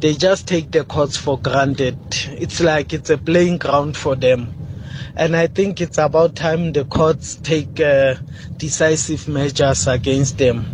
They 0.00 0.14
just 0.14 0.46
take 0.46 0.70
the 0.70 0.84
courts 0.84 1.16
for 1.16 1.38
granted. 1.38 1.98
It's 2.32 2.60
like 2.60 2.92
it's 2.92 3.10
a 3.10 3.16
playing 3.16 3.58
ground 3.58 3.96
for 3.96 4.14
them 4.14 4.65
and 5.16 5.34
I 5.34 5.46
think 5.46 5.80
it's 5.80 5.98
about 5.98 6.36
time 6.36 6.72
the 6.72 6.84
courts 6.84 7.36
take 7.36 7.80
uh, 7.80 8.16
decisive 8.56 9.26
measures 9.28 9.86
against 9.86 10.38
them. 10.38 10.66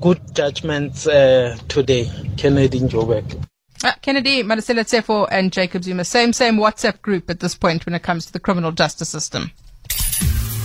Good 0.00 0.34
judgments 0.34 1.06
uh, 1.06 1.56
today. 1.68 2.10
Kennedy 2.36 2.80
Joburg. 2.80 3.42
Uh, 3.84 3.92
Kennedy, 4.02 4.42
Malesela 4.42 4.84
Teffo, 4.84 5.28
and 5.30 5.52
Jacob 5.52 5.84
Zuma, 5.84 6.04
same, 6.04 6.32
same 6.32 6.56
WhatsApp 6.56 7.00
group 7.02 7.30
at 7.30 7.40
this 7.40 7.54
point 7.54 7.86
when 7.86 7.94
it 7.94 8.02
comes 8.02 8.26
to 8.26 8.32
the 8.32 8.40
criminal 8.40 8.72
justice 8.72 9.08
system. 9.08 9.52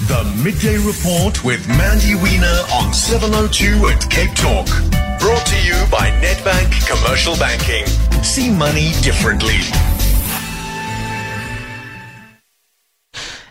The 0.08 0.24
Midday 0.44 0.78
Report 0.78 1.44
with 1.44 1.66
Mandy 1.68 2.16
Wiener 2.16 2.62
on 2.74 2.94
702 2.94 3.88
at 3.88 4.10
Cape 4.10 4.34
Talk. 4.34 4.68
Brought 5.20 5.46
to 5.46 5.62
you 5.64 5.76
by 5.92 6.10
Nedbank 6.22 6.88
Commercial 6.88 7.36
Banking. 7.38 7.86
See 8.24 8.50
money 8.50 8.92
differently. 9.02 9.60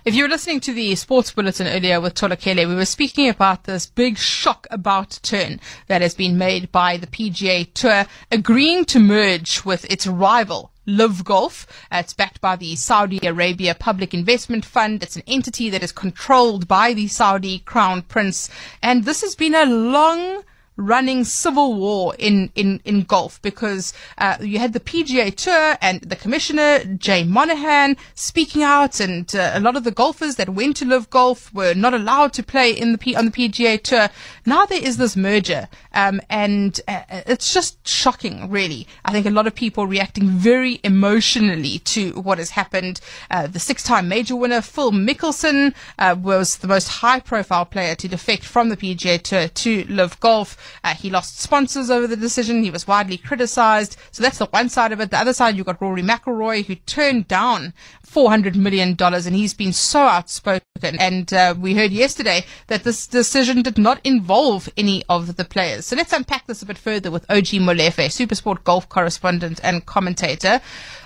If 0.03 0.15
you 0.15 0.25
were 0.25 0.31
listening 0.31 0.61
to 0.61 0.73
the 0.73 0.95
sports 0.95 1.31
bulletin 1.31 1.67
earlier 1.67 2.01
with 2.01 2.15
Tolakele, 2.15 2.67
we 2.67 2.75
were 2.75 2.87
speaking 2.87 3.29
about 3.29 3.65
this 3.65 3.85
big 3.85 4.17
shock 4.17 4.67
about 4.71 5.19
turn 5.23 5.61
that 5.89 6.01
has 6.01 6.15
been 6.15 6.39
made 6.39 6.73
by 6.73 6.97
the 6.97 7.07
PGA 7.07 7.71
Tour 7.75 8.07
agreeing 8.33 8.87
to 8.87 8.99
merge 8.99 9.63
with 9.67 9.85
its 9.91 10.07
rival. 10.07 10.73
LIV 10.87 11.25
Golf. 11.25 11.67
It's 11.93 12.15
backed 12.15 12.41
by 12.41 12.57
the 12.57 12.75
Saudi 12.77 13.21
Arabia 13.23 13.75
Public 13.75 14.15
Investment 14.15 14.65
Fund. 14.65 15.03
It's 15.03 15.17
an 15.17 15.23
entity 15.27 15.69
that 15.69 15.83
is 15.83 15.93
controlled 15.93 16.67
by 16.67 16.95
the 16.95 17.07
Saudi 17.07 17.59
Crown 17.61 18.01
Prince. 18.01 18.49
And 18.83 19.05
this 19.05 19.21
has 19.21 19.35
been 19.35 19.55
a 19.55 19.67
long 19.67 20.43
running 20.81 21.25
civil 21.25 21.75
war 21.75 22.15
in, 22.19 22.51
in, 22.55 22.81
in 22.85 23.03
golf 23.03 23.41
because 23.43 23.93
uh, 24.19 24.37
you 24.41 24.59
had 24.59 24.73
the 24.73 24.81
PGA 24.81 25.35
Tour 25.35 25.77
and 25.81 26.01
the 26.01 26.17
commissioner, 26.17 26.85
Jay 26.97 27.23
Monahan, 27.23 27.97
speaking 28.15 28.63
out, 28.63 29.01
and 29.01 29.35
uh, 29.35 29.53
a 29.55 29.61
lot 29.61 29.77
of 29.77 29.85
the 29.85 29.91
golfers 29.91 30.37
that 30.37 30.49
went 30.49 30.77
to 30.79 30.85
LIV 30.85 31.11
Golf 31.11 31.53
were 31.55 31.75
not 31.75 31.95
allowed 31.95 32.33
to 32.33 32.43
play 32.43 32.71
in 32.73 32.93
the 32.93 32.99
P- 32.99 33.15
on 33.15 33.27
the 33.27 33.31
PGA 33.31 33.81
Tour. 33.83 34.09
Now 34.47 34.67
there 34.67 34.83
is 34.83 34.97
this 34.97 35.17
merger, 35.17 35.69
um, 35.93 36.21
and 36.31 36.81
uh, 36.89 37.03
it's 37.09 37.53
just 37.53 37.87
shocking, 37.87 38.51
really. 38.51 38.87
I 39.05 39.13
think 39.13 39.27
a 39.27 39.31
lot 39.31 39.47
of 39.47 39.55
people 39.55 39.87
reacting 39.87 40.29
very 40.29 40.81
emotionally 40.85 41.81
to 41.81 42.13
what 42.21 42.39
has 42.39 42.51
happened. 42.51 43.01
Uh, 43.31 43.47
the 43.47 43.61
six-time 43.61 44.09
major 44.09 44.37
winner, 44.37 44.61
Phil 44.61 44.93
Mickelson, 44.93 45.75
uh, 45.99 46.17
was 46.21 46.59
the 46.59 46.69
most 46.69 46.89
high-profile 46.89 47.67
player 47.67 47.95
to 47.97 48.09
defect 48.09 48.45
from 48.45 48.69
the 48.69 48.77
PGA 48.77 49.21
Tour 49.21 49.49
to 49.49 49.85
LIV 49.89 50.21
Golf. 50.21 50.79
Uh, 50.85 50.95
he 50.95 51.11
lost 51.11 51.39
sponsors 51.41 51.91
over 51.91 52.07
the 52.07 52.17
decision. 52.17 52.63
He 52.63 52.71
was 52.71 52.87
widely 52.87 53.17
criticized. 53.17 53.97
So 54.11 54.23
that's 54.23 54.39
the 54.39 54.47
one 54.47 54.69
side 54.69 54.93
of 54.93 55.01
it. 55.01 55.11
The 55.11 55.19
other 55.19 55.33
side, 55.33 55.57
you've 55.57 55.67
got 55.67 55.81
Rory 55.81 56.03
McIlroy, 56.03 56.65
who 56.67 56.75
turned 56.75 57.29
down 57.29 57.75
$400 58.13 58.57
million 58.57 58.97
and 59.01 59.35
he's 59.35 59.55
been 59.55 59.73
so 59.73 60.01
outspoken. 60.01 60.63
And 60.83 61.33
uh, 61.33 61.55
we 61.59 61.75
heard 61.75 61.93
yesterday 61.93 62.45
that 62.67 62.85
this 62.85 63.07
decision 63.07 63.63
did 63.63 63.79
not 63.79 64.01
involve 64.05 64.69
any 64.77 65.05
of 65.09 65.37
the 65.37 65.45
players. 65.45 65.87
So 65.87 65.97
let's 65.97 66.13
unpack 66.13 66.47
this 66.47 66.63
a 66.63 66.67
bit 66.67 66.79
further 66.79 67.11
with 67.11 67.31
OG 67.31 67.61
Molefe, 67.61 68.07
Supersport 68.07 68.65
golf 68.65 68.89
correspondent 68.89 69.61
and 69.63 69.87
commentator. 69.87 70.61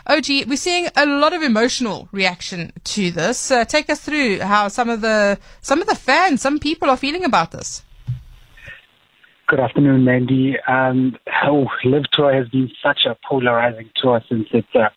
OG, 0.06 0.46
we're 0.46 0.56
seeing 0.56 0.88
a 0.96 1.06
lot 1.06 1.32
of 1.32 1.42
emotional 1.42 2.08
reaction 2.12 2.72
to 2.84 3.10
this. 3.10 3.50
Uh, 3.50 3.64
take 3.64 3.90
us 3.90 4.00
through 4.00 4.40
how 4.40 4.68
some 4.68 4.88
of 4.88 5.00
the 5.00 5.38
some 5.60 5.80
of 5.80 5.88
the 5.88 5.94
fans, 5.94 6.42
some 6.42 6.58
people 6.58 6.90
are 6.90 6.96
feeling 6.96 7.24
about 7.24 7.50
this. 7.52 7.82
Good 9.46 9.60
afternoon, 9.60 10.04
Mandy. 10.04 10.56
Um, 10.66 11.18
oh, 11.46 11.66
LIV 11.84 12.04
Tour 12.12 12.34
has 12.34 12.48
been 12.48 12.70
such 12.82 13.04
a 13.06 13.16
polarizing 13.28 13.90
tour 13.94 14.22
since 14.28 14.48
its 14.52 14.68
uh, 14.74 14.88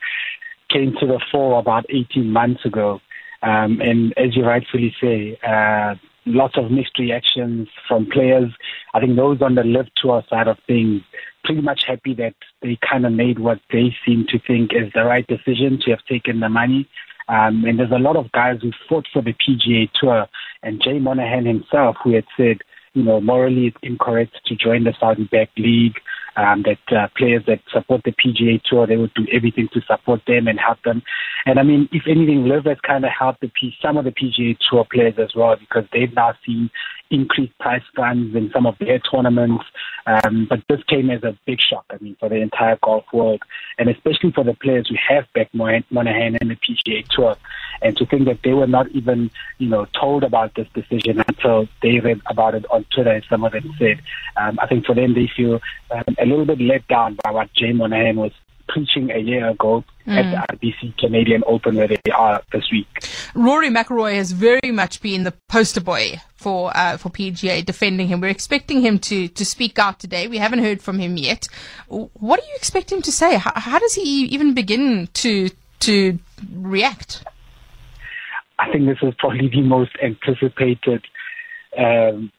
came 0.69 0.93
to 0.99 1.07
the 1.07 1.19
fore 1.31 1.59
about 1.59 1.85
18 1.89 2.31
months 2.31 2.65
ago. 2.65 2.99
Um, 3.41 3.79
and 3.81 4.13
as 4.17 4.35
you 4.35 4.43
rightfully 4.43 4.95
say, 5.01 5.37
uh, 5.47 5.95
lots 6.27 6.57
of 6.57 6.71
mixed 6.71 6.99
reactions 6.99 7.67
from 7.87 8.07
players. 8.11 8.51
I 8.93 8.99
think 8.99 9.15
those 9.15 9.41
on 9.41 9.55
the 9.55 9.63
LIV 9.63 9.87
tour 10.01 10.23
side 10.29 10.47
of 10.47 10.57
things 10.67 11.01
pretty 11.43 11.61
much 11.61 11.83
happy 11.87 12.13
that 12.15 12.35
they 12.61 12.77
kind 12.87 13.05
of 13.05 13.13
made 13.13 13.39
what 13.39 13.59
they 13.71 13.95
seem 14.05 14.25
to 14.29 14.39
think 14.39 14.71
is 14.73 14.91
the 14.93 15.05
right 15.05 15.25
decision 15.27 15.79
to 15.81 15.91
have 15.91 16.03
taken 16.09 16.39
the 16.41 16.49
money. 16.49 16.87
Um, 17.29 17.63
and 17.65 17.79
there's 17.79 17.91
a 17.91 17.99
lot 17.99 18.15
of 18.15 18.31
guys 18.31 18.59
who 18.61 18.71
fought 18.87 19.05
for 19.11 19.21
the 19.21 19.33
PGA 19.33 19.89
Tour, 19.93 20.27
and 20.63 20.81
Jay 20.81 20.99
Monahan 20.99 21.45
himself, 21.45 21.97
who 22.03 22.13
had 22.13 22.25
said, 22.37 22.57
you 22.93 23.03
know, 23.03 23.21
morally 23.21 23.67
it's 23.67 23.77
incorrect 23.83 24.39
to 24.45 24.55
join 24.55 24.83
the 24.83 24.93
Saudi 24.99 25.25
backed 25.25 25.59
league 25.59 25.95
um, 26.37 26.63
that 26.63 26.95
uh, 26.95 27.07
players 27.17 27.43
that 27.47 27.59
support 27.71 28.01
the 28.05 28.13
PGA 28.13 28.61
Tour, 28.63 28.85
they 28.85 28.95
would 28.95 29.13
do 29.15 29.25
everything 29.33 29.67
to 29.73 29.81
support 29.81 30.21
them 30.27 30.47
and 30.47 30.59
help 30.59 30.77
them. 30.83 31.01
And 31.45 31.59
I 31.59 31.63
mean, 31.63 31.89
if 31.91 32.03
anything, 32.07 32.45
LIV 32.45 32.65
has 32.65 32.77
kind 32.85 33.03
of 33.03 33.11
helped 33.17 33.41
the 33.41 33.49
P- 33.59 33.75
some 33.81 33.97
of 33.97 34.05
the 34.05 34.11
PGA 34.11 34.55
Tour 34.69 34.85
players 34.91 35.15
as 35.17 35.31
well 35.35 35.55
because 35.59 35.83
they've 35.91 36.13
now 36.13 36.33
seen 36.45 36.69
increased 37.09 37.57
prize 37.59 37.81
funds 37.95 38.35
in 38.35 38.49
some 38.51 38.65
of 38.65 38.77
their 38.79 38.99
tournaments. 38.99 39.63
Um, 40.05 40.47
but 40.49 40.61
this 40.69 40.81
came 40.83 41.09
as 41.09 41.23
a 41.23 41.37
big 41.45 41.59
shock, 41.59 41.85
I 41.89 41.97
mean, 42.01 42.15
for 42.19 42.29
the 42.29 42.35
entire 42.35 42.77
golf 42.81 43.05
world, 43.11 43.41
and 43.77 43.89
especially 43.89 44.31
for 44.31 44.43
the 44.43 44.53
players 44.53 44.87
who 44.87 44.95
have 45.07 45.25
back 45.33 45.49
Monahan 45.53 46.37
and 46.39 46.49
the 46.49 46.55
PGA 46.55 47.07
Tour. 47.09 47.35
And 47.81 47.95
to 47.97 48.05
think 48.05 48.25
that 48.25 48.39
they 48.43 48.53
were 48.53 48.67
not 48.67 48.89
even, 48.91 49.29
you 49.57 49.69
know, 49.69 49.85
told 49.99 50.23
about 50.23 50.55
this 50.55 50.67
decision 50.73 51.23
until 51.27 51.67
they 51.81 51.99
read 51.99 52.21
about 52.27 52.55
it 52.55 52.65
on 52.71 52.85
Twitter, 52.93 53.11
as 53.11 53.23
some 53.29 53.43
of 53.43 53.51
them 53.51 53.71
said. 53.77 54.01
Um, 54.37 54.57
I 54.61 54.67
think 54.67 54.85
for 54.85 54.95
them, 54.95 55.13
they 55.13 55.29
feel 55.35 55.59
um, 55.91 56.15
a 56.19 56.25
little 56.25 56.45
bit 56.45 56.59
let 56.61 56.87
down 56.87 57.17
by 57.23 57.31
what 57.31 57.53
Jay 57.53 57.73
Monahan 57.73 58.15
was 58.15 58.31
preaching 58.67 59.11
a 59.11 59.19
year 59.19 59.49
ago 59.49 59.83
mm. 60.05 60.13
at 60.17 60.49
the 60.49 60.55
RBC 60.55 60.97
Canadian 60.97 61.43
Open 61.45 61.75
where 61.75 61.87
they 61.87 62.11
are 62.11 62.41
this 62.51 62.69
week. 62.71 62.87
Rory 63.33 63.69
McIlroy 63.69 64.15
has 64.15 64.31
very 64.31 64.71
much 64.71 65.01
been 65.01 65.23
the 65.23 65.33
poster 65.49 65.81
boy 65.81 66.19
for 66.47 66.71
uh, 66.77 66.95
for 66.95 67.09
PGA 67.09 67.65
defending 67.65 68.07
him. 68.07 68.21
We're 68.21 68.37
expecting 68.39 68.79
him 68.79 68.99
to 68.99 69.27
to 69.27 69.43
speak 69.45 69.77
out 69.77 69.99
today. 69.99 70.29
We 70.29 70.37
haven't 70.37 70.59
heard 70.59 70.81
from 70.81 70.97
him 70.97 71.17
yet. 71.17 71.49
What 71.89 72.39
do 72.39 72.47
you 72.47 72.55
expect 72.55 72.89
him 72.89 73.01
to 73.01 73.11
say? 73.11 73.35
How, 73.35 73.51
how 73.53 73.79
does 73.79 73.95
he 73.95 74.27
even 74.35 74.53
begin 74.53 75.09
to 75.23 75.49
to 75.87 76.17
react? 76.53 77.25
I 78.59 78.71
think 78.71 78.85
this 78.85 78.97
is 79.01 79.13
probably 79.19 79.49
the 79.49 79.61
most 79.61 79.91
anticipated 80.01 81.03
um, 81.77 82.31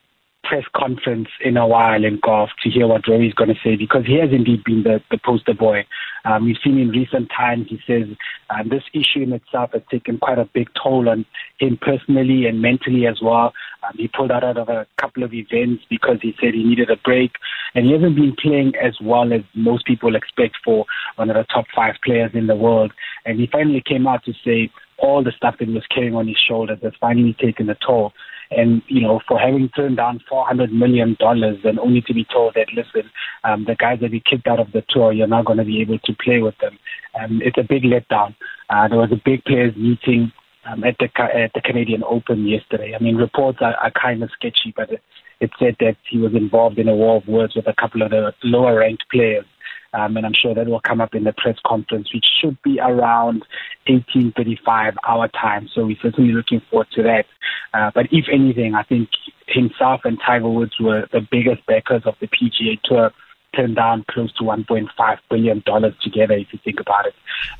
press 0.48 0.64
conference 0.74 1.28
in 1.44 1.58
a 1.58 1.66
while 1.66 2.02
in 2.02 2.18
golf 2.24 2.48
to 2.62 2.70
hear 2.70 2.86
what 2.86 3.06
Rory 3.06 3.28
is 3.28 3.34
going 3.34 3.50
to 3.50 3.60
say 3.62 3.76
because 3.76 4.06
he 4.06 4.18
has 4.18 4.30
indeed 4.32 4.64
been 4.64 4.82
the, 4.82 5.02
the 5.10 5.18
poster 5.18 5.52
boy. 5.52 5.84
Um, 6.24 6.46
we've 6.46 6.56
seen 6.64 6.78
in 6.78 6.88
recent 6.88 7.28
times, 7.28 7.66
he 7.68 7.78
says 7.86 8.08
um, 8.48 8.70
this 8.70 8.82
issue 8.94 9.22
in 9.22 9.34
itself 9.34 9.72
has 9.74 9.82
taken 9.90 10.16
quite 10.18 10.38
a 10.38 10.48
big 10.54 10.68
toll 10.82 11.06
on 11.10 11.26
him 11.58 11.78
personally 11.80 12.46
and 12.46 12.62
mentally 12.62 13.06
as 13.06 13.20
well. 13.22 13.52
Um, 13.86 13.92
he 13.96 14.08
pulled 14.08 14.30
out, 14.30 14.42
out 14.42 14.56
of 14.56 14.70
a 14.70 14.86
couple 14.96 15.22
of 15.22 15.34
events 15.34 15.84
because 15.90 16.16
he 16.22 16.34
said 16.40 16.54
he 16.54 16.64
needed 16.64 16.88
a 16.88 16.96
break 16.96 17.32
and 17.74 17.84
he 17.84 17.92
hasn't 17.92 18.16
been 18.16 18.34
playing 18.40 18.72
as 18.82 18.94
well 19.02 19.30
as 19.32 19.42
most 19.54 19.84
people 19.84 20.16
expect 20.16 20.56
for 20.64 20.86
one 21.16 21.28
of 21.28 21.36
the 21.36 21.44
top 21.52 21.66
five 21.76 21.96
players 22.02 22.30
in 22.32 22.46
the 22.46 22.56
world. 22.56 22.90
And 23.26 23.38
he 23.38 23.48
finally 23.52 23.82
came 23.86 24.06
out 24.06 24.24
to 24.24 24.32
say 24.42 24.70
all 24.96 25.22
the 25.22 25.32
stuff 25.32 25.56
that 25.58 25.68
he 25.68 25.74
was 25.74 25.86
carrying 25.94 26.14
on 26.14 26.26
his 26.26 26.38
shoulders 26.38 26.78
has 26.82 26.94
finally 26.98 27.36
taken 27.38 27.68
a 27.68 27.76
toll. 27.86 28.14
And, 28.50 28.82
you 28.88 29.02
know, 29.02 29.20
for 29.28 29.38
having 29.38 29.68
turned 29.70 29.98
down 29.98 30.20
$400 30.30 30.72
million 30.72 31.16
and 31.20 31.78
only 31.78 32.00
to 32.02 32.14
be 32.14 32.26
told 32.32 32.54
that, 32.54 32.68
listen, 32.74 33.10
um, 33.44 33.64
the 33.66 33.74
guys 33.74 33.98
that 34.00 34.10
we 34.10 34.22
kicked 34.28 34.46
out 34.46 34.58
of 34.58 34.72
the 34.72 34.82
tour, 34.88 35.12
you're 35.12 35.26
not 35.26 35.44
going 35.44 35.58
to 35.58 35.64
be 35.64 35.82
able 35.82 35.98
to 35.98 36.16
play 36.24 36.40
with 36.40 36.56
them. 36.58 36.78
Um, 37.20 37.40
it's 37.44 37.58
a 37.58 37.62
big 37.62 37.82
letdown. 37.82 38.34
Uh, 38.70 38.88
there 38.88 38.98
was 38.98 39.12
a 39.12 39.20
big 39.22 39.44
players 39.44 39.76
meeting 39.76 40.32
um, 40.66 40.84
at 40.84 40.96
the 40.98 41.08
at 41.22 41.52
the 41.54 41.60
Canadian 41.60 42.02
Open 42.04 42.46
yesterday. 42.46 42.94
I 42.94 43.02
mean, 43.02 43.16
reports 43.16 43.58
are, 43.60 43.74
are 43.76 43.90
kind 43.90 44.22
of 44.22 44.30
sketchy, 44.30 44.72
but 44.76 44.90
it, 44.90 45.02
it 45.40 45.50
said 45.58 45.76
that 45.80 45.96
he 46.10 46.18
was 46.18 46.34
involved 46.34 46.78
in 46.78 46.88
a 46.88 46.94
war 46.94 47.16
of 47.16 47.28
words 47.28 47.54
with 47.54 47.66
a 47.66 47.74
couple 47.80 48.02
of 48.02 48.10
the 48.10 48.32
lower 48.44 48.78
ranked 48.78 49.04
players. 49.10 49.46
Um, 49.94 50.16
and 50.16 50.26
I'm 50.26 50.34
sure 50.34 50.54
that 50.54 50.66
will 50.66 50.80
come 50.80 51.00
up 51.00 51.14
in 51.14 51.24
the 51.24 51.32
press 51.32 51.56
conference, 51.66 52.12
which 52.12 52.26
should 52.40 52.60
be 52.62 52.78
around 52.80 53.44
18:35 53.86 54.96
our 55.06 55.28
time. 55.28 55.68
So 55.74 55.86
we're 55.86 55.96
certainly 56.02 56.32
looking 56.32 56.60
forward 56.70 56.88
to 56.92 57.02
that. 57.04 57.26
Uh, 57.72 57.90
but 57.94 58.06
if 58.12 58.26
anything, 58.30 58.74
I 58.74 58.82
think 58.82 59.08
himself 59.46 60.02
and 60.04 60.18
Tiger 60.24 60.48
Woods 60.48 60.78
were 60.78 61.08
the 61.12 61.26
biggest 61.30 61.64
backers 61.66 62.02
of 62.04 62.14
the 62.20 62.28
PGA 62.28 62.78
Tour 62.84 63.12
turned 63.56 63.76
down 63.76 64.04
close 64.10 64.32
to 64.34 64.44
1.5 64.44 65.18
billion 65.30 65.62
dollars 65.64 65.94
together, 66.02 66.34
if 66.34 66.52
you 66.52 66.58
think 66.64 66.80
about 66.80 67.06
it. 67.06 67.14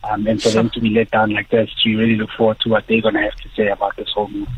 Um, 0.05 0.27
and 0.27 0.43
for 0.43 0.51
them 0.51 0.71
to 0.71 0.81
be 0.81 0.91
let 0.91 1.11
down 1.11 1.33
like 1.33 1.51
this, 1.51 1.71
we 1.85 1.97
really 1.97 2.17
look 2.17 2.31
forward 2.37 2.61
to 2.61 2.69
what 2.69 2.85
they're 2.89 3.01
going 3.01 3.15
to 3.15 3.23
have 3.23 3.37
to 3.37 3.49
say 3.57 3.69
about 3.69 3.97
this 3.97 4.09
whole 4.15 4.29
move. 4.29 4.49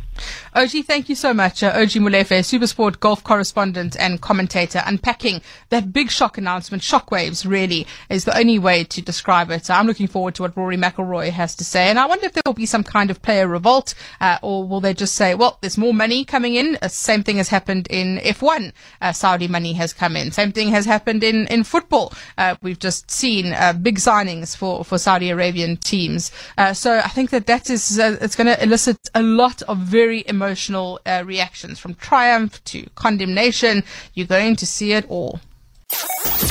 OG, 0.53 0.85
thank 0.85 1.09
you 1.09 1.15
so 1.15 1.33
much. 1.33 1.63
Uh, 1.63 1.69
OG 1.69 1.91
Molefe, 2.01 2.41
Supersport 2.41 2.99
golf 2.99 3.23
correspondent 3.23 3.97
and 4.01 4.21
commentator, 4.21 4.83
unpacking 4.85 5.43
that 5.69 5.93
big 5.93 6.11
shock 6.11 6.39
announcement. 6.39 6.83
Shockwaves, 6.83 7.49
really, 7.49 7.87
is 8.09 8.25
the 8.25 8.37
only 8.37 8.59
way 8.59 8.83
to 8.83 9.01
describe 9.01 9.53
it. 9.53 9.71
I'm 9.71 9.87
looking 9.87 10.09
forward 10.09 10.35
to 10.35 10.43
what 10.43 10.57
Rory 10.57 10.77
McIlroy 10.77 11.31
has 11.31 11.55
to 11.55 11.65
say. 11.65 11.89
And 11.89 12.01
I 12.01 12.07
wonder 12.07 12.27
if 12.27 12.33
there 12.33 12.43
will 12.45 12.55
be 12.55 12.67
some 12.67 12.83
kind 12.83 13.13
of 13.13 13.23
player 13.23 13.47
revolt, 13.47 13.95
uh, 14.21 14.39
or 14.43 14.67
will 14.67 14.81
they 14.81 14.93
just 14.93 15.15
say, 15.15 15.37
well, 15.37 15.57
there's 15.61 15.79
more 15.79 15.95
money 15.95 16.25
coming 16.25 16.57
in? 16.57 16.77
Uh, 16.83 16.89
same 16.89 17.23
thing 17.23 17.37
has 17.37 17.49
happened 17.49 17.87
in 17.89 18.19
F1. 18.19 18.73
Uh, 19.01 19.13
Saudi 19.13 19.47
money 19.47 19.75
has 19.75 19.93
come 19.93 20.17
in. 20.17 20.33
Same 20.33 20.51
thing 20.51 20.71
has 20.71 20.85
happened 20.85 21.23
in, 21.23 21.47
in 21.47 21.63
football. 21.63 22.13
Uh, 22.37 22.57
we've 22.61 22.81
just 22.81 23.09
seen 23.09 23.53
uh, 23.53 23.73
big 23.73 23.99
signings 23.99 24.57
for, 24.57 24.85
for 24.85 24.99
Saudi 24.99 25.31
Arabian 25.31 25.77
teams. 25.77 26.33
so 26.73 26.99
I 26.99 27.09
think 27.09 27.31
that 27.31 27.47
that 27.47 27.71
is, 27.71 27.97
it's 28.01 28.35
going 28.35 28.49
to 28.49 28.61
elicit 28.61 28.99
a 29.15 29.23
lot 29.23 29.63
of 29.63 29.79
very 29.79 30.25
emotional 30.41 31.01
uh, 31.05 31.23
reactions 31.27 31.79
from 31.79 31.95
triumph 31.95 32.65
to 32.65 32.89
condemnation. 32.95 33.83
You're 34.15 34.27
going 34.27 34.57
to 34.57 34.67
see 34.67 34.93
it 34.93 35.05
all. 35.11 35.41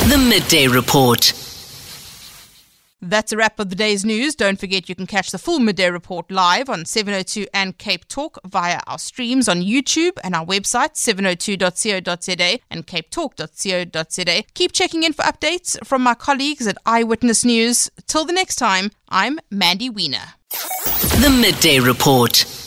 The 0.09 0.17
Midday 0.29 0.67
Report. 0.67 1.33
That's 3.01 3.31
a 3.31 3.37
wrap 3.37 3.59
of 3.59 3.69
the 3.69 3.75
day's 3.75 4.03
news. 4.03 4.35
Don't 4.35 4.59
forget 4.59 4.89
you 4.89 4.95
can 4.95 5.07
catch 5.07 5.31
the 5.31 5.37
full 5.37 5.59
midday 5.59 5.89
report 5.89 6.29
live 6.29 6.69
on 6.69 6.83
702 6.83 7.47
and 7.53 7.77
Cape 7.77 8.05
Talk 8.09 8.37
via 8.45 8.81
our 8.87 8.99
streams 8.99 9.47
on 9.47 9.61
YouTube 9.61 10.17
and 10.21 10.35
our 10.35 10.45
website 10.45 10.95
702.co.za 10.95 12.59
and 12.69 12.85
capetalk.co.za. 12.85 14.43
Keep 14.53 14.71
checking 14.73 15.03
in 15.03 15.13
for 15.13 15.23
updates 15.23 15.77
from 15.85 16.01
my 16.03 16.13
colleagues 16.13 16.67
at 16.67 16.77
Eyewitness 16.85 17.45
News. 17.45 17.89
Till 18.05 18.25
the 18.25 18.33
next 18.33 18.57
time, 18.57 18.91
I'm 19.07 19.39
Mandy 19.49 19.89
Wiener. 19.89 20.33
The 21.21 21.29
Midday 21.41 21.79
Report. 21.79 22.58